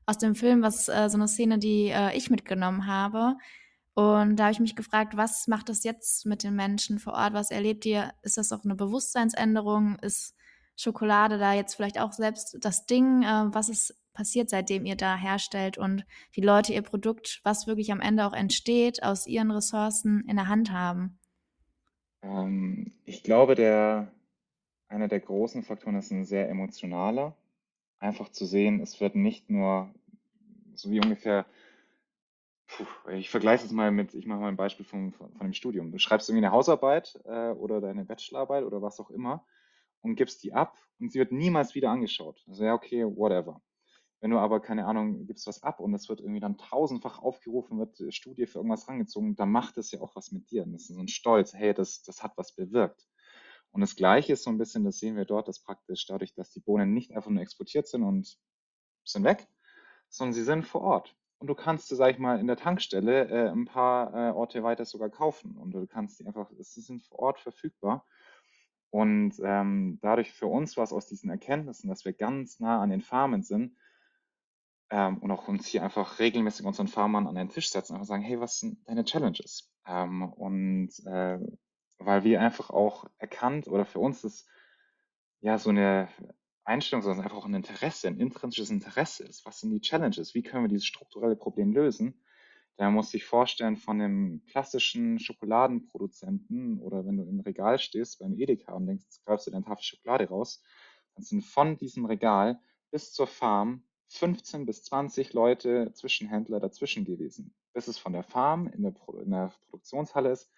aus 0.05 0.17
dem 0.17 0.35
Film, 0.35 0.61
was 0.61 0.87
äh, 0.87 1.09
so 1.09 1.17
eine 1.17 1.27
Szene, 1.27 1.57
die 1.59 1.89
äh, 1.89 2.15
ich 2.15 2.29
mitgenommen 2.29 2.87
habe. 2.87 3.37
Und 3.95 4.37
da 4.37 4.45
habe 4.45 4.53
ich 4.53 4.59
mich 4.59 4.75
gefragt, 4.75 5.17
was 5.17 5.47
macht 5.47 5.69
das 5.69 5.83
jetzt 5.83 6.25
mit 6.25 6.43
den 6.43 6.55
Menschen 6.55 6.99
vor 6.99 7.13
Ort? 7.13 7.33
Was 7.33 7.51
erlebt 7.51 7.85
ihr? 7.85 8.13
Ist 8.21 8.37
das 8.37 8.51
auch 8.51 8.63
eine 8.63 8.75
Bewusstseinsänderung? 8.75 9.97
Ist 9.99 10.35
Schokolade 10.79 11.37
da 11.37 11.53
jetzt 11.53 11.75
vielleicht 11.75 11.99
auch 11.99 12.13
selbst 12.13 12.57
das 12.61 12.85
Ding? 12.85 13.21
Äh, 13.23 13.53
was 13.53 13.67
ist 13.67 13.99
passiert, 14.13 14.49
seitdem 14.49 14.85
ihr 14.85 14.95
da 14.95 15.17
herstellt 15.17 15.77
und 15.77 16.05
die 16.37 16.41
Leute 16.41 16.71
ihr 16.71 16.81
Produkt, 16.81 17.41
was 17.43 17.67
wirklich 17.67 17.91
am 17.91 17.99
Ende 17.99 18.25
auch 18.25 18.31
entsteht, 18.31 19.03
aus 19.03 19.27
ihren 19.27 19.51
Ressourcen 19.51 20.23
in 20.27 20.37
der 20.37 20.47
Hand 20.47 20.71
haben? 20.71 21.19
Ähm, 22.21 22.93
ich 23.03 23.23
glaube, 23.23 23.55
der, 23.55 24.09
einer 24.87 25.09
der 25.09 25.19
großen 25.19 25.63
Faktoren 25.63 25.95
ist 25.95 26.11
ein 26.11 26.23
sehr 26.23 26.49
emotionaler. 26.49 27.35
Einfach 27.99 28.29
zu 28.29 28.45
sehen, 28.45 28.79
es 28.79 29.01
wird 29.01 29.15
nicht 29.15 29.49
nur 29.49 29.93
so 30.75 30.91
wie 30.91 31.01
ungefähr, 31.01 31.45
puh, 32.67 32.85
ich 33.11 33.29
vergleiche 33.29 33.65
es 33.65 33.73
mal 33.73 33.91
mit, 33.91 34.13
ich 34.13 34.25
mache 34.25 34.39
mal 34.39 34.47
ein 34.47 34.55
Beispiel 34.55 34.85
von, 34.85 35.11
von, 35.11 35.33
von 35.33 35.47
dem 35.47 35.53
Studium. 35.53 35.91
Du 35.91 35.99
schreibst 35.99 36.29
irgendwie 36.29 36.45
eine 36.45 36.55
Hausarbeit 36.55 37.19
äh, 37.25 37.49
oder 37.49 37.81
deine 37.81 38.05
Bachelorarbeit 38.05 38.63
oder 38.63 38.81
was 38.81 39.01
auch 39.01 39.09
immer 39.09 39.45
und 40.01 40.15
gibst 40.15 40.43
die 40.43 40.53
ab 40.53 40.77
und 40.99 41.11
sie 41.11 41.19
wird 41.19 41.31
niemals 41.31 41.75
wieder 41.75 41.91
angeschaut. 41.91 42.43
Also 42.47 42.63
ja, 42.63 42.73
okay, 42.73 43.05
whatever. 43.05 43.61
Wenn 44.21 44.31
du 44.31 44.37
aber, 44.37 44.59
keine 44.59 44.85
Ahnung, 44.85 45.25
gibst 45.25 45.47
was 45.47 45.63
ab 45.63 45.79
und 45.79 45.93
es 45.93 46.09
wird 46.09 46.19
irgendwie 46.19 46.41
dann 46.41 46.57
tausendfach 46.57 47.19
aufgerufen, 47.19 47.79
wird 47.79 47.99
äh, 48.01 48.11
Studie 48.11 48.47
für 48.47 48.59
irgendwas 48.59 48.87
rangezogen, 48.87 49.35
dann 49.35 49.51
macht 49.51 49.77
das 49.77 49.91
ja 49.91 50.01
auch 50.01 50.15
was 50.15 50.31
mit 50.31 50.51
dir. 50.51 50.63
Und 50.63 50.73
das 50.73 50.89
ist 50.89 50.95
so 50.95 51.01
ein 51.01 51.07
Stolz, 51.07 51.53
hey, 51.53 51.73
das, 51.73 52.03
das 52.03 52.21
hat 52.21 52.33
was 52.37 52.53
bewirkt. 52.53 53.07
Und 53.71 53.81
das 53.81 53.95
Gleiche 53.95 54.33
ist 54.33 54.43
so 54.43 54.49
ein 54.49 54.57
bisschen, 54.57 54.83
das 54.83 54.97
sehen 54.97 55.15
wir 55.15 55.25
dort, 55.25 55.47
dass 55.47 55.61
praktisch 55.61 56.05
dadurch, 56.07 56.33
dass 56.33 56.51
die 56.51 56.59
Bohnen 56.59 56.93
nicht 56.93 57.15
einfach 57.15 57.29
nur 57.29 57.41
exportiert 57.41 57.87
sind 57.87 58.03
und 58.03 58.37
sind 59.05 59.23
weg, 59.23 59.47
sondern 60.09 60.33
sie 60.33 60.43
sind 60.43 60.65
vor 60.65 60.81
Ort. 60.81 61.15
Und 61.37 61.47
du 61.47 61.55
kannst 61.55 61.87
sie, 61.87 61.95
sag 61.95 62.11
ich 62.11 62.19
mal, 62.19 62.39
in 62.39 62.47
der 62.47 62.57
Tankstelle 62.57 63.29
äh, 63.29 63.49
ein 63.49 63.65
paar 63.65 64.13
äh, 64.13 64.31
Orte 64.31 64.63
weiter 64.63 64.83
sogar 64.83 65.09
kaufen. 65.09 65.55
Und 65.55 65.71
du 65.71 65.87
kannst 65.87 66.19
die 66.19 66.25
einfach, 66.25 66.51
sie 66.59 66.81
sind 66.81 67.05
vor 67.05 67.19
Ort 67.19 67.39
verfügbar. 67.39 68.05
Und 68.91 69.33
ähm, 69.43 69.99
dadurch 70.01 70.31
für 70.31 70.47
uns 70.47 70.77
war 70.77 70.83
es 70.83 70.93
aus 70.93 71.07
diesen 71.07 71.29
Erkenntnissen, 71.29 71.89
dass 71.89 72.05
wir 72.05 72.13
ganz 72.13 72.59
nah 72.59 72.81
an 72.81 72.89
den 72.89 73.01
Farmen 73.01 73.43
sind, 73.43 73.75
ähm, 74.89 75.17
und 75.19 75.31
auch 75.31 75.47
uns 75.47 75.67
hier 75.67 75.83
einfach 75.83 76.19
regelmäßig 76.19 76.65
unseren 76.65 76.87
Farmern 76.87 77.27
an 77.27 77.35
den 77.35 77.49
Tisch 77.49 77.69
setzen, 77.69 77.93
einfach 77.93 78.07
sagen, 78.07 78.23
hey, 78.23 78.39
was 78.39 78.59
sind 78.59 78.87
deine 78.87 79.05
Challenges? 79.05 79.71
Ähm, 79.85 80.23
und 80.33 80.89
äh, 81.05 81.39
weil 81.99 82.23
wir 82.23 82.41
einfach 82.41 82.69
auch 82.69 83.05
erkannt 83.17 83.67
oder 83.67 83.85
für 83.85 83.99
uns 83.99 84.23
ist 84.23 84.47
ja 85.41 85.57
so 85.57 85.69
eine 85.69 86.09
Einstellung, 86.63 87.03
sondern 87.03 87.23
einfach 87.23 87.37
auch 87.37 87.45
ein 87.45 87.53
Interesse, 87.53 88.07
ein 88.07 88.19
intrinsisches 88.19 88.69
Interesse 88.69 89.23
ist. 89.23 89.45
Was 89.45 89.59
sind 89.59 89.71
die 89.71 89.81
Challenges? 89.81 90.33
Wie 90.33 90.43
können 90.43 90.63
wir 90.63 90.69
dieses 90.69 90.85
strukturelle 90.85 91.35
Problem 91.35 91.71
lösen? 91.71 92.21
Da 92.79 92.89
muss 92.89 93.13
ich 93.13 93.25
vorstellen, 93.25 93.75
von 93.75 93.99
dem 93.99 94.41
klassischen 94.45 95.19
Schokoladenproduzenten 95.19 96.79
oder 96.79 97.05
wenn 97.05 97.17
du 97.17 97.23
im 97.23 97.41
Regal 97.41 97.77
stehst 97.77 98.19
beim 98.19 98.39
Edeka 98.39 98.71
und 98.71 98.85
denkst, 98.85 99.03
greifst 99.25 99.47
du 99.47 99.51
deine 99.51 99.65
Tafel 99.65 99.83
Schokolade 99.83 100.29
raus, 100.29 100.63
dann 101.13 101.25
sind 101.25 101.43
von 101.43 101.75
diesem 101.75 102.05
Regal 102.05 102.57
bis 102.89 103.11
zur 103.11 103.27
Farm 103.27 103.83
15 104.07 104.65
bis 104.65 104.81
20 104.83 105.33
Leute, 105.33 105.91
Zwischenhändler 105.93 106.61
dazwischen 106.61 107.03
gewesen, 107.03 107.53
bis 107.73 107.89
es 107.89 107.97
von 107.97 108.13
der 108.13 108.23
Farm 108.23 108.67
in 108.67 108.83
der, 108.83 108.91
Pro 108.91 109.17
in 109.17 109.31
der 109.31 109.51
Produktionshalle 109.65 110.31
ist 110.31 110.49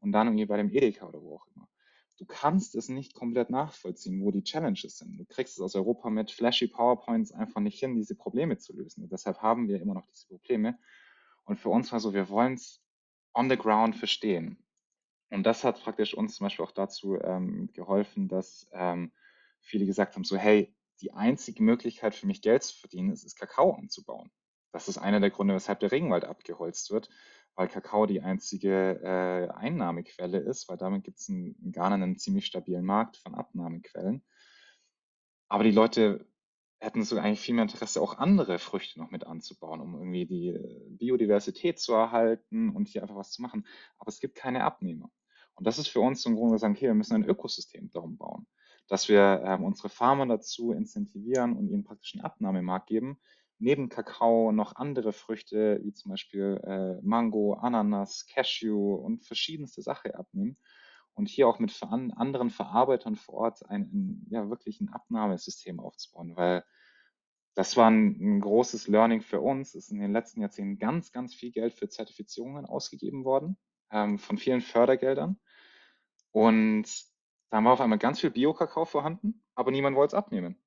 und 0.00 0.10
dann 0.10 0.26
irgendwie 0.26 0.46
bei 0.46 0.56
dem 0.56 0.70
Edeka 0.70 1.06
oder 1.06 1.22
wo 1.22 1.36
auch 1.36 1.46
immer. 1.54 1.68
Du 2.16 2.26
kannst 2.26 2.74
es 2.74 2.88
nicht 2.88 3.14
komplett 3.14 3.50
nachvollziehen, 3.50 4.20
wo 4.20 4.32
die 4.32 4.42
Challenges 4.42 4.98
sind. 4.98 5.16
Du 5.16 5.24
kriegst 5.26 5.54
es 5.54 5.60
aus 5.60 5.76
Europa 5.76 6.10
mit 6.10 6.32
flashy 6.32 6.66
PowerPoints 6.66 7.30
einfach 7.30 7.60
nicht 7.60 7.78
hin, 7.78 7.94
diese 7.94 8.16
Probleme 8.16 8.58
zu 8.58 8.76
lösen. 8.76 9.04
Und 9.04 9.12
deshalb 9.12 9.38
haben 9.42 9.68
wir 9.68 9.80
immer 9.80 9.94
noch 9.94 10.06
diese 10.08 10.26
Probleme. 10.26 10.76
Und 11.48 11.58
für 11.58 11.70
uns 11.70 11.90
war 11.92 11.98
so, 11.98 12.12
wir 12.12 12.28
wollen 12.28 12.54
es 12.54 12.84
on 13.32 13.48
the 13.48 13.56
ground 13.56 13.96
verstehen. 13.96 14.62
Und 15.30 15.44
das 15.44 15.64
hat 15.64 15.82
praktisch 15.82 16.12
uns 16.14 16.36
zum 16.36 16.44
Beispiel 16.44 16.64
auch 16.66 16.72
dazu 16.72 17.18
ähm, 17.18 17.70
geholfen, 17.72 18.28
dass 18.28 18.68
ähm, 18.72 19.12
viele 19.62 19.86
gesagt 19.86 20.14
haben, 20.14 20.24
so 20.24 20.36
hey, 20.36 20.74
die 21.00 21.12
einzige 21.12 21.62
Möglichkeit 21.62 22.14
für 22.14 22.26
mich 22.26 22.42
Geld 22.42 22.64
zu 22.64 22.78
verdienen 22.78 23.10
ist, 23.10 23.24
ist 23.24 23.38
Kakao 23.38 23.72
anzubauen. 23.72 24.30
Das 24.72 24.88
ist 24.88 24.98
einer 24.98 25.20
der 25.20 25.30
Gründe, 25.30 25.54
weshalb 25.54 25.80
der 25.80 25.90
Regenwald 25.90 26.24
abgeholzt 26.24 26.90
wird, 26.90 27.08
weil 27.54 27.68
Kakao 27.68 28.04
die 28.04 28.20
einzige 28.20 29.00
äh, 29.02 29.50
Einnahmequelle 29.50 30.38
ist, 30.38 30.68
weil 30.68 30.76
damit 30.76 31.04
gibt 31.04 31.18
es 31.18 31.30
in, 31.30 31.56
Ghana 31.72 31.94
einen 31.94 32.18
ziemlich 32.18 32.44
stabilen 32.44 32.84
Markt 32.84 33.16
von 33.16 33.34
Abnahmequellen. 33.34 34.22
Aber 35.48 35.64
die 35.64 35.70
Leute 35.70 36.27
hätten 36.78 37.02
so 37.02 37.18
eigentlich 37.18 37.40
viel 37.40 37.54
mehr 37.54 37.64
Interesse, 37.64 38.00
auch 38.00 38.18
andere 38.18 38.58
Früchte 38.58 38.98
noch 38.98 39.10
mit 39.10 39.26
anzubauen, 39.26 39.80
um 39.80 39.94
irgendwie 39.94 40.26
die 40.26 40.48
äh, 40.48 40.86
Biodiversität 40.90 41.78
zu 41.78 41.92
erhalten 41.92 42.70
und 42.70 42.88
hier 42.88 43.02
einfach 43.02 43.16
was 43.16 43.32
zu 43.32 43.42
machen. 43.42 43.66
Aber 43.98 44.08
es 44.08 44.20
gibt 44.20 44.36
keine 44.36 44.64
Abnehmer. 44.64 45.10
Und 45.54 45.66
das 45.66 45.78
ist 45.78 45.88
für 45.88 46.00
uns 46.00 46.22
so 46.22 46.30
ein 46.30 46.36
Grund, 46.36 46.52
wir 46.52 46.58
sagen, 46.58 46.74
okay, 46.74 46.86
wir 46.86 46.94
müssen 46.94 47.14
ein 47.14 47.28
Ökosystem 47.28 47.90
darum 47.92 48.16
bauen 48.16 48.46
dass 48.88 49.08
wir 49.08 49.42
ähm, 49.44 49.64
unsere 49.64 49.88
Farmer 49.88 50.26
dazu 50.26 50.72
incentivieren 50.72 51.56
und 51.56 51.68
ihnen 51.68 51.84
praktisch 51.84 52.14
einen 52.14 52.24
Abnahmemarkt 52.24 52.88
geben, 52.88 53.20
neben 53.58 53.88
Kakao 53.88 54.50
noch 54.50 54.76
andere 54.76 55.12
Früchte, 55.12 55.80
wie 55.82 55.92
zum 55.92 56.10
Beispiel 56.10 56.60
äh, 56.64 57.00
Mango, 57.02 57.54
Ananas, 57.54 58.26
Cashew 58.26 58.94
und 58.94 59.24
verschiedenste 59.24 59.82
Sachen 59.82 60.12
abnehmen. 60.12 60.56
Und 61.18 61.28
hier 61.28 61.48
auch 61.48 61.58
mit 61.58 61.76
anderen 61.82 62.48
Verarbeitern 62.48 63.16
vor 63.16 63.34
Ort 63.34 63.68
ein, 63.68 63.90
ein 63.92 64.26
ja, 64.30 64.48
wirklich 64.48 64.80
ein 64.80 64.88
Abnahmesystem 64.88 65.80
aufzubauen, 65.80 66.36
weil 66.36 66.64
das 67.54 67.76
war 67.76 67.90
ein, 67.90 68.20
ein, 68.20 68.40
großes 68.40 68.86
Learning 68.86 69.20
für 69.20 69.40
uns. 69.40 69.74
Es 69.74 69.86
ist 69.86 69.90
in 69.90 69.98
den 69.98 70.12
letzten 70.12 70.42
Jahrzehnten 70.42 70.78
ganz, 70.78 71.10
ganz 71.10 71.34
viel 71.34 71.50
Geld 71.50 71.74
für 71.74 71.88
Zertifizierungen 71.88 72.66
ausgegeben 72.66 73.24
worden, 73.24 73.58
ähm, 73.90 74.20
von 74.20 74.38
vielen 74.38 74.60
Fördergeldern. 74.60 75.40
Und 76.30 76.86
dann 77.50 77.64
war 77.64 77.72
auf 77.72 77.80
einmal 77.80 77.98
ganz 77.98 78.20
viel 78.20 78.30
Bio-Kakao 78.30 78.84
vorhanden, 78.84 79.42
aber 79.56 79.72
niemand 79.72 79.96
wollte 79.96 80.14
es 80.14 80.18
abnehmen. 80.18 80.62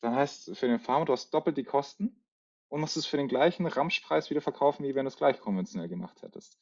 Dann 0.00 0.16
heißt 0.16 0.56
für 0.56 0.66
den 0.66 0.80
Farmer, 0.80 1.04
du 1.04 1.12
hast 1.12 1.32
doppelt 1.32 1.56
die 1.56 1.64
Kosten 1.64 2.24
und 2.68 2.80
musst 2.80 2.96
es 2.96 3.06
für 3.06 3.18
den 3.18 3.28
gleichen 3.28 3.66
Ramschpreis 3.66 4.30
wieder 4.30 4.40
verkaufen, 4.40 4.84
wie 4.84 4.96
wenn 4.96 5.04
du 5.04 5.10
es 5.10 5.16
gleich 5.16 5.38
konventionell 5.40 5.88
gemacht 5.88 6.22
hättest. 6.22 6.58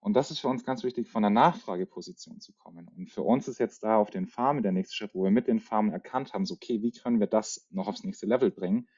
Und 0.00 0.14
das 0.14 0.30
ist 0.30 0.38
für 0.38 0.48
uns 0.48 0.64
ganz 0.64 0.84
wichtig, 0.84 1.08
von 1.08 1.22
der 1.22 1.30
Nachfrageposition 1.30 2.40
zu 2.40 2.52
kommen. 2.52 2.88
Und 2.96 3.10
für 3.10 3.22
uns 3.22 3.48
ist 3.48 3.58
jetzt 3.58 3.82
da 3.82 3.96
auf 3.96 4.10
den 4.10 4.26
Farmen 4.26 4.62
der 4.62 4.72
nächste 4.72 4.94
Schritt, 4.94 5.14
wo 5.14 5.24
wir 5.24 5.30
mit 5.30 5.48
den 5.48 5.60
Farmen 5.60 5.92
erkannt 5.92 6.32
haben, 6.32 6.46
so, 6.46 6.54
okay, 6.54 6.80
wie 6.82 6.92
können 6.92 7.18
wir 7.20 7.26
das 7.26 7.66
noch 7.70 7.88
aufs 7.88 8.04
nächste 8.04 8.26
Level 8.26 8.50
bringen, 8.50 8.88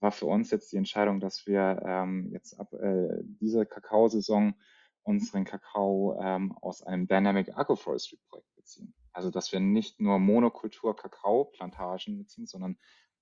war 0.00 0.12
für 0.12 0.26
uns 0.26 0.50
jetzt 0.50 0.72
die 0.72 0.76
Entscheidung, 0.76 1.20
dass 1.20 1.46
wir 1.46 1.82
ähm, 1.84 2.30
jetzt 2.32 2.60
ab 2.60 2.72
äh, 2.74 3.22
dieser 3.22 3.64
Kakaosaison 3.64 4.54
unseren 5.02 5.44
Kakao 5.44 6.18
ähm, 6.20 6.56
aus 6.60 6.82
einem 6.82 7.06
Dynamic 7.06 7.56
Agroforestry 7.56 8.18
Projekt 8.28 8.54
beziehen. 8.56 8.94
Also, 9.12 9.30
dass 9.30 9.52
wir 9.52 9.60
nicht 9.60 10.00
nur 10.00 10.18
Monokultur 10.18 10.94
Kakaoplantagen 10.94 12.18
beziehen, 12.18 12.46
sondern 12.46 12.76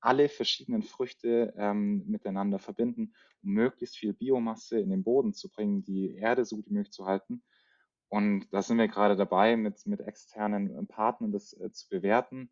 alle 0.04 0.28
verschiedenen 0.28 0.82
Früchte 0.82 1.54
ähm, 1.56 2.04
miteinander 2.06 2.58
verbinden, 2.58 3.14
um 3.42 3.52
möglichst 3.52 3.96
viel 3.96 4.12
Biomasse 4.12 4.78
in 4.78 4.90
den 4.90 5.02
Boden 5.02 5.32
zu 5.32 5.50
bringen, 5.50 5.82
die 5.82 6.16
Erde 6.16 6.44
so 6.44 6.56
gut 6.56 6.66
wie 6.68 6.74
möglich 6.74 6.92
zu 6.92 7.06
halten. 7.06 7.42
Und 8.08 8.52
da 8.52 8.62
sind 8.62 8.78
wir 8.78 8.88
gerade 8.88 9.16
dabei, 9.16 9.56
mit, 9.56 9.86
mit 9.86 10.00
externen 10.00 10.76
äh, 10.76 10.84
Partnern 10.84 11.32
das 11.32 11.54
äh, 11.54 11.70
zu 11.72 11.88
bewerten. 11.88 12.50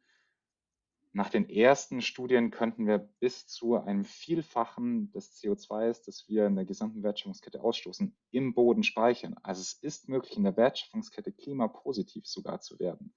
Nach 1.13 1.29
den 1.29 1.51
ersten 1.51 2.01
Studien 2.01 2.51
könnten 2.51 2.87
wir 2.87 2.99
bis 3.21 3.47
zu 3.47 3.77
einem 3.77 4.05
Vielfachen 4.05 5.13
des 5.13 5.39
CO2s, 5.39 6.07
das 6.07 6.27
wir 6.27 6.47
in 6.47 6.57
der 6.57 6.65
gesamten 6.65 7.03
Wertschöpfungskette 7.03 7.63
ausstoßen, 7.63 8.17
im 8.31 8.55
Boden 8.55 8.83
speichern. 8.83 9.37
Also 9.43 9.61
es 9.61 9.75
ist 9.75 10.09
möglich, 10.09 10.39
in 10.39 10.45
der 10.45 10.57
Wertschöpfungskette 10.57 11.33
klimapositiv 11.33 12.27
sogar 12.27 12.61
zu 12.63 12.79
werden. 12.79 13.15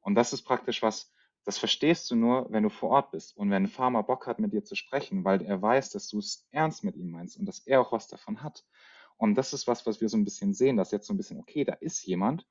Und 0.00 0.14
das 0.14 0.32
ist 0.32 0.44
praktisch 0.44 0.80
was, 0.80 1.12
das 1.46 1.58
verstehst 1.58 2.10
du 2.10 2.16
nur, 2.16 2.50
wenn 2.50 2.64
du 2.64 2.70
vor 2.70 2.90
Ort 2.90 3.12
bist 3.12 3.36
und 3.36 3.50
wenn 3.50 3.62
ein 3.62 3.68
Farmer 3.68 4.02
Bock 4.02 4.26
hat, 4.26 4.40
mit 4.40 4.52
dir 4.52 4.64
zu 4.64 4.74
sprechen, 4.74 5.24
weil 5.24 5.42
er 5.42 5.62
weiß, 5.62 5.90
dass 5.90 6.08
du 6.08 6.18
es 6.18 6.46
ernst 6.50 6.82
mit 6.82 6.96
ihm 6.96 7.10
meinst 7.10 7.38
und 7.38 7.46
dass 7.46 7.60
er 7.60 7.80
auch 7.80 7.92
was 7.92 8.08
davon 8.08 8.42
hat. 8.42 8.64
Und 9.16 9.36
das 9.36 9.52
ist 9.52 9.68
was, 9.68 9.86
was 9.86 10.00
wir 10.00 10.08
so 10.08 10.16
ein 10.16 10.24
bisschen 10.24 10.54
sehen, 10.54 10.76
dass 10.76 10.90
jetzt 10.90 11.06
so 11.06 11.14
ein 11.14 11.16
bisschen, 11.16 11.38
okay, 11.38 11.64
da 11.64 11.74
ist 11.74 12.04
jemand 12.04 12.46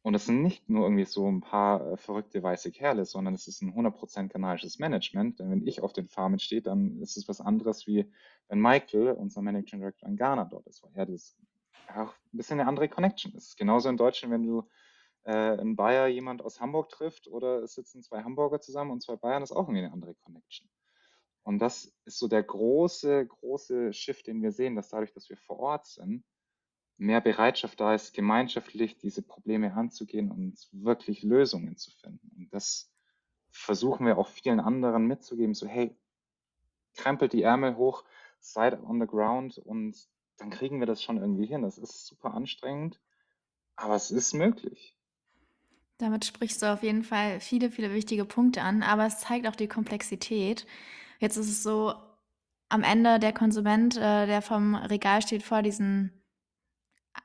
und 0.00 0.14
es 0.14 0.24
sind 0.24 0.42
nicht 0.42 0.66
nur 0.68 0.86
irgendwie 0.86 1.04
so 1.04 1.30
ein 1.30 1.42
paar 1.42 1.92
äh, 1.92 1.96
verrückte 1.98 2.42
weiße 2.42 2.72
Kerle, 2.72 3.04
sondern 3.04 3.34
es 3.34 3.46
ist 3.46 3.60
ein 3.60 3.74
100% 3.74 4.28
kanadisches 4.28 4.78
Management. 4.78 5.38
Denn 5.38 5.50
wenn 5.50 5.66
ich 5.66 5.82
auf 5.82 5.92
den 5.92 6.08
Farmen 6.08 6.38
stehe, 6.38 6.62
dann 6.62 7.02
ist 7.02 7.18
es 7.18 7.28
was 7.28 7.42
anderes, 7.42 7.86
wie 7.86 8.10
wenn 8.48 8.60
Michael, 8.60 9.12
unser 9.12 9.42
Managing 9.42 9.80
Director 9.80 10.08
in 10.08 10.16
Ghana 10.16 10.46
dort 10.46 10.66
ist, 10.66 10.82
weil 10.82 10.90
er 10.94 11.06
das 11.06 11.36
auch 11.88 12.14
ein 12.32 12.36
bisschen 12.36 12.58
eine 12.58 12.68
andere 12.68 12.88
Connection 12.88 13.32
ist. 13.34 13.58
Genauso 13.58 13.90
in 13.90 13.98
Deutschland, 13.98 14.32
wenn 14.32 14.42
du 14.42 14.66
äh, 15.24 15.60
in 15.60 15.76
Bayer 15.76 16.06
jemand 16.08 16.42
aus 16.42 16.60
Hamburg 16.60 16.88
trifft 16.88 17.28
oder 17.28 17.62
es 17.62 17.74
sitzen 17.74 18.02
zwei 18.02 18.22
Hamburger 18.22 18.60
zusammen 18.60 18.90
und 18.90 19.02
zwei 19.02 19.16
Bayern, 19.16 19.42
ist 19.42 19.52
auch 19.52 19.68
irgendwie 19.68 19.84
eine 19.84 19.92
andere 19.92 20.14
Connection. 20.14 20.68
Und 21.44 21.58
das 21.58 21.92
ist 22.04 22.18
so 22.18 22.28
der 22.28 22.42
große, 22.42 23.26
große 23.26 23.92
Shift, 23.92 24.26
den 24.26 24.42
wir 24.42 24.52
sehen, 24.52 24.76
dass 24.76 24.88
dadurch, 24.88 25.12
dass 25.12 25.28
wir 25.28 25.36
vor 25.36 25.58
Ort 25.58 25.86
sind, 25.86 26.24
mehr 26.98 27.20
Bereitschaft 27.20 27.80
da 27.80 27.94
ist, 27.94 28.14
gemeinschaftlich 28.14 28.96
diese 28.98 29.22
Probleme 29.22 29.74
anzugehen 29.74 30.30
und 30.30 30.68
wirklich 30.70 31.22
Lösungen 31.22 31.76
zu 31.76 31.90
finden. 31.90 32.30
Und 32.36 32.54
das 32.54 32.92
versuchen 33.50 34.06
wir 34.06 34.18
auch 34.18 34.28
vielen 34.28 34.60
anderen 34.60 35.06
mitzugeben, 35.06 35.54
so 35.54 35.66
hey, 35.66 35.96
krempelt 36.94 37.32
die 37.32 37.42
Ärmel 37.42 37.76
hoch, 37.76 38.04
seid 38.38 38.80
on 38.82 39.00
the 39.00 39.06
ground 39.06 39.58
und 39.58 40.08
dann 40.36 40.50
kriegen 40.50 40.80
wir 40.80 40.86
das 40.86 41.02
schon 41.02 41.18
irgendwie 41.18 41.46
hin. 41.46 41.62
Das 41.62 41.78
ist 41.78 42.06
super 42.06 42.34
anstrengend, 42.34 43.00
aber 43.76 43.94
es 43.94 44.10
ist 44.10 44.32
möglich. 44.32 44.96
Damit 46.02 46.24
sprichst 46.24 46.60
du 46.60 46.72
auf 46.72 46.82
jeden 46.82 47.04
Fall 47.04 47.38
viele, 47.38 47.70
viele 47.70 47.94
wichtige 47.94 48.24
Punkte 48.24 48.62
an, 48.62 48.82
aber 48.82 49.06
es 49.06 49.20
zeigt 49.20 49.46
auch 49.46 49.54
die 49.54 49.68
Komplexität. 49.68 50.66
Jetzt 51.20 51.36
ist 51.36 51.48
es 51.48 51.62
so, 51.62 51.94
am 52.68 52.82
Ende 52.82 53.20
der 53.20 53.32
Konsument, 53.32 53.96
äh, 53.96 54.26
der 54.26 54.42
vom 54.42 54.74
Regal 54.74 55.22
steht 55.22 55.44
vor 55.44 55.62
diesen 55.62 56.24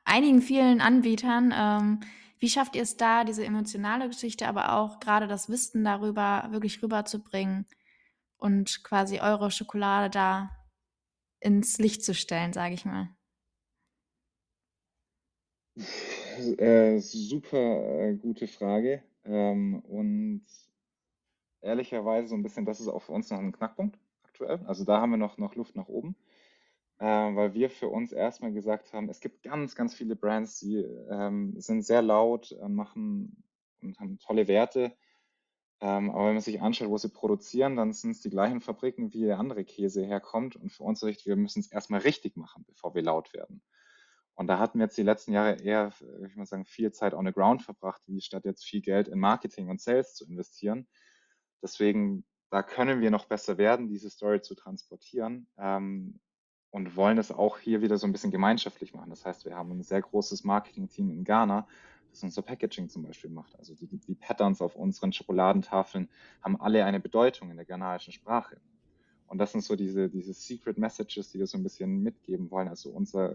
einigen 0.04 0.40
vielen 0.40 0.80
Anbietern. 0.80 1.52
Ähm, 1.52 2.00
wie 2.38 2.48
schafft 2.48 2.76
ihr 2.76 2.82
es 2.82 2.96
da, 2.96 3.24
diese 3.24 3.44
emotionale 3.44 4.06
Geschichte, 4.06 4.46
aber 4.46 4.74
auch 4.74 5.00
gerade 5.00 5.26
das 5.26 5.48
Wissen 5.48 5.82
darüber 5.82 6.46
wirklich 6.52 6.80
rüberzubringen 6.80 7.66
und 8.36 8.84
quasi 8.84 9.18
eure 9.18 9.50
Schokolade 9.50 10.08
da 10.08 10.50
ins 11.40 11.78
Licht 11.78 12.04
zu 12.04 12.14
stellen, 12.14 12.52
sage 12.52 12.74
ich 12.74 12.84
mal? 12.84 13.08
Äh, 16.38 17.00
super 17.00 18.00
äh, 18.00 18.14
gute 18.14 18.46
Frage. 18.46 19.02
Ähm, 19.24 19.80
und 19.80 20.46
ehrlicherweise 21.60 22.28
so 22.28 22.36
ein 22.36 22.42
bisschen, 22.44 22.64
das 22.64 22.80
ist 22.80 22.88
auch 22.88 23.02
für 23.02 23.12
uns 23.12 23.30
noch 23.30 23.38
ein 23.38 23.52
Knackpunkt 23.52 23.98
aktuell. 24.22 24.60
Also 24.66 24.84
da 24.84 25.00
haben 25.00 25.10
wir 25.10 25.16
noch, 25.16 25.36
noch 25.38 25.56
Luft 25.56 25.74
nach 25.74 25.88
oben, 25.88 26.14
äh, 26.98 27.04
weil 27.04 27.54
wir 27.54 27.70
für 27.70 27.88
uns 27.88 28.12
erstmal 28.12 28.52
gesagt 28.52 28.92
haben, 28.92 29.08
es 29.08 29.20
gibt 29.20 29.42
ganz, 29.42 29.74
ganz 29.74 29.94
viele 29.94 30.14
Brands, 30.14 30.60
die 30.60 30.76
ähm, 31.10 31.60
sind 31.60 31.82
sehr 31.82 32.02
laut, 32.02 32.52
äh, 32.52 32.68
machen 32.68 33.42
und 33.82 33.98
haben 33.98 34.18
tolle 34.18 34.46
Werte. 34.46 34.92
Ähm, 35.80 36.10
aber 36.10 36.26
wenn 36.26 36.34
man 36.34 36.42
sich 36.42 36.60
anschaut, 36.60 36.88
wo 36.88 36.98
sie 36.98 37.08
produzieren, 37.08 37.76
dann 37.76 37.92
sind 37.92 38.12
es 38.12 38.20
die 38.20 38.30
gleichen 38.30 38.60
Fabriken, 38.60 39.12
wie 39.12 39.22
der 39.22 39.40
andere 39.40 39.64
Käse 39.64 40.04
herkommt. 40.04 40.54
Und 40.56 40.70
für 40.70 40.84
uns 40.84 41.02
ist 41.02 41.26
wir 41.26 41.36
müssen 41.36 41.60
es 41.60 41.72
erstmal 41.72 42.00
richtig 42.00 42.36
machen, 42.36 42.64
bevor 42.68 42.94
wir 42.94 43.02
laut 43.02 43.32
werden. 43.34 43.60
Und 44.38 44.46
da 44.46 44.60
hatten 44.60 44.78
wir 44.78 44.84
jetzt 44.84 44.96
die 44.96 45.02
letzten 45.02 45.32
Jahre 45.32 45.56
eher, 45.56 45.92
ich 46.24 46.36
muss 46.36 46.50
sagen, 46.50 46.64
viel 46.64 46.92
Zeit 46.92 47.12
on 47.12 47.26
the 47.26 47.32
ground 47.32 47.60
verbracht, 47.60 48.00
wie 48.06 48.20
statt 48.20 48.44
jetzt 48.44 48.64
viel 48.64 48.80
Geld 48.80 49.08
in 49.08 49.18
Marketing 49.18 49.68
und 49.68 49.80
Sales 49.80 50.14
zu 50.14 50.24
investieren. 50.26 50.86
Deswegen, 51.60 52.24
da 52.48 52.62
können 52.62 53.00
wir 53.00 53.10
noch 53.10 53.24
besser 53.24 53.58
werden, 53.58 53.88
diese 53.88 54.08
Story 54.08 54.40
zu 54.40 54.54
transportieren 54.54 55.48
ähm, 55.58 56.20
und 56.70 56.94
wollen 56.94 57.16
das 57.16 57.32
auch 57.32 57.58
hier 57.58 57.82
wieder 57.82 57.98
so 57.98 58.06
ein 58.06 58.12
bisschen 58.12 58.30
gemeinschaftlich 58.30 58.94
machen. 58.94 59.10
Das 59.10 59.26
heißt, 59.26 59.44
wir 59.44 59.56
haben 59.56 59.72
ein 59.72 59.82
sehr 59.82 60.02
großes 60.02 60.44
Marketing-Team 60.44 61.10
in 61.10 61.24
Ghana, 61.24 61.66
das 62.10 62.22
unser 62.22 62.42
Packaging 62.42 62.88
zum 62.88 63.02
Beispiel 63.02 63.30
macht. 63.30 63.58
Also 63.58 63.74
die, 63.74 63.88
die 63.88 64.14
Patterns 64.14 64.62
auf 64.62 64.76
unseren 64.76 65.12
Schokoladentafeln 65.12 66.08
haben 66.42 66.60
alle 66.60 66.84
eine 66.84 67.00
Bedeutung 67.00 67.50
in 67.50 67.56
der 67.56 67.66
ghanaischen 67.66 68.12
Sprache. 68.12 68.60
Und 69.26 69.38
das 69.38 69.50
sind 69.50 69.64
so 69.64 69.74
diese, 69.74 70.08
diese 70.08 70.32
Secret 70.32 70.78
Messages, 70.78 71.32
die 71.32 71.40
wir 71.40 71.48
so 71.48 71.58
ein 71.58 71.64
bisschen 71.64 72.04
mitgeben 72.04 72.52
wollen. 72.52 72.68
Also 72.68 72.90
unser 72.90 73.34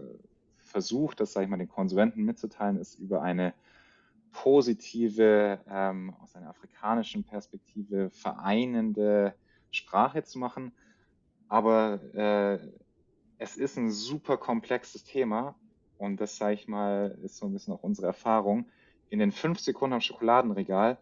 versucht, 0.74 1.20
das 1.20 1.32
sage 1.32 1.44
ich 1.44 1.50
mal 1.50 1.56
den 1.56 1.68
Konsumenten 1.68 2.24
mitzuteilen, 2.24 2.78
ist 2.78 2.98
über 2.98 3.22
eine 3.22 3.54
positive, 4.32 5.60
ähm, 5.70 6.12
aus 6.20 6.34
einer 6.34 6.48
afrikanischen 6.48 7.22
Perspektive 7.22 8.10
vereinende 8.10 9.34
Sprache 9.70 10.24
zu 10.24 10.40
machen. 10.40 10.72
Aber 11.48 12.02
äh, 12.12 12.58
es 13.38 13.56
ist 13.56 13.78
ein 13.78 13.92
super 13.92 14.36
komplexes 14.36 15.04
Thema 15.04 15.54
und 15.96 16.20
das, 16.20 16.38
sage 16.38 16.54
ich 16.54 16.66
mal, 16.66 17.16
ist 17.22 17.36
so 17.36 17.46
ein 17.46 17.52
bisschen 17.52 17.72
auch 17.72 17.84
unsere 17.84 18.08
Erfahrung. 18.08 18.66
In 19.10 19.20
den 19.20 19.30
fünf 19.30 19.60
Sekunden 19.60 19.94
am 19.94 20.00
Schokoladenregal 20.00 20.98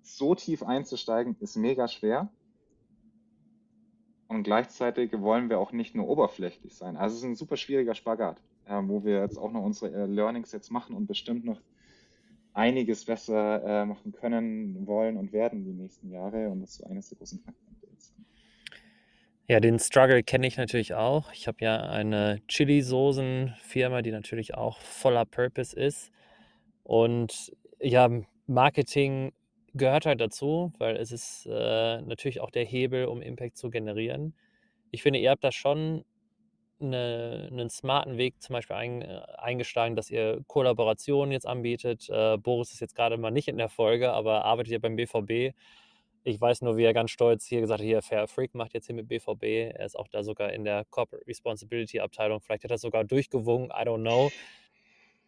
so 0.00 0.34
tief 0.34 0.62
einzusteigen, 0.62 1.36
ist 1.40 1.56
mega 1.56 1.86
schwer. 1.86 2.32
Und 4.26 4.44
gleichzeitig 4.44 5.12
wollen 5.20 5.50
wir 5.50 5.58
auch 5.58 5.72
nicht 5.72 5.94
nur 5.94 6.08
oberflächlich 6.08 6.74
sein. 6.74 6.96
Also 6.96 7.16
es 7.16 7.20
ist 7.20 7.28
ein 7.28 7.34
super 7.34 7.58
schwieriger 7.58 7.94
Spagat 7.94 8.40
äh, 8.70 8.88
wo 8.88 9.04
wir 9.04 9.20
jetzt 9.20 9.36
auch 9.36 9.52
noch 9.52 9.62
unsere 9.62 9.92
äh, 9.92 10.06
Learnings 10.06 10.52
jetzt 10.52 10.70
machen 10.70 10.94
und 10.94 11.06
bestimmt 11.06 11.44
noch 11.44 11.60
einiges 12.52 13.04
besser 13.04 13.82
äh, 13.82 13.86
machen 13.86 14.12
können, 14.12 14.86
wollen 14.86 15.16
und 15.16 15.32
werden 15.32 15.64
die 15.64 15.72
nächsten 15.72 16.10
Jahre. 16.10 16.48
Und 16.48 16.60
das 16.60 16.70
ist 16.70 16.76
so 16.78 16.86
eines 16.86 17.08
der 17.08 17.18
großen 17.18 17.42
jetzt. 17.90 18.14
Ja, 19.46 19.60
den 19.60 19.78
Struggle 19.78 20.22
kenne 20.22 20.46
ich 20.46 20.56
natürlich 20.56 20.94
auch. 20.94 21.32
Ich 21.32 21.48
habe 21.48 21.58
ja 21.60 21.80
eine 21.80 22.40
Chili-Soßen-Firma, 22.46 24.02
die 24.02 24.12
natürlich 24.12 24.54
auch 24.54 24.78
voller 24.80 25.24
Purpose 25.24 25.74
ist. 25.74 26.12
Und 26.84 27.52
ja, 27.80 28.08
Marketing 28.46 29.32
gehört 29.74 30.06
halt 30.06 30.20
dazu, 30.20 30.72
weil 30.78 30.96
es 30.96 31.12
ist 31.12 31.46
äh, 31.46 32.00
natürlich 32.02 32.40
auch 32.40 32.50
der 32.50 32.64
Hebel, 32.64 33.06
um 33.06 33.22
Impact 33.22 33.56
zu 33.56 33.70
generieren. 33.70 34.34
Ich 34.90 35.02
finde, 35.02 35.18
ihr 35.20 35.30
habt 35.30 35.44
da 35.44 35.52
schon 35.52 36.04
eine, 36.80 37.48
einen 37.50 37.70
smarten 37.70 38.18
Weg 38.18 38.40
zum 38.42 38.54
Beispiel 38.54 38.76
ein, 38.76 39.02
äh, 39.02 39.20
eingeschlagen, 39.38 39.96
dass 39.96 40.10
ihr 40.10 40.40
Kollaborationen 40.46 41.32
jetzt 41.32 41.46
anbietet. 41.46 42.08
Äh, 42.10 42.36
Boris 42.38 42.72
ist 42.72 42.80
jetzt 42.80 42.94
gerade 42.94 43.16
mal 43.16 43.30
nicht 43.30 43.48
in 43.48 43.58
der 43.58 43.68
Folge, 43.68 44.12
aber 44.12 44.44
arbeitet 44.44 44.72
ja 44.72 44.78
beim 44.78 44.96
BVB. 44.96 45.54
Ich 46.22 46.40
weiß 46.40 46.62
nur, 46.62 46.76
wie 46.76 46.84
er 46.84 46.92
ganz 46.92 47.10
stolz 47.10 47.46
hier 47.46 47.60
gesagt 47.60 47.80
hat, 47.80 47.86
hier 47.86 48.02
Fair 48.02 48.28
Freak 48.28 48.54
macht 48.54 48.74
jetzt 48.74 48.86
hier 48.86 48.94
mit 48.94 49.08
BVB. 49.08 49.72
Er 49.74 49.86
ist 49.86 49.98
auch 49.98 50.08
da 50.08 50.22
sogar 50.22 50.52
in 50.52 50.64
der 50.64 50.84
Corporate 50.90 51.26
Responsibility 51.26 52.00
Abteilung. 52.00 52.40
Vielleicht 52.40 52.64
hat 52.64 52.70
er 52.70 52.78
sogar 52.78 53.04
durchgewungen, 53.04 53.70
I 53.70 53.84
don't 53.86 54.02
know. 54.02 54.30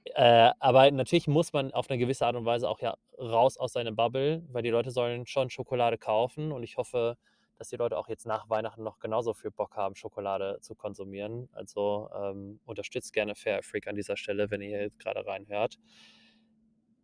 Äh, 0.04 0.50
aber 0.58 0.90
natürlich 0.90 1.28
muss 1.28 1.52
man 1.52 1.72
auf 1.72 1.88
eine 1.88 1.98
gewisse 1.98 2.26
Art 2.26 2.36
und 2.36 2.44
Weise 2.44 2.68
auch 2.68 2.80
ja 2.80 2.96
raus 3.18 3.56
aus 3.56 3.72
seiner 3.72 3.92
Bubble, 3.92 4.42
weil 4.50 4.62
die 4.62 4.70
Leute 4.70 4.90
sollen 4.90 5.26
schon 5.26 5.48
Schokolade 5.48 5.96
kaufen 5.96 6.52
und 6.52 6.62
ich 6.62 6.76
hoffe, 6.76 7.16
dass 7.58 7.68
die 7.68 7.76
Leute 7.76 7.96
auch 7.98 8.08
jetzt 8.08 8.26
nach 8.26 8.48
Weihnachten 8.48 8.82
noch 8.82 8.98
genauso 8.98 9.34
viel 9.34 9.50
Bock 9.50 9.76
haben, 9.76 9.94
Schokolade 9.94 10.58
zu 10.60 10.74
konsumieren. 10.74 11.48
Also 11.52 12.08
ähm, 12.14 12.60
unterstützt 12.64 13.12
gerne 13.12 13.34
Fair 13.34 13.62
Freak 13.62 13.86
an 13.86 13.96
dieser 13.96 14.16
Stelle, 14.16 14.50
wenn 14.50 14.60
ihr 14.60 14.82
jetzt 14.82 14.98
gerade 14.98 15.26
reinhört. 15.26 15.78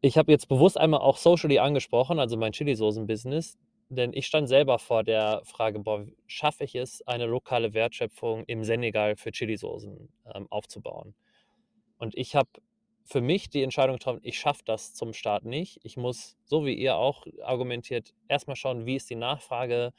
Ich 0.01 0.17
habe 0.17 0.31
jetzt 0.31 0.49
bewusst 0.49 0.79
einmal 0.79 1.01
auch 1.01 1.17
Socially 1.17 1.59
angesprochen, 1.59 2.19
also 2.19 2.37
mein 2.37 2.53
Chili-Soßen-Business, 2.53 3.59
denn 3.89 4.13
ich 4.13 4.27
stand 4.27 4.49
selber 4.49 4.79
vor 4.79 5.03
der 5.03 5.43
Frage, 5.45 5.81
boah, 5.81 6.07
schaffe 6.27 6.65
ich 6.65 6.75
es, 6.75 7.03
eine 7.07 7.27
lokale 7.27 7.75
Wertschöpfung 7.75 8.45
im 8.45 8.63
Senegal 8.63 9.17
für 9.17 9.33
Chili-Soßen 9.33 10.09
ähm, 10.35 10.47
aufzubauen? 10.51 11.15
Und 11.99 12.17
ich 12.17 12.37
habe 12.37 12.49
für 13.09 13.21
mich 13.23 13.49
die 13.49 13.63
Entscheidung 13.63 13.97
getroffen, 13.97 14.21
ich 14.23 14.39
schaffe 14.39 14.63
das 14.67 14.95
zum 14.95 15.15
Start 15.15 15.45
nicht. 15.45 15.81
Ich 15.83 15.97
muss, 15.97 16.37
so 16.45 16.67
wie 16.67 16.75
ihr 16.75 16.97
auch 16.97 17.25
argumentiert, 17.43 18.15
erstmal 18.29 18.57
schauen, 18.57 18.85
wie 18.85 18.97
ist 18.97 19.09
die 19.09 19.17
Nachfrage, 19.17 19.93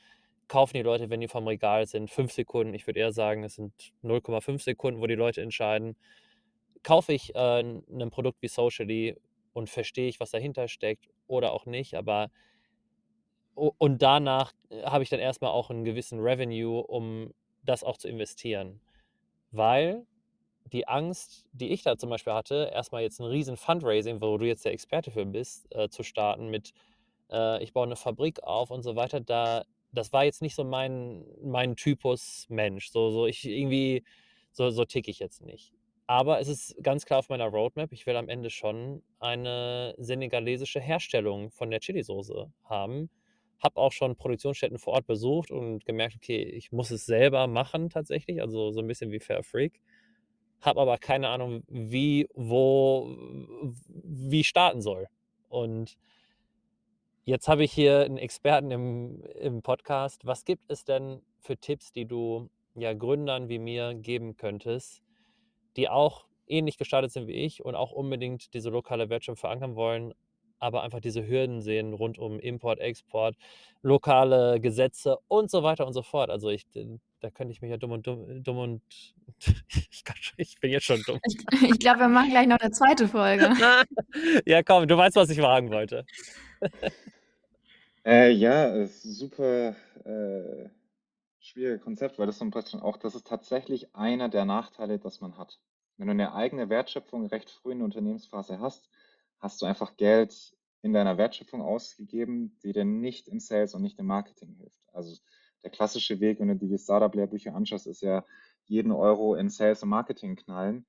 kaufen 0.50 0.76
die 0.76 0.84
Leute, 0.84 1.10
wenn 1.10 1.22
die 1.22 1.30
vom 1.30 1.48
Regal 1.48 1.86
sind, 1.88 2.10
fünf 2.10 2.34
Sekunden. 2.34 2.74
Ich 2.74 2.86
würde 2.88 3.00
eher 3.00 3.14
sagen, 3.14 3.44
es 3.46 3.56
sind 3.56 3.74
0,5 4.04 4.62
Sekunden, 4.62 5.00
wo 5.00 5.08
die 5.08 5.16
Leute 5.16 5.42
entscheiden. 5.42 5.96
Kaufe 6.84 7.14
ich 7.14 7.34
äh, 7.36 7.60
ein 7.62 8.10
Produkt 8.10 8.42
wie 8.42 8.50
Socially 8.50 9.16
und 9.54 9.70
verstehe 9.70 10.10
ich, 10.10 10.20
was 10.20 10.32
dahinter 10.32 10.68
steckt 10.68 11.08
oder 11.28 11.54
auch 11.54 11.66
nicht, 11.66 11.96
aber 11.96 12.30
und 13.56 14.02
danach 14.02 14.54
äh, 14.70 14.84
habe 14.84 15.04
ich 15.04 15.10
dann 15.10 15.20
erstmal 15.20 15.52
auch 15.52 15.70
einen 15.70 15.84
gewissen 15.84 16.20
Revenue, 16.20 16.82
um 16.82 17.34
das 17.64 17.84
auch 17.84 17.98
zu 17.98 18.08
investieren. 18.08 18.82
Weil 19.52 20.06
die 20.72 20.88
Angst, 20.88 21.48
die 21.52 21.70
ich 21.72 21.84
da 21.84 21.98
zum 21.98 22.10
Beispiel 22.10 22.34
hatte, 22.34 22.70
erstmal 22.74 23.02
jetzt 23.02 23.20
ein 23.20 23.26
riesen 23.26 23.58
Fundraising, 23.58 24.22
wo 24.22 24.38
du 24.38 24.46
jetzt 24.46 24.66
der 24.66 24.74
Experte 24.74 25.12
für 25.12 25.26
bist, 25.26 25.68
äh, 25.76 25.90
zu 25.90 26.04
starten 26.04 26.50
mit, 26.50 26.74
äh, 27.32 27.62
ich 27.64 27.74
baue 27.74 27.86
eine 27.86 27.96
Fabrik 27.96 28.44
auf 28.44 28.72
und 28.72 28.84
so 28.84 28.96
weiter, 28.96 29.20
da, 29.20 29.66
das 29.92 30.14
war 30.14 30.26
jetzt 30.26 30.42
nicht 30.42 30.56
so 30.56 30.64
mein, 30.64 31.26
mein 31.44 31.76
Typus 31.76 32.46
Mensch. 32.50 32.90
So, 32.90 33.10
so 33.12 33.26
ich 33.26 33.46
irgendwie, 33.46 34.04
so, 34.52 34.70
so 34.70 34.86
tick 34.86 35.08
ich 35.08 35.20
jetzt 35.20 35.42
nicht. 35.42 35.74
Aber 36.08 36.40
es 36.40 36.48
ist 36.48 36.76
ganz 36.82 37.06
klar 37.06 37.20
auf 37.20 37.30
meiner 37.30 37.48
Roadmap, 37.48 37.92
ich 37.92 38.06
will 38.08 38.16
am 38.16 38.30
Ende 38.30 38.50
schon 38.50 39.04
eine 39.20 39.94
senegalesische 39.98 40.80
Herstellung 40.80 41.52
von 41.52 41.70
der 41.70 41.80
Chili-Soße 41.82 42.52
haben. 42.64 43.10
Habe 43.60 43.78
auch 43.78 43.92
schon 43.92 44.16
Produktionsstätten 44.16 44.80
vor 44.80 44.94
Ort 44.94 45.06
besucht 45.06 45.52
und 45.52 45.86
gemerkt, 45.86 46.16
okay, 46.16 46.42
ich 46.42 46.72
muss 46.72 46.92
es 46.92 47.06
selber 47.06 47.46
machen 47.48 47.90
tatsächlich, 47.90 48.42
also 48.42 48.72
so 48.72 48.80
ein 48.80 48.88
bisschen 48.88 49.12
wie 49.12 49.20
Fair 49.20 49.44
Freak 49.44 49.82
habe 50.62 50.82
aber 50.82 50.98
keine 50.98 51.30
Ahnung, 51.30 51.64
wie, 51.68 52.28
wo, 52.34 53.16
wie 53.84 54.44
starten 54.44 54.82
soll. 54.82 55.08
Und 55.48 55.98
jetzt 57.30 57.48
habe 57.48 57.64
ich 57.64 57.72
hier 57.72 58.02
einen 58.02 58.18
Experten 58.18 58.72
im, 58.72 59.22
im 59.40 59.62
Podcast. 59.62 60.26
Was 60.26 60.46
gibt 60.46 60.72
es 60.72 60.84
denn 60.84 61.22
für 61.40 61.58
Tipps, 61.58 61.92
die 61.92 62.06
du 62.06 62.50
ja 62.76 62.94
Gründern 62.94 63.50
wie 63.50 63.60
mir 63.60 63.94
geben 63.94 64.36
könntest, 64.36 65.04
die 65.78 65.90
auch 65.90 66.26
ähnlich 66.48 66.78
gestartet 66.78 67.12
sind 67.12 67.28
wie 67.28 67.34
ich 67.34 67.64
und 67.64 67.76
auch 67.76 67.92
unbedingt 67.92 68.54
diese 68.54 68.70
lokale 68.72 69.10
Wertschöpfung 69.10 69.40
verankern 69.40 69.76
wollen, 69.76 70.14
aber 70.58 70.82
einfach 70.82 71.00
diese 71.00 71.26
Hürden 71.26 71.62
sehen 71.62 71.94
rund 71.94 72.18
um 72.18 72.40
Import, 72.40 72.80
Export, 72.80 73.36
lokale 73.84 74.60
Gesetze 74.60 75.20
und 75.28 75.52
so 75.52 75.62
weiter 75.62 75.86
und 75.86 75.94
so 75.94 76.02
fort. 76.02 76.32
Also 76.32 76.50
ich, 76.50 76.66
da 77.20 77.30
könnte 77.30 77.52
ich 77.52 77.62
mich 77.62 77.70
ja 77.70 77.78
dumm 77.78 77.92
und 77.92 78.08
dumm, 78.08 78.44
dumm 78.44 78.58
und 78.58 78.82
ich, 79.68 80.04
schon, 80.20 80.34
ich, 80.38 80.60
bin 80.60 80.72
jetzt 80.72 80.86
schon 80.86 81.02
dumm. 81.06 81.20
Ich, 81.28 81.38
ich 81.62 81.80
glaube, 81.80 82.00
wir 82.00 82.08
machen 82.08 82.32
gleich 82.32 82.48
noch 82.48 82.60
eine 82.60 82.72
zweite 82.72 83.08
Folge. 83.08 83.54
ja, 84.48 84.64
komm, 84.64 84.88
du 84.88 84.98
weißt, 84.98 85.16
was 85.16 85.30
ich 85.30 85.38
fragen 85.38 85.70
wollte. 85.70 86.06
äh, 88.06 88.32
ja, 88.32 88.86
super 88.86 89.76
äh, 90.06 90.70
schwieriges 91.40 91.82
Konzept, 91.82 92.20
weil 92.20 92.28
das 92.28 92.40
so 92.40 92.46
ein 92.46 92.52
bisschen 92.52 92.82
auch, 92.82 92.98
das 92.98 93.16
ist 93.16 93.28
tatsächlich 93.28 93.96
einer 93.96 94.30
der 94.30 94.46
Nachteile, 94.46 95.00
dass 95.00 95.22
man 95.22 95.38
hat. 95.38 95.60
Wenn 95.98 96.08
du 96.08 96.12
eine 96.12 96.34
eigene 96.34 96.70
Wertschöpfung 96.70 97.26
recht 97.26 97.50
früh 97.50 97.72
in 97.72 97.80
der 97.80 97.86
Unternehmensphase 97.86 98.60
hast, 98.60 98.90
hast 99.40 99.62
du 99.62 99.66
einfach 99.66 99.98
Geld 99.98 100.56
in 100.82 100.94
deiner 100.94 101.18
Wertschöpfung 101.18 101.62
ausgegeben, 101.62 102.58
die 102.64 102.72
dir 102.72 102.86
nicht 102.86 103.28
im 103.28 103.40
Sales 103.40 103.74
und 103.74 103.82
nicht 103.82 104.00
im 104.00 104.06
Marketing 104.06 104.56
hilft. 104.56 104.80
Also 104.94 105.18
der 105.64 105.72
klassische 105.72 106.20
Weg, 106.20 106.40
wenn 106.40 106.48
du 106.48 106.56
die 106.56 106.78
Startup-Lehrbücher 106.78 107.54
anschaust, 107.54 107.88
ist 107.88 108.02
ja 108.02 108.26
jeden 108.66 108.92
Euro 108.92 109.36
in 109.36 109.50
Sales 109.50 109.84
und 109.84 109.90
Marketing 109.90 110.36
knallen 110.38 110.86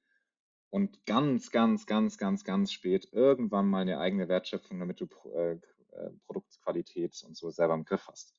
und 0.71 1.05
ganz, 1.07 1.51
ganz, 1.51 1.87
ganz, 1.87 2.19
ganz, 2.19 2.45
ganz 2.45 2.73
spät 2.73 3.09
irgendwann 3.13 3.67
mal 3.67 3.83
eine 3.83 3.99
eigene 3.99 4.29
Wertschöpfung, 4.29 4.79
damit 4.79 5.01
du 5.01 5.07
äh, 5.35 5.59
äh, 5.93 6.11
Produktqualität 6.27 7.23
und 7.27 7.37
so 7.37 7.51
selber 7.51 7.75
im 7.75 7.85
Griff 7.85 8.07
hast. 8.09 8.35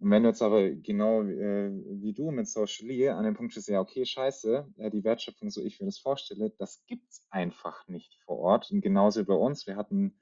Und 0.00 0.10
wenn 0.10 0.22
du 0.22 0.28
jetzt 0.28 0.42
aber 0.42 0.70
genau 0.70 1.22
äh, 1.22 1.70
wie 1.70 2.12
du 2.12 2.30
mit 2.30 2.48
Socially 2.48 3.08
an 3.08 3.24
dem 3.24 3.34
Punkt 3.34 3.54
bist, 3.54 3.68
ja, 3.68 3.80
okay, 3.80 4.04
scheiße, 4.04 4.66
äh, 4.76 4.90
die 4.90 5.04
Wertschöpfung, 5.04 5.50
so 5.50 5.62
ich 5.62 5.80
mir 5.80 5.86
das 5.86 5.98
vorstelle, 5.98 6.50
das 6.58 6.84
gibt 6.86 7.10
es 7.10 7.26
einfach 7.30 7.86
nicht 7.88 8.14
vor 8.24 8.38
Ort. 8.38 8.70
Und 8.70 8.80
genauso 8.80 9.24
bei 9.24 9.34
uns, 9.34 9.66
wir 9.66 9.76
hatten 9.76 10.20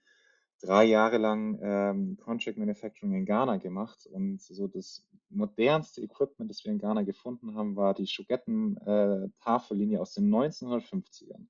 drei 0.61 0.85
Jahre 0.85 1.19
lang 1.19 1.59
ähm, 1.63 2.17
Contract 2.21 2.59
Manufacturing 2.59 3.15
in 3.15 3.27
Ghana 3.27 3.57
gemacht 3.57 4.07
und 4.07 4.41
so 4.41 4.69
das 4.69 5.05
modernste 5.29 6.01
Equipment, 6.03 6.51
das 6.51 6.65
wir 6.65 6.73
in 6.73 6.79
Ghana 6.79 7.03
gefunden 7.03 7.57
haben, 7.57 7.75
war 7.75 7.95
die 7.95 8.07
Schugetten-Tafellinie 8.07 9.97
äh, 9.97 10.01
aus 10.01 10.15
den 10.15 10.33
1950ern. 10.33 11.47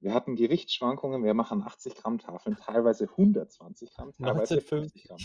Wir 0.00 0.14
hatten 0.14 0.36
Gewichtsschwankungen, 0.36 1.24
wir 1.24 1.34
machen 1.34 1.62
80 1.62 1.96
Gramm 1.96 2.18
Tafeln, 2.18 2.56
teilweise 2.56 3.08
120 3.08 3.94
Gramm, 3.94 4.12
teilweise 4.12 4.60
50 4.60 5.04
Gramm. 5.04 5.18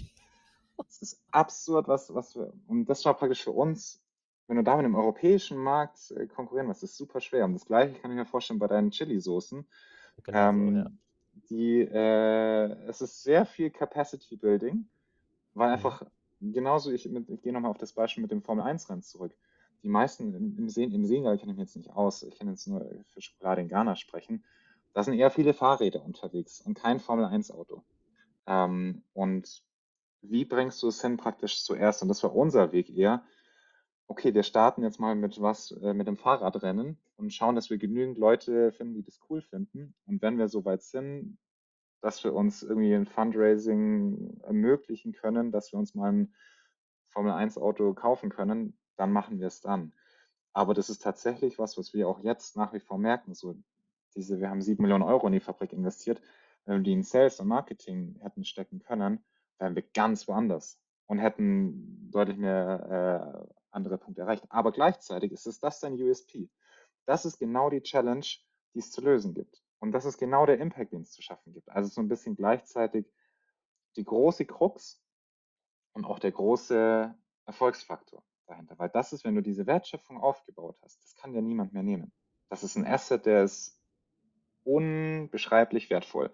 Das 0.77 1.01
ist 1.01 1.21
absurd, 1.31 1.87
was, 1.87 2.13
was 2.13 2.35
wir, 2.35 2.53
und 2.67 2.85
das 2.85 3.05
war 3.05 3.13
praktisch 3.13 3.43
für 3.43 3.51
uns, 3.51 4.01
wenn 4.47 4.57
du 4.57 4.63
da 4.63 4.75
mit 4.75 4.85
dem 4.85 4.95
europäischen 4.95 5.57
Markt 5.57 6.11
äh, 6.11 6.27
konkurrieren 6.27 6.67
willst, 6.67 6.83
ist 6.83 6.97
super 6.97 7.21
schwer. 7.21 7.45
Und 7.45 7.53
das 7.53 7.65
Gleiche 7.65 7.93
kann 7.99 8.11
ich 8.11 8.17
mir 8.17 8.25
vorstellen 8.25 8.59
bei 8.59 8.67
deinen 8.67 8.91
Chili-Soßen. 8.91 9.65
Genau 10.23 10.49
ähm, 10.49 10.69
so, 10.69 10.77
ja. 10.77 10.91
Die, 11.49 11.79
äh, 11.81 12.87
es 12.87 13.01
ist 13.01 13.23
sehr 13.23 13.45
viel 13.45 13.69
Capacity 13.69 14.35
Building, 14.35 14.87
weil 15.53 15.67
mhm. 15.67 15.73
einfach 15.75 16.03
genauso, 16.41 16.91
ich, 16.91 17.05
ich 17.05 17.41
gehe 17.41 17.53
nochmal 17.53 17.71
auf 17.71 17.77
das 17.77 17.93
Beispiel 17.93 18.23
mit 18.23 18.31
dem 18.31 18.41
Formel 18.41 18.65
1-Rennen 18.65 19.03
zurück. 19.03 19.33
Die 19.83 19.89
meisten 19.89 20.33
im, 20.33 20.57
im, 20.57 20.69
Seen, 20.69 20.91
im 20.91 21.05
Senegal 21.05 21.37
kenne 21.37 21.53
ich 21.53 21.57
mich 21.57 21.67
jetzt 21.67 21.77
nicht 21.77 21.91
aus, 21.91 22.23
ich 22.23 22.37
kann 22.37 22.49
jetzt 22.49 22.67
nur 22.67 22.85
für 23.13 23.21
Schokolade 23.21 23.61
in 23.61 23.69
Ghana 23.69 23.95
sprechen. 23.95 24.43
Da 24.93 25.03
sind 25.03 25.13
eher 25.13 25.31
viele 25.31 25.53
Fahrräder 25.53 26.03
unterwegs 26.03 26.61
und 26.61 26.73
kein 26.73 26.99
Formel 26.99 27.25
1-Auto. 27.25 27.83
Ähm, 28.45 29.03
und 29.13 29.63
wie 30.21 30.45
bringst 30.45 30.81
du 30.83 30.87
es 30.87 31.01
hin 31.01 31.17
praktisch 31.17 31.63
zuerst? 31.63 32.01
Und 32.01 32.09
das 32.09 32.23
war 32.23 32.35
unser 32.35 32.71
Weg 32.71 32.89
eher. 32.89 33.23
Okay, 34.07 34.33
wir 34.33 34.43
starten 34.43 34.83
jetzt 34.83 34.99
mal 34.99 35.15
mit 35.15 35.41
was, 35.41 35.71
äh, 35.71 35.93
mit 35.93 36.07
dem 36.07 36.17
Fahrradrennen 36.17 36.97
und 37.15 37.33
schauen, 37.33 37.55
dass 37.55 37.69
wir 37.69 37.77
genügend 37.77 38.17
Leute 38.17 38.71
finden, 38.71 38.95
die 38.95 39.03
das 39.03 39.19
cool 39.29 39.41
finden. 39.41 39.95
Und 40.05 40.21
wenn 40.21 40.37
wir 40.37 40.47
so 40.47 40.65
weit 40.65 40.83
sind, 40.83 41.37
dass 42.01 42.23
wir 42.23 42.33
uns 42.33 42.63
irgendwie 42.63 42.93
ein 42.93 43.05
Fundraising 43.05 44.41
ermöglichen 44.43 45.13
können, 45.13 45.51
dass 45.51 45.71
wir 45.71 45.79
uns 45.79 45.95
mal 45.95 46.11
ein 46.11 46.33
Formel 47.07 47.31
1 47.31 47.57
Auto 47.57 47.93
kaufen 47.93 48.29
können, 48.29 48.77
dann 48.97 49.11
machen 49.11 49.39
wir 49.39 49.47
es 49.47 49.61
dann. 49.61 49.93
Aber 50.53 50.73
das 50.73 50.89
ist 50.89 51.01
tatsächlich 51.01 51.59
was, 51.59 51.77
was 51.77 51.93
wir 51.93 52.07
auch 52.07 52.19
jetzt 52.19 52.57
nach 52.57 52.73
wie 52.73 52.79
vor 52.79 52.97
merken. 52.97 53.33
So 53.33 53.55
diese, 54.15 54.39
wir 54.39 54.49
haben 54.49 54.61
sieben 54.61 54.83
Millionen 54.83 55.03
Euro 55.03 55.27
in 55.27 55.33
die 55.33 55.39
Fabrik 55.39 55.73
investiert. 55.73 56.21
Wenn 56.65 56.77
wir 56.77 56.83
die 56.83 56.93
in 56.93 57.03
Sales 57.03 57.39
und 57.39 57.47
Marketing 57.47 58.19
hätten 58.21 58.45
stecken 58.45 58.79
können, 58.79 59.23
wären 59.57 59.75
wir 59.75 59.83
ganz 59.93 60.27
woanders 60.27 60.79
und 61.07 61.19
hätten 61.19 62.09
deutlich 62.11 62.37
mehr 62.37 63.45
äh, 63.47 63.53
andere 63.71 63.97
Punkte 63.97 64.21
erreicht. 64.21 64.45
Aber 64.49 64.71
gleichzeitig 64.71 65.31
ist 65.31 65.47
es 65.47 65.59
das 65.59 65.79
dein 65.79 65.93
USP. 65.93 66.49
Das 67.05 67.25
ist 67.25 67.39
genau 67.39 67.69
die 67.69 67.81
Challenge, 67.81 68.25
die 68.73 68.79
es 68.79 68.91
zu 68.91 69.01
lösen 69.01 69.33
gibt. 69.33 69.63
Und 69.79 69.91
das 69.91 70.05
ist 70.05 70.17
genau 70.17 70.45
der 70.45 70.59
Impact, 70.59 70.93
den 70.93 71.01
es 71.01 71.11
zu 71.11 71.21
schaffen 71.21 71.53
gibt. 71.53 71.69
Also 71.69 71.89
so 71.89 72.01
ein 72.01 72.07
bisschen 72.07 72.35
gleichzeitig 72.35 73.11
die 73.95 74.03
große 74.03 74.45
Krux 74.45 75.03
und 75.93 76.05
auch 76.05 76.19
der 76.19 76.31
große 76.31 77.13
Erfolgsfaktor 77.45 78.23
dahinter. 78.45 78.77
Weil 78.77 78.89
das 78.89 79.11
ist, 79.11 79.25
wenn 79.25 79.35
du 79.35 79.41
diese 79.41 79.65
Wertschöpfung 79.65 80.19
aufgebaut 80.21 80.77
hast, 80.83 81.03
das 81.03 81.15
kann 81.15 81.33
dir 81.33 81.41
niemand 81.41 81.73
mehr 81.73 81.83
nehmen. 81.83 82.11
Das 82.49 82.63
ist 82.63 82.75
ein 82.75 82.85
Asset, 82.85 83.25
der 83.25 83.43
ist 83.43 83.80
unbeschreiblich 84.63 85.89
wertvoll. 85.89 86.31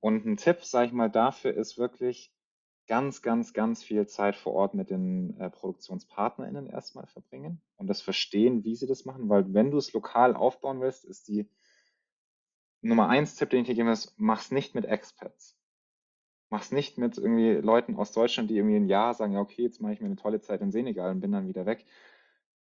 Und 0.00 0.24
ein 0.26 0.36
Tipp, 0.36 0.64
sage 0.64 0.86
ich 0.86 0.92
mal, 0.92 1.10
dafür 1.10 1.54
ist 1.54 1.78
wirklich, 1.78 2.32
ganz, 2.90 3.22
ganz, 3.22 3.52
ganz 3.52 3.84
viel 3.84 4.08
Zeit 4.08 4.34
vor 4.34 4.52
Ort 4.52 4.74
mit 4.74 4.90
den 4.90 5.38
äh, 5.38 5.48
ProduktionspartnerInnen 5.48 6.66
erstmal 6.66 7.06
verbringen 7.06 7.62
und 7.76 7.86
das 7.86 8.02
verstehen, 8.02 8.64
wie 8.64 8.74
sie 8.74 8.88
das 8.88 9.04
machen, 9.04 9.28
weil 9.28 9.54
wenn 9.54 9.70
du 9.70 9.78
es 9.78 9.92
lokal 9.92 10.34
aufbauen 10.34 10.80
willst, 10.80 11.04
ist 11.04 11.28
die 11.28 11.48
Nummer 12.82 13.08
eins 13.08 13.36
Tipp, 13.36 13.50
den 13.50 13.60
ich 13.60 13.68
dir 13.68 13.76
gebe, 13.76 13.92
ist, 13.92 14.14
mach's 14.18 14.50
nicht 14.50 14.74
mit 14.74 14.86
Expats. 14.86 15.56
Mach's 16.48 16.72
nicht 16.72 16.98
mit 16.98 17.16
irgendwie 17.16 17.52
Leuten 17.52 17.94
aus 17.94 18.10
Deutschland, 18.10 18.50
die 18.50 18.56
irgendwie 18.56 18.74
ein 18.74 18.88
Jahr 18.88 19.14
sagen, 19.14 19.34
ja, 19.34 19.40
okay, 19.40 19.62
jetzt 19.62 19.80
mache 19.80 19.92
ich 19.92 20.00
mir 20.00 20.06
eine 20.06 20.16
tolle 20.16 20.40
Zeit 20.40 20.60
in 20.60 20.72
Senegal 20.72 21.12
und 21.12 21.20
bin 21.20 21.30
dann 21.30 21.46
wieder 21.46 21.66
weg. 21.66 21.84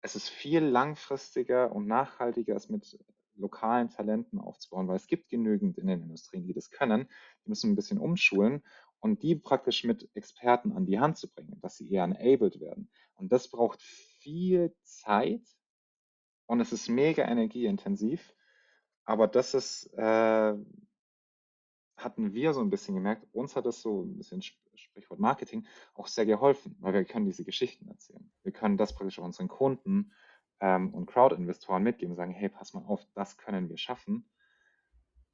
Es 0.01 0.15
ist 0.15 0.29
viel 0.29 0.61
langfristiger 0.61 1.73
und 1.73 1.89
nachhaltiger, 1.89 2.55
es 2.55 2.69
mit 2.69 3.01
lokalen 3.37 3.91
Talenten 3.91 4.39
aufzubauen, 4.39 4.89
weil 4.89 4.97
es 4.97 5.07
gibt 5.07 5.29
genügend 5.29 5.79
in 5.79 5.87
den 5.87 6.03
Industrien, 6.03 6.47
die 6.47 6.53
das 6.53 6.71
können. 6.71 7.09
Die 7.45 7.49
müssen 7.49 7.73
ein 7.73 7.77
bisschen 7.77 7.99
umschulen 7.99 8.63
und 9.01 9.23
die 9.23 9.35
praktisch 9.37 9.85
mit 9.85 10.09
Experten 10.15 10.73
an 10.73 10.87
die 10.87 10.99
Hand 10.99 11.19
zu 11.19 11.29
bringen, 11.29 11.61
dass 11.61 11.77
sie 11.77 11.91
eher 11.91 12.05
enabled 12.05 12.61
werden. 12.61 12.91
Und 13.15 13.33
das 13.33 13.49
braucht 13.49 13.83
viel 13.83 14.75
Zeit 14.83 15.43
und 16.47 16.61
es 16.61 16.73
ist 16.73 16.89
mega 16.89 17.25
energieintensiv. 17.25 18.35
Aber 19.05 19.29
das 19.29 19.55
ist, 19.55 19.93
äh, 19.95 20.55
hatten 21.97 22.33
wir 22.33 22.55
so 22.55 22.61
ein 22.61 22.71
bisschen 22.71 22.95
gemerkt, 22.95 23.27
uns 23.33 23.57
hat 23.57 23.67
das 23.67 23.83
so 23.83 24.03
ein 24.03 24.17
bisschen 24.17 24.43
Sprichwort 24.43 25.21
Marketing 25.21 25.67
auch 25.95 26.07
sehr 26.07 26.27
geholfen, 26.27 26.77
weil 26.81 26.95
wir 26.95 27.05
können 27.05 27.27
diese 27.27 27.45
Geschichten 27.45 27.89
erzählen. 27.89 28.33
Wir 28.43 28.53
können 28.53 28.77
das 28.77 28.95
praktisch 28.95 29.19
auch 29.19 29.25
unseren 29.25 29.49
Kunden 29.49 30.13
ähm, 30.65 30.95
und 30.95 31.05
Crowd-Investoren 31.07 31.83
mitgeben, 31.83 32.17
sagen, 32.17 32.33
hey, 32.33 32.49
pass 32.49 32.73
mal 32.73 32.85
auf, 32.87 33.07
das 33.15 33.37
können 33.37 33.69
wir 33.69 33.77
schaffen. 33.77 34.25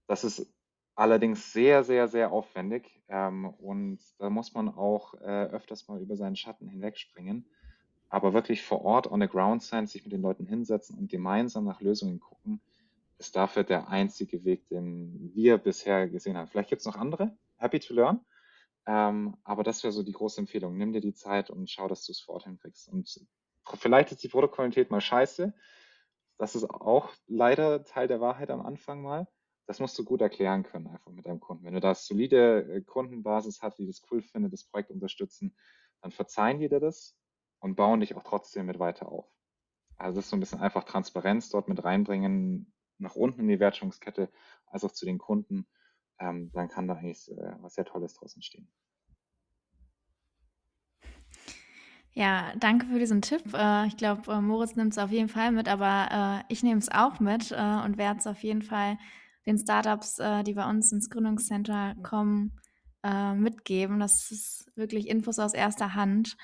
Das 0.09 0.24
ist 0.24 0.53
allerdings 0.97 1.53
sehr, 1.53 1.85
sehr, 1.85 2.09
sehr 2.09 2.33
aufwendig 2.33 3.01
ähm, 3.07 3.49
und 3.49 4.01
da 4.18 4.28
muss 4.28 4.55
man 4.55 4.68
auch 4.68 5.14
äh, 5.14 5.45
öfters 5.45 5.87
mal 5.87 6.03
über 6.03 6.16
seinen 6.16 6.35
Schatten 6.35 6.68
hinwegspringen. 6.68 7.47
Aber 8.09 8.33
wirklich 8.33 8.64
vor 8.64 8.85
Ort 8.85 9.09
on 9.09 9.20
the 9.20 9.28
ground 9.28 9.62
sein, 9.62 9.87
sich 9.87 10.03
mit 10.03 10.12
den 10.12 10.20
Leuten 10.20 10.47
hinsetzen 10.47 10.99
und 10.99 11.09
gemeinsam 11.09 11.64
nach 11.64 11.81
Lösungen 11.81 12.18
gucken, 12.18 12.61
ist 13.18 13.37
dafür 13.37 13.62
der 13.62 13.89
einzige 13.89 14.45
Weg, 14.45 14.66
den 14.66 15.31
wir 15.33 15.59
bisher 15.59 16.09
gesehen 16.09 16.37
haben. 16.37 16.49
Vielleicht 16.49 16.70
gibt 16.70 16.81
es 16.81 16.87
noch 16.87 16.97
andere. 16.97 17.37
Happy 17.57 17.78
to 17.78 17.95
learn. 17.95 18.18
Ähm, 18.85 19.37
aber 19.45 19.62
das 19.62 19.85
wäre 19.85 19.93
so 19.93 20.03
die 20.03 20.11
große 20.11 20.41
Empfehlung. 20.41 20.76
Nimm 20.76 20.93
dir 20.93 21.01
die 21.01 21.14
Zeit 21.14 21.51
und 21.51 21.70
schau, 21.70 21.87
dass 21.87 22.05
du 22.05 22.11
es 22.11 22.20
vor 22.20 22.35
Ort 22.35 22.45
hinkriegst. 22.45 22.89
Und 22.89 23.20
vielleicht 23.74 24.12
ist 24.12 24.22
die 24.22 24.28
Produktqualität 24.28 24.90
mal 24.90 25.00
scheiße. 25.00 25.54
Das 26.38 26.54
ist 26.54 26.68
auch 26.70 27.11
leider 27.26 27.84
Teil 27.84 28.08
der 28.08 28.20
Wahrheit 28.20 28.50
am 28.50 28.64
Anfang 28.64 29.02
mal. 29.02 29.28
Das 29.66 29.78
musst 29.78 29.98
du 29.98 30.04
gut 30.04 30.20
erklären 30.20 30.62
können, 30.64 30.88
einfach 30.88 31.12
mit 31.12 31.26
deinem 31.26 31.38
Kunden. 31.38 31.64
Wenn 31.64 31.74
du 31.74 31.80
da 31.80 31.94
solide 31.94 32.62
äh, 32.62 32.80
Kundenbasis 32.80 33.62
hast, 33.62 33.78
die 33.78 33.86
das 33.86 34.02
cool 34.11 34.22
findet, 34.22 34.52
das 34.52 34.64
Projekt 34.64 34.90
unterstützen, 34.90 35.54
dann 36.00 36.11
verzeihen 36.11 36.58
die 36.58 36.68
dir 36.68 36.80
das 36.80 37.16
und 37.61 37.76
bauen 37.76 38.00
dich 38.00 38.16
auch 38.16 38.24
trotzdem 38.24 38.66
mit 38.66 38.78
weiter 38.78 39.12
auf. 39.12 39.30
Also 39.96 40.16
das 40.16 40.24
ist 40.24 40.30
so 40.30 40.36
ein 40.36 40.40
bisschen 40.40 40.61
einfach 40.61 40.84
Transparenz 40.84 41.50
dort 41.50 41.68
mit 41.68 41.84
reinbringen, 41.84 42.72
nach 42.98 43.14
unten 43.14 43.40
in 43.40 43.48
die 43.48 43.61
Wertschöpfungskette, 43.61 44.30
als 44.66 44.84
auch 44.84 44.92
zu 44.92 45.04
den 45.04 45.18
Kunden. 45.18 45.68
Ähm, 46.18 46.50
dann 46.52 46.68
kann 46.68 46.88
da 46.88 46.94
eigentlich 46.94 47.30
äh, 47.30 47.54
was 47.61 47.74
sehr 47.74 47.84
Tolles 47.84 48.14
draus 48.14 48.34
entstehen. 48.34 48.72
Ja, 52.12 52.52
danke 52.58 52.86
für 52.86 52.98
diesen 52.98 53.22
Tipp. 53.22 53.54
Äh, 53.54 53.86
ich 53.86 53.96
glaube, 53.96 54.32
äh, 54.32 54.40
Moritz 54.40 54.74
nimmt 54.74 54.92
es 54.92 54.98
auf 54.98 55.11
jeden 55.11 55.28
Fall 55.28 55.52
mit, 55.52 55.68
aber 55.68 56.42
äh, 56.48 56.52
ich 56.52 56.62
nehme 56.62 56.78
es 56.78 56.90
auch 56.90 57.20
mit 57.20 57.52
und 57.52 57.98
werde 57.98 58.18
es 58.18 58.26
auf 58.26 58.42
jeden 58.42 58.62
Fall 58.62 58.98
den 59.46 59.58
Startups, 59.58 60.16
die 60.46 60.52
bei 60.52 60.68
uns 60.68 60.92
ins 60.92 61.08
Gründungscenter 61.08 61.96
kommen, 62.02 62.52
mitgeben. 63.02 63.98
Das 63.98 64.30
ist 64.30 64.70
wirklich 64.76 65.08
Infos 65.08 65.38
aus 65.38 65.54
erster 65.54 65.94
Hand. 65.94 66.36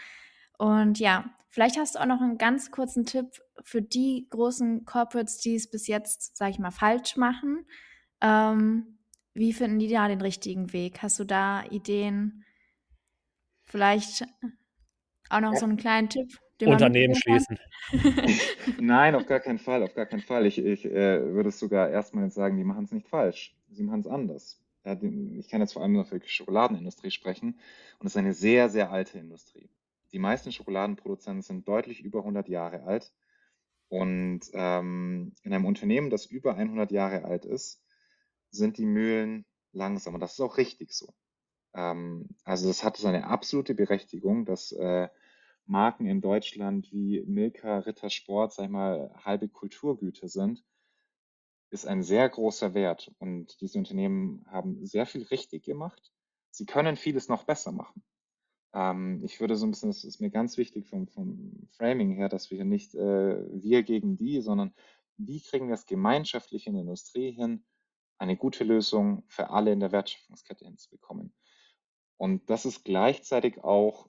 Und 0.56 0.98
ja, 0.98 1.26
vielleicht 1.50 1.76
hast 1.78 1.94
du 1.94 1.98
auch 2.00 2.06
noch 2.06 2.22
einen 2.22 2.38
ganz 2.38 2.70
kurzen 2.70 3.04
Tipp 3.04 3.26
für 3.62 3.82
die 3.82 4.26
großen 4.30 4.86
Corporates, 4.86 5.36
die 5.38 5.56
es 5.56 5.70
bis 5.70 5.86
jetzt, 5.86 6.38
sage 6.38 6.52
ich 6.52 6.58
mal, 6.58 6.70
falsch 6.70 7.16
machen. 7.16 7.66
Ähm, 8.22 8.98
wie 9.34 9.52
finden 9.52 9.78
die 9.78 9.88
da 9.88 10.08
den 10.08 10.22
richtigen 10.22 10.72
Weg? 10.72 11.02
Hast 11.02 11.18
du 11.18 11.24
da 11.24 11.64
Ideen? 11.64 12.44
Vielleicht 13.64 14.24
auch 15.30 15.40
noch 15.40 15.54
so 15.54 15.64
einen 15.64 15.76
kleinen 15.76 16.08
Tipp. 16.08 16.38
Unternehmen 16.64 17.14
schließen. 17.14 17.58
Nein, 18.80 19.14
auf 19.14 19.26
gar 19.26 19.40
keinen 19.40 19.58
Fall, 19.58 19.82
auf 19.82 19.94
gar 19.94 20.06
keinen 20.06 20.22
Fall. 20.22 20.46
Ich, 20.46 20.58
ich 20.58 20.86
äh, 20.86 21.34
würde 21.34 21.50
es 21.50 21.58
sogar 21.58 21.90
erstmal 21.90 22.30
sagen, 22.30 22.56
die 22.56 22.64
machen 22.64 22.84
es 22.84 22.92
nicht 22.92 23.08
falsch. 23.08 23.54
Sie 23.70 23.82
machen 23.82 24.00
es 24.00 24.06
anders. 24.06 24.58
Ja, 24.84 24.94
die, 24.94 25.38
ich 25.38 25.48
kann 25.48 25.60
jetzt 25.60 25.72
vor 25.72 25.82
allem 25.82 25.92
nur 25.92 26.04
für 26.04 26.18
die 26.18 26.28
Schokoladenindustrie 26.28 27.10
sprechen 27.10 27.58
und 27.98 28.06
es 28.06 28.12
ist 28.12 28.16
eine 28.16 28.32
sehr, 28.32 28.68
sehr 28.70 28.90
alte 28.90 29.18
Industrie. 29.18 29.68
Die 30.12 30.18
meisten 30.18 30.52
Schokoladenproduzenten 30.52 31.42
sind 31.42 31.68
deutlich 31.68 32.00
über 32.00 32.20
100 32.20 32.48
Jahre 32.48 32.84
alt 32.84 33.12
und 33.88 34.42
ähm, 34.52 35.34
in 35.42 35.52
einem 35.52 35.64
Unternehmen, 35.64 36.08
das 36.08 36.26
über 36.26 36.56
100 36.56 36.92
Jahre 36.92 37.24
alt 37.24 37.44
ist, 37.44 37.82
sind 38.50 38.78
die 38.78 38.86
Mühlen 38.86 39.44
langsam 39.72 40.14
und 40.14 40.20
das 40.20 40.34
ist 40.34 40.40
auch 40.40 40.56
richtig 40.56 40.92
so. 40.92 41.12
Ähm, 41.76 42.28
also 42.44 42.66
das 42.68 42.82
hat 42.82 42.96
seine 42.96 43.28
absolute 43.28 43.74
Berechtigung, 43.74 44.46
dass 44.46 44.72
äh, 44.72 45.08
Marken 45.66 46.06
in 46.06 46.20
Deutschland 46.20 46.90
wie 46.90 47.22
Milka, 47.26 47.80
Rittersport, 47.80 48.52
sag 48.52 48.64
ich 48.64 48.70
mal, 48.70 49.12
halbe 49.24 49.48
Kulturgüter 49.48 50.28
sind, 50.28 50.64
ist 51.70 51.86
ein 51.86 52.02
sehr 52.02 52.28
großer 52.28 52.74
Wert. 52.74 53.12
Und 53.18 53.60
diese 53.60 53.78
Unternehmen 53.78 54.44
haben 54.48 54.86
sehr 54.86 55.06
viel 55.06 55.24
richtig 55.24 55.64
gemacht. 55.64 56.12
Sie 56.50 56.66
können 56.66 56.96
vieles 56.96 57.28
noch 57.28 57.44
besser 57.44 57.72
machen. 57.72 58.02
Ähm, 58.72 59.22
ich 59.24 59.40
würde 59.40 59.56
so 59.56 59.66
ein 59.66 59.70
bisschen, 59.70 59.90
das 59.90 60.04
ist 60.04 60.20
mir 60.20 60.30
ganz 60.30 60.56
wichtig 60.56 60.88
vom, 60.88 61.08
vom 61.08 61.68
Framing 61.76 62.12
her, 62.12 62.28
dass 62.28 62.50
wir 62.50 62.56
hier 62.56 62.64
nicht 62.64 62.94
äh, 62.94 63.44
wir 63.52 63.82
gegen 63.82 64.16
die, 64.16 64.40
sondern 64.40 64.72
wie 65.18 65.40
kriegen 65.40 65.68
wir 65.68 65.74
es 65.74 65.86
gemeinschaftlich 65.86 66.66
in 66.66 66.74
der 66.74 66.82
Industrie 66.82 67.32
hin, 67.32 67.64
eine 68.18 68.36
gute 68.36 68.64
Lösung 68.64 69.24
für 69.28 69.50
alle 69.50 69.72
in 69.72 69.80
der 69.80 69.92
Wertschöpfungskette 69.92 70.64
hinzubekommen. 70.64 71.34
Und 72.16 72.48
das 72.50 72.64
ist 72.64 72.84
gleichzeitig 72.84 73.62
auch, 73.62 74.08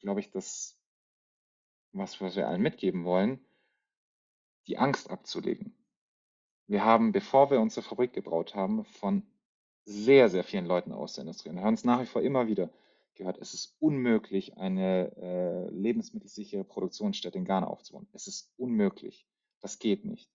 glaube 0.00 0.20
ich, 0.20 0.30
das, 0.30 0.78
was, 1.92 2.20
was 2.20 2.36
wir 2.36 2.48
allen 2.48 2.62
mitgeben 2.62 3.04
wollen, 3.04 3.44
die 4.66 4.78
Angst 4.78 5.10
abzulegen. 5.10 5.74
Wir 6.66 6.84
haben, 6.84 7.12
bevor 7.12 7.50
wir 7.50 7.60
unsere 7.60 7.86
Fabrik 7.86 8.12
gebaut 8.12 8.54
haben, 8.54 8.84
von 8.84 9.22
sehr, 9.84 10.28
sehr 10.28 10.42
vielen 10.42 10.66
Leuten 10.66 10.92
aus 10.92 11.14
der 11.14 11.22
Industrie, 11.22 11.50
und 11.50 11.60
hören 11.60 11.74
es 11.74 11.84
nach 11.84 12.00
wie 12.00 12.06
vor 12.06 12.22
immer 12.22 12.48
wieder, 12.48 12.70
gehört, 13.14 13.38
es 13.38 13.54
ist 13.54 13.76
unmöglich, 13.80 14.56
eine 14.56 15.16
äh, 15.16 15.70
lebensmittelsichere 15.70 16.64
Produktionsstätte 16.64 17.38
in 17.38 17.44
Ghana 17.44 17.66
aufzubauen. 17.66 18.08
Es 18.12 18.26
ist 18.26 18.52
unmöglich. 18.56 19.26
Das 19.60 19.78
geht 19.78 20.04
nicht. 20.04 20.30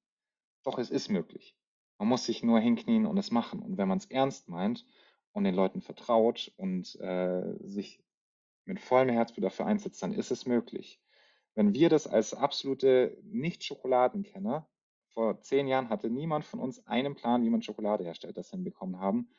Doch 0.63 0.79
es 0.79 0.89
ist 0.89 1.09
möglich. 1.09 1.55
Man 1.99 2.07
muss 2.07 2.25
sich 2.25 2.43
nur 2.43 2.59
hinknien 2.59 3.05
und 3.05 3.17
es 3.17 3.29
machen. 3.29 3.61
Und 3.61 3.77
wenn 3.77 3.87
man 3.87 3.99
es 3.99 4.05
ernst 4.05 4.49
meint 4.49 4.85
und 5.33 5.43
den 5.43 5.55
Leuten 5.55 5.81
vertraut 5.81 6.51
und 6.57 6.95
äh, 6.99 7.55
sich 7.61 8.03
mit 8.65 8.79
vollem 8.79 9.09
Herzblut 9.09 9.45
dafür 9.45 9.65
einsetzt, 9.65 10.01
dann 10.03 10.13
ist 10.13 10.31
es 10.31 10.45
möglich. 10.45 11.01
Wenn 11.55 11.73
wir 11.73 11.89
das 11.89 12.07
als 12.07 12.33
absolute 12.33 13.17
Nicht-Schokoladenkenner 13.23 14.67
vor 15.09 15.41
zehn 15.41 15.67
Jahren 15.67 15.89
hatte 15.89 16.09
niemand 16.09 16.45
von 16.45 16.59
uns 16.59 16.85
einen 16.87 17.15
Plan, 17.15 17.43
wie 17.43 17.49
man 17.49 17.61
Schokolade 17.61 18.03
herstellt, 18.03 18.37
das 18.37 18.51
hinbekommen 18.51 18.99
haben, 18.99 19.29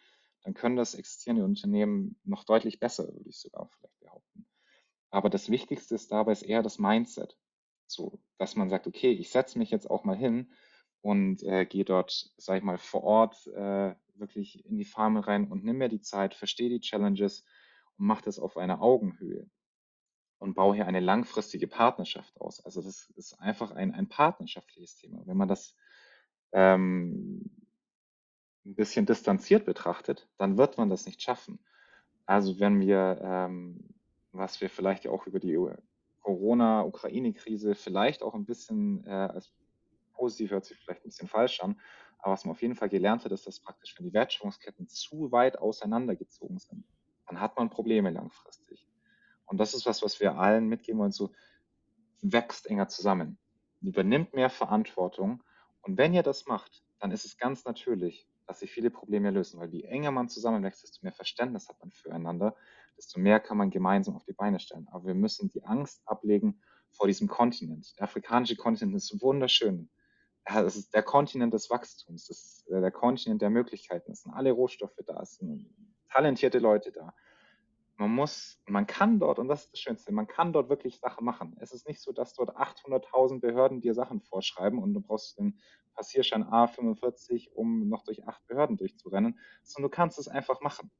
dann 0.42 0.54
können 0.54 0.76
das 0.76 0.94
existierende 0.94 1.44
Unternehmen 1.44 2.18
noch 2.24 2.44
deutlich 2.44 2.80
besser, 2.80 3.06
würde 3.06 3.28
ich 3.28 3.38
sogar 3.38 3.68
vielleicht 3.68 3.98
behaupten. 4.00 4.46
Aber 5.10 5.30
das 5.30 5.50
Wichtigste 5.50 5.94
ist 5.94 6.10
dabei 6.10 6.32
ist 6.32 6.42
eher 6.42 6.62
das 6.62 6.78
Mindset. 6.78 7.38
So, 7.86 8.18
dass 8.38 8.56
man 8.56 8.70
sagt, 8.70 8.86
okay, 8.86 9.12
ich 9.12 9.30
setze 9.30 9.58
mich 9.58 9.70
jetzt 9.70 9.90
auch 9.90 10.04
mal 10.04 10.16
hin 10.16 10.52
und 11.02 11.42
äh, 11.42 11.66
gehe 11.66 11.84
dort, 11.84 12.32
sage 12.36 12.58
ich 12.58 12.64
mal, 12.64 12.78
vor 12.78 13.02
Ort 13.02 13.46
äh, 13.48 13.94
wirklich 14.14 14.64
in 14.64 14.78
die 14.78 14.84
Farme 14.84 15.26
rein 15.26 15.50
und 15.50 15.64
nimm 15.64 15.78
mir 15.78 15.88
die 15.88 16.00
Zeit, 16.00 16.34
verstehe 16.34 16.70
die 16.70 16.80
Challenges 16.80 17.44
und 17.98 18.06
mache 18.06 18.24
das 18.24 18.38
auf 18.38 18.56
einer 18.56 18.80
Augenhöhe 18.80 19.50
und 20.38 20.54
baue 20.54 20.76
hier 20.76 20.86
eine 20.86 21.00
langfristige 21.00 21.66
Partnerschaft 21.66 22.40
aus. 22.40 22.64
Also 22.64 22.82
das 22.82 23.10
ist 23.16 23.38
einfach 23.40 23.72
ein, 23.72 23.92
ein 23.92 24.08
partnerschaftliches 24.08 24.96
Thema. 24.96 25.22
Wenn 25.26 25.36
man 25.36 25.48
das 25.48 25.76
ähm, 26.52 27.50
ein 28.64 28.74
bisschen 28.74 29.06
distanziert 29.06 29.64
betrachtet, 29.64 30.28
dann 30.38 30.56
wird 30.56 30.78
man 30.78 30.88
das 30.88 31.06
nicht 31.06 31.20
schaffen. 31.20 31.58
Also 32.26 32.60
wenn 32.60 32.80
wir, 32.80 33.20
ähm, 33.22 33.88
was 34.30 34.60
wir 34.60 34.70
vielleicht 34.70 35.08
auch 35.08 35.26
über 35.26 35.40
die 35.40 35.58
Corona-Ukraine-Krise 36.20 37.74
vielleicht 37.74 38.22
auch 38.22 38.34
ein 38.34 38.44
bisschen 38.44 39.04
äh, 39.04 39.10
als 39.10 39.52
positiv 40.22 40.52
hört 40.52 40.64
sich 40.64 40.78
vielleicht 40.78 41.00
ein 41.00 41.08
bisschen 41.08 41.26
falsch 41.26 41.60
an, 41.60 41.80
aber 42.18 42.34
was 42.34 42.44
man 42.44 42.52
auf 42.52 42.62
jeden 42.62 42.76
Fall 42.76 42.88
gelernt 42.88 43.24
hat, 43.24 43.32
ist, 43.32 43.48
dass 43.48 43.58
praktisch, 43.58 43.98
wenn 43.98 44.06
die 44.06 44.12
Wertschöpfungsketten 44.12 44.86
zu 44.86 45.32
weit 45.32 45.58
auseinandergezogen 45.58 46.60
sind, 46.60 46.84
dann 47.26 47.40
hat 47.40 47.56
man 47.56 47.70
Probleme 47.70 48.10
langfristig. 48.10 48.86
Und 49.46 49.58
das 49.58 49.74
ist 49.74 49.84
was, 49.84 50.00
was 50.00 50.20
wir 50.20 50.38
allen 50.38 50.68
mitgeben 50.68 51.00
wollen, 51.00 51.10
so 51.10 51.32
wächst 52.20 52.68
enger 52.68 52.86
zusammen, 52.86 53.36
übernimmt 53.80 54.32
mehr 54.32 54.48
Verantwortung. 54.48 55.42
Und 55.80 55.98
wenn 55.98 56.14
ihr 56.14 56.22
das 56.22 56.46
macht, 56.46 56.84
dann 57.00 57.10
ist 57.10 57.24
es 57.24 57.36
ganz 57.36 57.64
natürlich, 57.64 58.28
dass 58.46 58.60
sich 58.60 58.70
viele 58.70 58.90
Probleme 58.90 59.32
lösen, 59.32 59.58
weil 59.58 59.70
je 59.70 59.82
enger 59.82 60.12
man 60.12 60.28
zusammenwächst, 60.28 60.84
desto 60.84 61.00
mehr 61.02 61.12
Verständnis 61.12 61.68
hat 61.68 61.80
man 61.80 61.90
füreinander, 61.90 62.54
desto 62.96 63.18
mehr 63.18 63.40
kann 63.40 63.58
man 63.58 63.70
gemeinsam 63.70 64.14
auf 64.14 64.24
die 64.24 64.34
Beine 64.34 64.60
stellen. 64.60 64.86
Aber 64.92 65.06
wir 65.06 65.14
müssen 65.14 65.50
die 65.50 65.64
Angst 65.64 66.00
ablegen 66.06 66.60
vor 66.92 67.08
diesem 67.08 67.26
Kontinent. 67.26 67.98
Der 67.98 68.04
afrikanische 68.04 68.54
Kontinent 68.54 68.94
ist 68.94 69.20
wunderschön. 69.20 69.90
Es 70.44 70.76
ist 70.76 70.94
der 70.94 71.02
Kontinent 71.02 71.54
des 71.54 71.70
Wachstums, 71.70 72.26
das 72.26 72.38
ist 72.38 72.70
äh, 72.70 72.80
der 72.80 72.90
Kontinent 72.90 73.42
der 73.42 73.50
Möglichkeiten. 73.50 74.12
Es 74.12 74.22
sind 74.22 74.32
alle 74.32 74.52
Rohstoffe 74.52 74.98
da, 75.06 75.20
es 75.22 75.36
sind 75.36 75.70
talentierte 76.10 76.58
Leute 76.58 76.92
da. 76.92 77.14
Man 77.96 78.10
muss, 78.10 78.60
man 78.66 78.86
kann 78.86 79.20
dort, 79.20 79.38
und 79.38 79.48
das 79.48 79.64
ist 79.64 79.72
das 79.74 79.80
Schönste, 79.80 80.12
man 80.12 80.26
kann 80.26 80.52
dort 80.52 80.68
wirklich 80.68 80.98
Sachen 80.98 81.24
machen. 81.24 81.56
Es 81.60 81.72
ist 81.72 81.86
nicht 81.86 82.00
so, 82.00 82.12
dass 82.12 82.34
dort 82.34 82.56
800.000 82.56 83.40
Behörden 83.40 83.80
dir 83.80 83.94
Sachen 83.94 84.20
vorschreiben 84.20 84.82
und 84.82 84.94
du 84.94 85.00
brauchst 85.00 85.38
den 85.38 85.60
Passierschein 85.94 86.44
A45, 86.44 87.50
um 87.52 87.88
noch 87.88 88.02
durch 88.02 88.26
acht 88.26 88.44
Behörden 88.48 88.76
durchzurennen, 88.76 89.38
sondern 89.62 89.90
du 89.90 89.94
kannst 89.94 90.18
es 90.18 90.26
einfach 90.26 90.60
machen. 90.62 90.90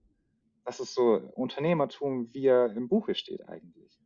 Das 0.65 0.79
ist 0.79 0.95
so 0.95 1.15
Unternehmertum, 1.35 2.33
wie 2.33 2.47
er 2.47 2.73
im 2.77 2.89
Buche 2.89 3.15
steht 3.15 3.49
eigentlich. 3.49 3.99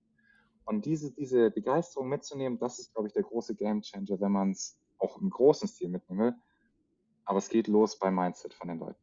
Und 0.65 0.87
diese, 0.87 1.13
diese 1.13 1.51
Begeisterung 1.51 2.09
mitzunehmen, 2.09 2.59
das 2.59 2.79
ist, 2.79 2.95
glaube 2.95 3.09
ich, 3.09 3.15
der 3.15 3.23
große 3.25 3.55
Gamechanger, 3.55 4.21
wenn 4.21 4.33
man 4.33 4.53
es 4.53 4.79
auch 4.99 5.21
im 5.21 5.31
großen 5.31 5.69
Stil 5.69 5.89
mitnehmen 5.89 6.21
will. 6.21 6.35
Aber 7.25 7.39
es 7.39 7.49
geht 7.49 7.67
los 7.67 7.99
beim 7.99 8.15
Mindset 8.15 8.55
von 8.55 8.69
den 8.69 8.79
Leuten. 8.79 9.01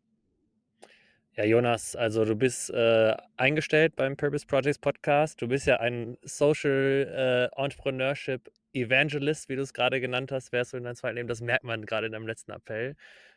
Ja, 1.35 1.45
Jonas, 1.45 1.95
also 1.95 2.25
du 2.25 2.35
bist 2.35 2.69
äh, 2.69 3.17
eingestellt 3.37 3.95
beim 3.95 4.15
Purpose 4.15 4.45
Projects 4.45 4.77
Podcast. 4.77 5.41
Du 5.41 5.47
bist 5.47 5.65
ja 5.65 5.77
ein 5.77 6.15
Social 6.21 7.49
äh, 7.55 7.59
Entrepreneurship 7.59 8.51
Evangelist, 8.73 9.49
wie 9.49 9.55
du 9.55 9.63
es 9.63 9.73
gerade 9.73 9.99
genannt 9.99 10.31
hast, 10.31 10.51
wärst 10.51 10.73
du 10.73 10.77
in 10.77 10.83
deinem 10.83 10.95
zweiten 10.95 11.15
Leben. 11.15 11.27
Das 11.27 11.41
merkt 11.41 11.63
man 11.63 11.85
gerade 11.87 12.05
in 12.05 12.11
deinem 12.11 12.27
letzten 12.27 12.51
Appell. 12.51 12.95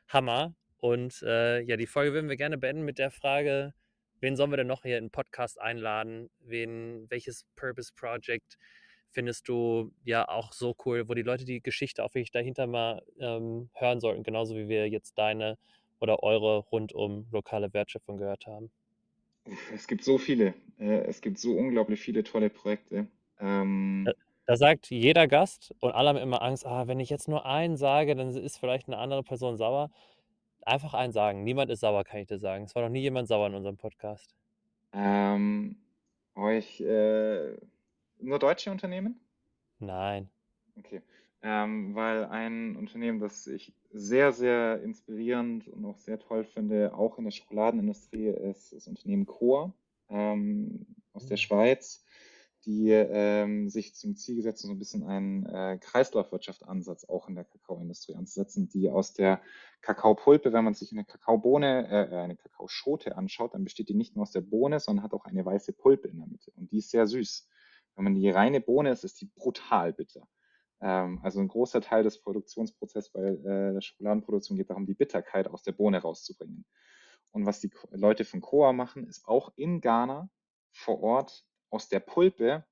Hammer. 0.09 0.54
Und 0.78 1.22
äh, 1.22 1.61
ja, 1.62 1.76
die 1.76 1.86
Folge 1.86 2.12
würden 2.12 2.28
wir 2.28 2.36
gerne 2.36 2.59
beenden 2.59 2.84
mit 2.84 2.98
der 2.98 3.11
Frage, 3.11 3.72
wen 4.20 4.36
sollen 4.36 4.50
wir 4.50 4.59
denn 4.59 4.66
noch 4.66 4.82
hier 4.82 4.98
in 4.98 5.07
den 5.07 5.11
Podcast 5.11 5.59
einladen? 5.59 6.28
Wen, 6.40 7.07
welches 7.09 7.46
Purpose 7.57 7.92
Project 7.94 8.59
findest 9.11 9.48
du 9.48 9.92
ja 10.04 10.28
auch 10.28 10.52
so 10.52 10.76
cool, 10.84 11.09
wo 11.09 11.14
die 11.14 11.22
Leute 11.22 11.44
die 11.44 11.61
Geschichte 11.61 12.04
auch 12.04 12.14
wirklich 12.14 12.30
dahinter 12.30 12.66
mal 12.66 13.02
ähm, 13.18 13.70
hören 13.74 14.00
sollten, 14.00 14.22
genauso 14.22 14.57
wie 14.57 14.68
wir 14.68 14.88
jetzt 14.88 15.16
deine 15.18 15.59
oder 16.00 16.22
eure 16.22 16.59
rund 16.59 16.92
um 16.92 17.26
lokale 17.32 17.72
Wertschöpfung 17.72 18.18
gehört 18.18 18.46
haben? 18.46 18.70
Es 19.74 19.86
gibt 19.86 20.04
so 20.04 20.18
viele. 20.18 20.54
Äh, 20.78 21.04
es 21.04 21.20
gibt 21.20 21.38
so 21.38 21.57
unglaublich 21.57 22.00
viele 22.00 22.24
tolle 22.24 22.50
Projekte. 22.50 23.07
Ähm 23.40 24.04
da, 24.04 24.12
da, 24.46 24.57
sagt 24.57 24.90
jeder 24.90 25.28
Gast 25.28 25.74
und 25.80 25.92
alle 25.92 26.09
haben 26.11 26.18
immer 26.18 26.42
Angst, 26.42 26.66
ah, 26.66 26.86
wenn 26.86 27.00
ich 27.00 27.11
jetzt 27.11 27.28
nur 27.28 27.46
einen 27.46 27.76
sage, 27.76 28.14
dann 28.14 28.28
ist 28.28 28.59
vielleicht 28.59 28.88
eine 28.88 28.98
andere 28.98 29.22
Person 29.22 29.57
sauer. 29.57 29.90
Einfach 30.62 30.94
einen 30.94 31.12
sagen. 31.12 31.44
Niemand 31.44 31.70
ist 31.70 31.80
sauer, 31.80 32.02
kann 32.02 32.20
ich 32.20 32.26
dir 32.26 32.38
sagen. 32.38 32.64
Es 32.64 32.74
war 32.74 32.82
noch 32.82 32.88
nie 32.88 33.02
jemand 33.02 33.28
sauer 33.28 33.46
in 33.46 33.54
unserem 33.54 33.76
Podcast. 33.76 34.34
Ähm, 34.92 35.76
euch 36.34 36.80
äh, 36.80 37.57
nur 38.21 38.39
deutsche 38.39 38.71
Unternehmen? 38.71 39.21
Nein. 39.79 40.29
Okay 40.79 41.03
ähm, 41.47 41.95
weil 41.95 42.25
ein 42.25 42.75
Unternehmen, 42.75 43.21
das 43.21 43.47
ich 43.47 43.73
sehr, 43.93 44.33
sehr 44.33 44.83
inspirierend 44.83 45.69
und 45.69 45.85
auch 45.85 45.99
sehr 45.99 46.19
toll 46.19 46.45
finde, 46.45 46.93
auch 46.93 47.19
in 47.19 47.25
der 47.25 47.31
Schokoladenindustrie, 47.31 48.27
ist 48.27 48.73
das 48.73 48.89
Unternehmen 48.89 49.27
Coa 49.27 49.73
ähm, 50.11 50.87
aus 51.12 51.27
der 51.27 51.37
mhm. 51.37 51.41
Schweiz, 51.41 52.05
die 52.64 52.91
ähm, 52.91 53.69
sich 53.69 53.95
zum 53.95 54.17
Ziel 54.17 54.35
gesetzt 54.35 54.64
haben, 54.64 54.71
so 54.71 54.75
ein 54.75 54.79
bisschen 54.81 55.05
einen 55.05 55.47
äh, 55.47 55.79
Kreislaufwirtschaftsansatz 55.81 57.05
auch 57.05 57.29
in 57.29 57.37
der 57.37 57.45
Kakaoindustrie 57.45 58.17
anzusetzen, 58.17 58.69
die 58.69 58.91
aus 58.91 59.14
der 59.14 59.41
Kakaopulpe, 59.83 60.53
wenn 60.53 60.64
man 60.64 60.75
sich 60.75 60.91
eine 60.91 61.05
Kakaobohne, 61.05 61.89
äh, 61.89 62.17
eine 62.17 62.35
Kakaoschote 62.35 63.17
anschaut, 63.17 63.55
dann 63.55 63.62
besteht 63.62 63.89
die 63.89 63.95
nicht 63.95 64.17
nur 64.17 64.25
aus 64.25 64.33
der 64.33 64.41
Bohne, 64.41 64.81
sondern 64.81 65.05
hat 65.05 65.12
auch 65.12 65.27
eine 65.27 65.45
weiße 65.45 65.75
Pulpe 65.75 66.09
in 66.09 66.19
der 66.19 66.27
Mitte 66.27 66.51
und 66.57 66.73
die 66.73 66.79
ist 66.79 66.91
sehr 66.91 67.07
süß. 67.07 67.49
Wenn 67.97 68.05
man 68.05 68.14
die 68.14 68.30
reine 68.30 68.61
Bohne 68.61 68.90
ist, 68.90 69.05
ist 69.05 69.20
die 69.20 69.30
brutal 69.34 69.92
bitter. 69.92 70.28
Ähm, 70.80 71.20
also 71.22 71.40
ein 71.40 71.49
großer 71.49 71.80
Teil 71.80 72.05
des 72.05 72.20
Produktionsprozesses 72.22 73.11
bei 73.11 73.22
äh, 73.22 73.72
der 73.72 73.80
Schokoladenproduktion 73.80 74.59
geht 74.59 74.70
darum, 74.70 74.86
die 74.86 74.94
Bitterkeit 74.94 75.49
aus 75.49 75.62
der 75.62 75.72
Bohne 75.72 76.01
rauszubringen. 76.03 76.64
Und 77.30 77.47
was 77.47 77.61
die 77.61 77.70
Leute 77.90 78.24
von 78.24 78.40
Coa 78.40 78.72
machen, 78.72 79.07
ist 79.07 79.26
auch 79.26 79.53
in 79.57 79.80
Ghana 79.80 80.28
vor 80.72 81.03
Ort 81.03 81.44
aus 81.70 81.88
der 81.88 82.01
Pulpe 82.01 82.64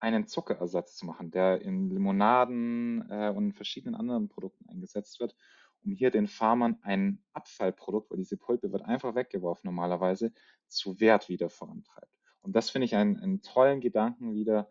einen 0.00 0.26
Zuckerersatz 0.26 0.96
zu 0.96 1.06
machen, 1.06 1.30
der 1.30 1.62
in 1.62 1.90
Limonaden 1.90 3.08
äh, 3.08 3.28
und 3.30 3.52
verschiedenen 3.52 3.94
anderen 3.94 4.28
Produkten 4.28 4.68
eingesetzt 4.68 5.20
wird, 5.20 5.36
um 5.84 5.92
hier 5.92 6.10
den 6.10 6.26
Farmern 6.26 6.78
ein 6.82 7.22
Abfallprodukt, 7.32 8.10
weil 8.10 8.18
diese 8.18 8.36
Pulpe 8.36 8.72
wird 8.72 8.82
einfach 8.82 9.14
weggeworfen 9.14 9.68
normalerweise, 9.68 10.32
zu 10.66 10.98
Wert 10.98 11.28
wieder 11.28 11.50
vorantreibt. 11.50 12.21
Und 12.42 12.54
das 12.54 12.70
finde 12.70 12.86
ich 12.86 12.94
einen, 12.94 13.18
einen 13.18 13.42
tollen 13.42 13.80
Gedanken 13.80 14.34
wieder, 14.34 14.68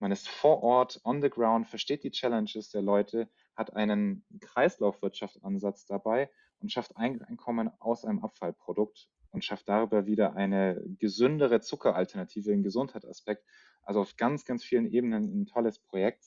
man 0.00 0.12
ist 0.12 0.28
vor 0.28 0.62
Ort, 0.62 1.00
on 1.04 1.20
the 1.20 1.28
ground, 1.28 1.68
versteht 1.68 2.04
die 2.04 2.10
Challenges 2.10 2.70
der 2.70 2.80
Leute, 2.80 3.28
hat 3.54 3.76
einen 3.76 4.24
Kreislaufwirtschaftsansatz 4.40 5.84
dabei 5.84 6.30
und 6.60 6.72
schafft 6.72 6.96
Einkommen 6.96 7.70
aus 7.80 8.06
einem 8.06 8.24
Abfallprodukt 8.24 9.10
und 9.30 9.44
schafft 9.44 9.68
darüber 9.68 10.06
wieder 10.06 10.34
eine 10.34 10.82
gesündere 10.98 11.60
Zuckeralternative 11.60 12.50
im 12.50 12.62
Gesundheitsaspekt. 12.62 13.44
Also 13.82 14.00
auf 14.00 14.16
ganz, 14.16 14.46
ganz 14.46 14.64
vielen 14.64 14.90
Ebenen 14.90 15.42
ein 15.42 15.46
tolles 15.46 15.78
Projekt. 15.78 16.24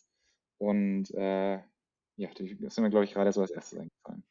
Und 0.59 1.11
äh, 1.15 1.55
ja, 2.15 2.29
das 2.37 2.47
ist 2.47 2.79
mir, 2.79 2.89
glaube 2.91 3.05
ich, 3.05 3.13
gerade 3.13 3.31
so 3.31 3.41
als 3.41 3.51
erstes 3.51 3.79
eingefallen. 3.79 4.23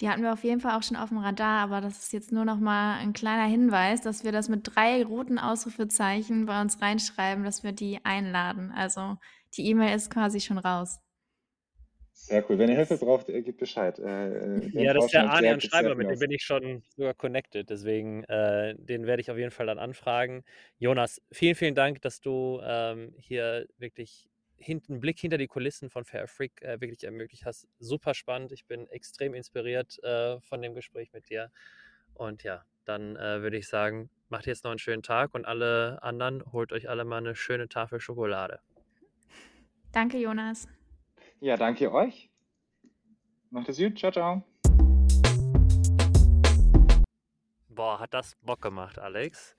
Die 0.00 0.08
hatten 0.10 0.22
wir 0.22 0.32
auf 0.32 0.44
jeden 0.44 0.60
Fall 0.60 0.76
auch 0.76 0.82
schon 0.82 0.96
auf 0.96 1.08
dem 1.08 1.18
Radar, 1.18 1.62
aber 1.62 1.80
das 1.80 1.98
ist 1.98 2.12
jetzt 2.12 2.30
nur 2.30 2.44
noch 2.44 2.58
mal 2.58 2.98
ein 2.98 3.14
kleiner 3.14 3.46
Hinweis, 3.46 4.02
dass 4.02 4.24
wir 4.24 4.32
das 4.32 4.48
mit 4.50 4.74
drei 4.74 5.02
roten 5.02 5.38
Ausrufezeichen 5.38 6.44
bei 6.44 6.60
uns 6.60 6.82
reinschreiben, 6.82 7.44
dass 7.44 7.64
wir 7.64 7.72
die 7.72 8.00
einladen. 8.04 8.72
Also 8.76 9.16
die 9.54 9.66
E-Mail 9.70 9.96
ist 9.96 10.10
quasi 10.10 10.40
schon 10.40 10.58
raus. 10.58 11.00
Sehr 12.12 12.44
cool. 12.48 12.58
Wenn 12.58 12.70
ihr 12.70 12.76
Hilfe 12.76 12.96
braucht, 12.96 13.26
gebt 13.26 13.58
Bescheid. 13.58 13.98
Äh, 13.98 14.56
äh 14.56 14.82
ja, 14.84 14.92
das 14.94 15.04
ist 15.06 15.14
der 15.14 15.30
Arne 15.30 15.60
Schreiber, 15.60 15.94
mit 15.94 16.10
dem 16.10 16.18
bin 16.18 16.30
ich 16.30 16.42
schon 16.42 16.82
sogar 16.96 17.14
connected. 17.14 17.70
Deswegen, 17.70 18.24
äh, 18.24 18.74
den 18.76 19.06
werde 19.06 19.20
ich 19.20 19.30
auf 19.30 19.38
jeden 19.38 19.50
Fall 19.50 19.66
dann 19.66 19.78
anfragen. 19.78 20.42
Jonas, 20.78 21.22
vielen, 21.30 21.54
vielen 21.54 21.74
Dank, 21.74 22.02
dass 22.02 22.20
du 22.20 22.60
ähm, 22.64 23.14
hier 23.18 23.66
wirklich 23.78 24.28
hinten 24.58 25.00
Blick 25.00 25.18
hinter 25.18 25.38
die 25.38 25.46
Kulissen 25.46 25.90
von 25.90 26.04
Fair 26.04 26.26
Freak 26.28 26.62
äh, 26.62 26.80
wirklich 26.80 27.04
ermöglicht 27.04 27.44
hast. 27.44 27.68
Super 27.78 28.14
spannend. 28.14 28.52
Ich 28.52 28.66
bin 28.66 28.86
extrem 28.88 29.34
inspiriert 29.34 30.02
äh, 30.02 30.40
von 30.40 30.62
dem 30.62 30.74
Gespräch 30.74 31.12
mit 31.12 31.28
dir. 31.28 31.50
Und 32.14 32.42
ja, 32.42 32.64
dann 32.84 33.16
äh, 33.16 33.42
würde 33.42 33.56
ich 33.56 33.68
sagen, 33.68 34.10
macht 34.28 34.46
jetzt 34.46 34.64
noch 34.64 34.70
einen 34.70 34.78
schönen 34.78 35.02
Tag 35.02 35.34
und 35.34 35.44
alle 35.44 36.02
anderen 36.02 36.44
holt 36.52 36.72
euch 36.72 36.88
alle 36.88 37.04
mal 37.04 37.18
eine 37.18 37.34
schöne 37.34 37.68
Tafel 37.68 38.00
Schokolade. 38.00 38.60
Danke, 39.92 40.18
Jonas. 40.18 40.68
Ja, 41.40 41.56
danke 41.56 41.92
euch. 41.92 42.30
Macht 43.50 43.68
es 43.68 43.78
gut. 43.78 43.98
Ciao, 43.98 44.12
ciao. 44.12 44.42
Boah, 47.68 48.00
hat 48.00 48.14
das 48.14 48.36
Bock 48.42 48.62
gemacht, 48.62 48.98
Alex. 48.98 49.55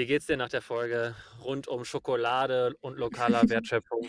Wie 0.00 0.06
geht's 0.06 0.24
dir 0.24 0.38
nach 0.38 0.48
der 0.48 0.62
Folge 0.62 1.14
rund 1.44 1.68
um 1.68 1.84
Schokolade 1.84 2.74
und 2.80 2.96
lokaler 2.96 3.42
Wertschöpfung? 3.50 4.08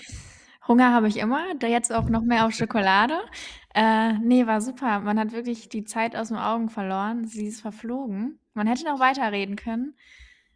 Hunger 0.66 0.94
habe 0.94 1.10
ich 1.10 1.18
immer, 1.18 1.54
da 1.56 1.68
jetzt 1.68 1.92
auch 1.92 2.08
noch 2.08 2.22
mehr 2.22 2.46
auf 2.46 2.54
Schokolade. 2.54 3.20
Äh, 3.76 4.14
nee, 4.20 4.48
war 4.48 4.62
super. 4.62 5.02
Man 5.02 5.20
hat 5.20 5.34
wirklich 5.34 5.68
die 5.68 5.84
Zeit 5.84 6.16
aus 6.16 6.30
den 6.30 6.38
Augen 6.38 6.70
verloren. 6.70 7.28
Sie 7.28 7.46
ist 7.46 7.60
verflogen. 7.60 8.40
Man 8.54 8.68
hätte 8.68 8.86
noch 8.86 9.02
weiterreden 9.02 9.58
können. 9.58 9.98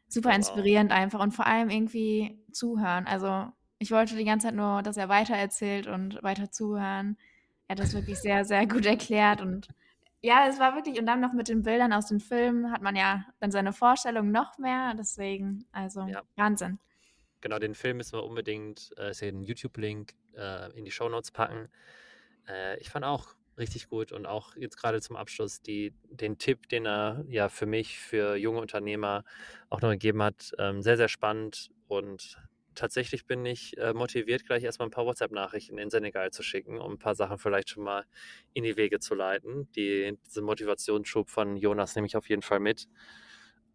Super 0.08 0.34
inspirierend 0.34 0.94
einfach 0.94 1.20
und 1.20 1.34
vor 1.34 1.48
allem 1.48 1.70
irgendwie 1.70 2.42
zuhören. 2.54 3.06
Also 3.06 3.48
ich 3.78 3.92
wollte 3.92 4.16
die 4.16 4.24
ganze 4.24 4.48
Zeit 4.48 4.56
nur, 4.56 4.84
dass 4.84 4.96
er 4.96 5.10
weitererzählt 5.10 5.88
und 5.88 6.24
weiter 6.24 6.50
zuhören. 6.50 7.18
Er 7.68 7.74
hat 7.74 7.80
das 7.80 7.94
wirklich 7.94 8.20
sehr, 8.20 8.46
sehr 8.46 8.66
gut 8.68 8.86
erklärt 8.86 9.42
und 9.42 9.68
ja, 10.26 10.48
es 10.48 10.60
war 10.60 10.76
wirklich, 10.76 11.00
und 11.00 11.06
dann 11.06 11.22
noch 11.22 11.34
mit 11.34 11.48
den 11.48 11.62
Bildern 11.62 11.94
aus 11.94 12.08
den 12.08 12.20
Filmen 12.20 12.72
hat 12.72 12.82
man 12.82 12.96
ja 12.96 13.26
dann 13.40 13.52
seine 13.52 13.74
Vorstellung 13.74 14.32
noch 14.32 14.58
mehr. 14.58 14.96
Deswegen, 14.98 15.66
also 15.72 16.02
ja. 16.08 16.24
Wahnsinn. 16.36 16.80
Genau, 17.42 17.60
den 17.60 17.76
Film 17.76 17.98
müssen 17.98 18.14
wir 18.14 18.24
unbedingt, 18.24 18.92
äh, 18.98 19.12
ist 19.12 19.22
ja 19.22 19.28
ein 19.28 19.44
YouTube-Link, 19.44 20.14
äh, 20.36 20.76
in 20.76 20.84
die 20.84 20.92
Shownotes 20.92 21.30
packen. 21.30 21.70
Äh, 22.48 22.80
ich 22.80 22.90
fand 22.90 23.06
auch 23.06 23.36
richtig 23.60 23.88
gut 23.88 24.12
und 24.12 24.26
auch 24.26 24.56
jetzt 24.56 24.78
gerade 24.78 25.00
zum 25.00 25.16
Abschluss 25.16 25.62
die, 25.62 25.94
den 26.10 26.40
Tipp, 26.40 26.70
den 26.70 26.88
er 26.88 27.24
ja 27.30 27.48
für 27.48 27.68
mich, 27.68 28.00
für 28.00 28.36
junge 28.36 28.60
Unternehmer 28.60 29.24
auch 29.70 29.82
noch 29.82 29.92
gegeben 29.92 30.24
hat, 30.24 30.54
ähm, 30.58 30.82
sehr, 30.82 30.98
sehr 30.98 31.08
spannend 31.08 31.70
und 31.88 32.38
tatsächlich 32.76 33.26
bin 33.26 33.46
ich 33.46 33.78
äh, 33.78 33.94
motiviert, 33.94 34.46
gleich 34.46 34.64
erstmal 34.64 34.88
ein 34.88 34.92
paar 34.92 35.06
WhatsApp-Nachrichten 35.06 35.78
in 35.78 35.90
Senegal 35.90 36.32
zu 36.32 36.44
schicken, 36.44 36.80
um 36.80 36.94
ein 36.94 37.00
paar 37.00 37.16
Sachen 37.16 37.38
vielleicht 37.38 37.70
schon 37.70 37.84
mal 37.84 38.06
in 38.54 38.64
die 38.64 38.78
Wege 38.78 39.00
zu 39.00 39.16
leiten. 39.16 39.70
Die, 39.76 40.18
diesen 40.26 40.46
Motivationsschub 40.46 41.30
von 41.30 41.58
Jonas 41.58 41.96
nehme 41.96 42.08
ich 42.08 42.16
auf 42.16 42.30
jeden 42.30 42.42
Fall 42.42 42.60
mit. 42.60 42.88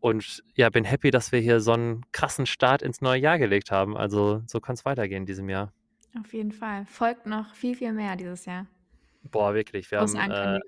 Und 0.01 0.43
ja, 0.55 0.71
bin 0.71 0.85
happy, 0.85 1.11
dass 1.11 1.31
wir 1.33 1.41
hier 1.41 1.61
so 1.61 1.73
einen 1.73 2.05
krassen 2.13 2.47
Start 2.47 2.83
ins 2.83 3.01
neue 3.01 3.21
Jahr 3.21 3.39
gelegt 3.39 3.71
haben. 3.71 3.97
Also 3.97 4.43
so 4.47 4.61
kann 4.61 4.75
es 4.75 4.85
weitergehen 4.85 5.23
in 5.23 5.27
diesem 5.27 5.49
Jahr. 5.49 5.73
Auf 6.19 6.33
jeden 6.33 6.53
Fall. 6.53 6.87
Folgt 6.87 7.27
noch 7.27 7.55
viel, 7.55 7.77
viel 7.77 7.93
mehr 7.93 8.17
dieses 8.17 8.47
Jahr. 8.47 8.67
Boah, 9.31 9.55
wirklich. 9.55 9.91
Wir 9.91 9.99
Groß 9.99 10.17
haben, 10.17 10.31
äh, 10.31 10.61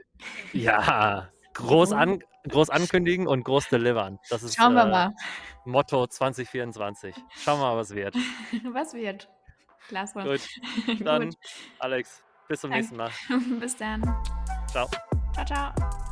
ja, 0.53 1.31
groß, 1.55 1.93
an, 1.93 2.23
groß 2.49 2.71
ankündigen 2.71 3.27
und 3.27 3.45
groß 3.45 3.69
delivern. 3.69 4.19
Das 4.31 4.43
ist 4.43 4.57
Schauen 4.57 4.75
wir 4.75 4.85
äh, 4.85 4.91
mal. 4.91 5.15
Motto 5.65 6.07
2024. 6.07 7.15
Schauen 7.37 7.61
wir 7.61 7.67
mal, 7.67 7.77
was 7.77 7.95
wird. 7.95 8.15
was 8.73 8.95
wird. 8.95 9.29
Klasse. 9.89 10.23
Gut. 10.23 11.01
Dann, 11.05 11.31
Gut. 11.31 11.39
Alex, 11.79 12.23
bis 12.49 12.61
zum 12.61 12.71
Danke. 12.71 12.81
nächsten 12.81 12.97
Mal. 12.97 13.11
bis 13.61 13.77
dann. 13.77 14.03
Ciao. 14.71 14.89
Ciao, 15.35 15.45
ciao. 15.45 16.12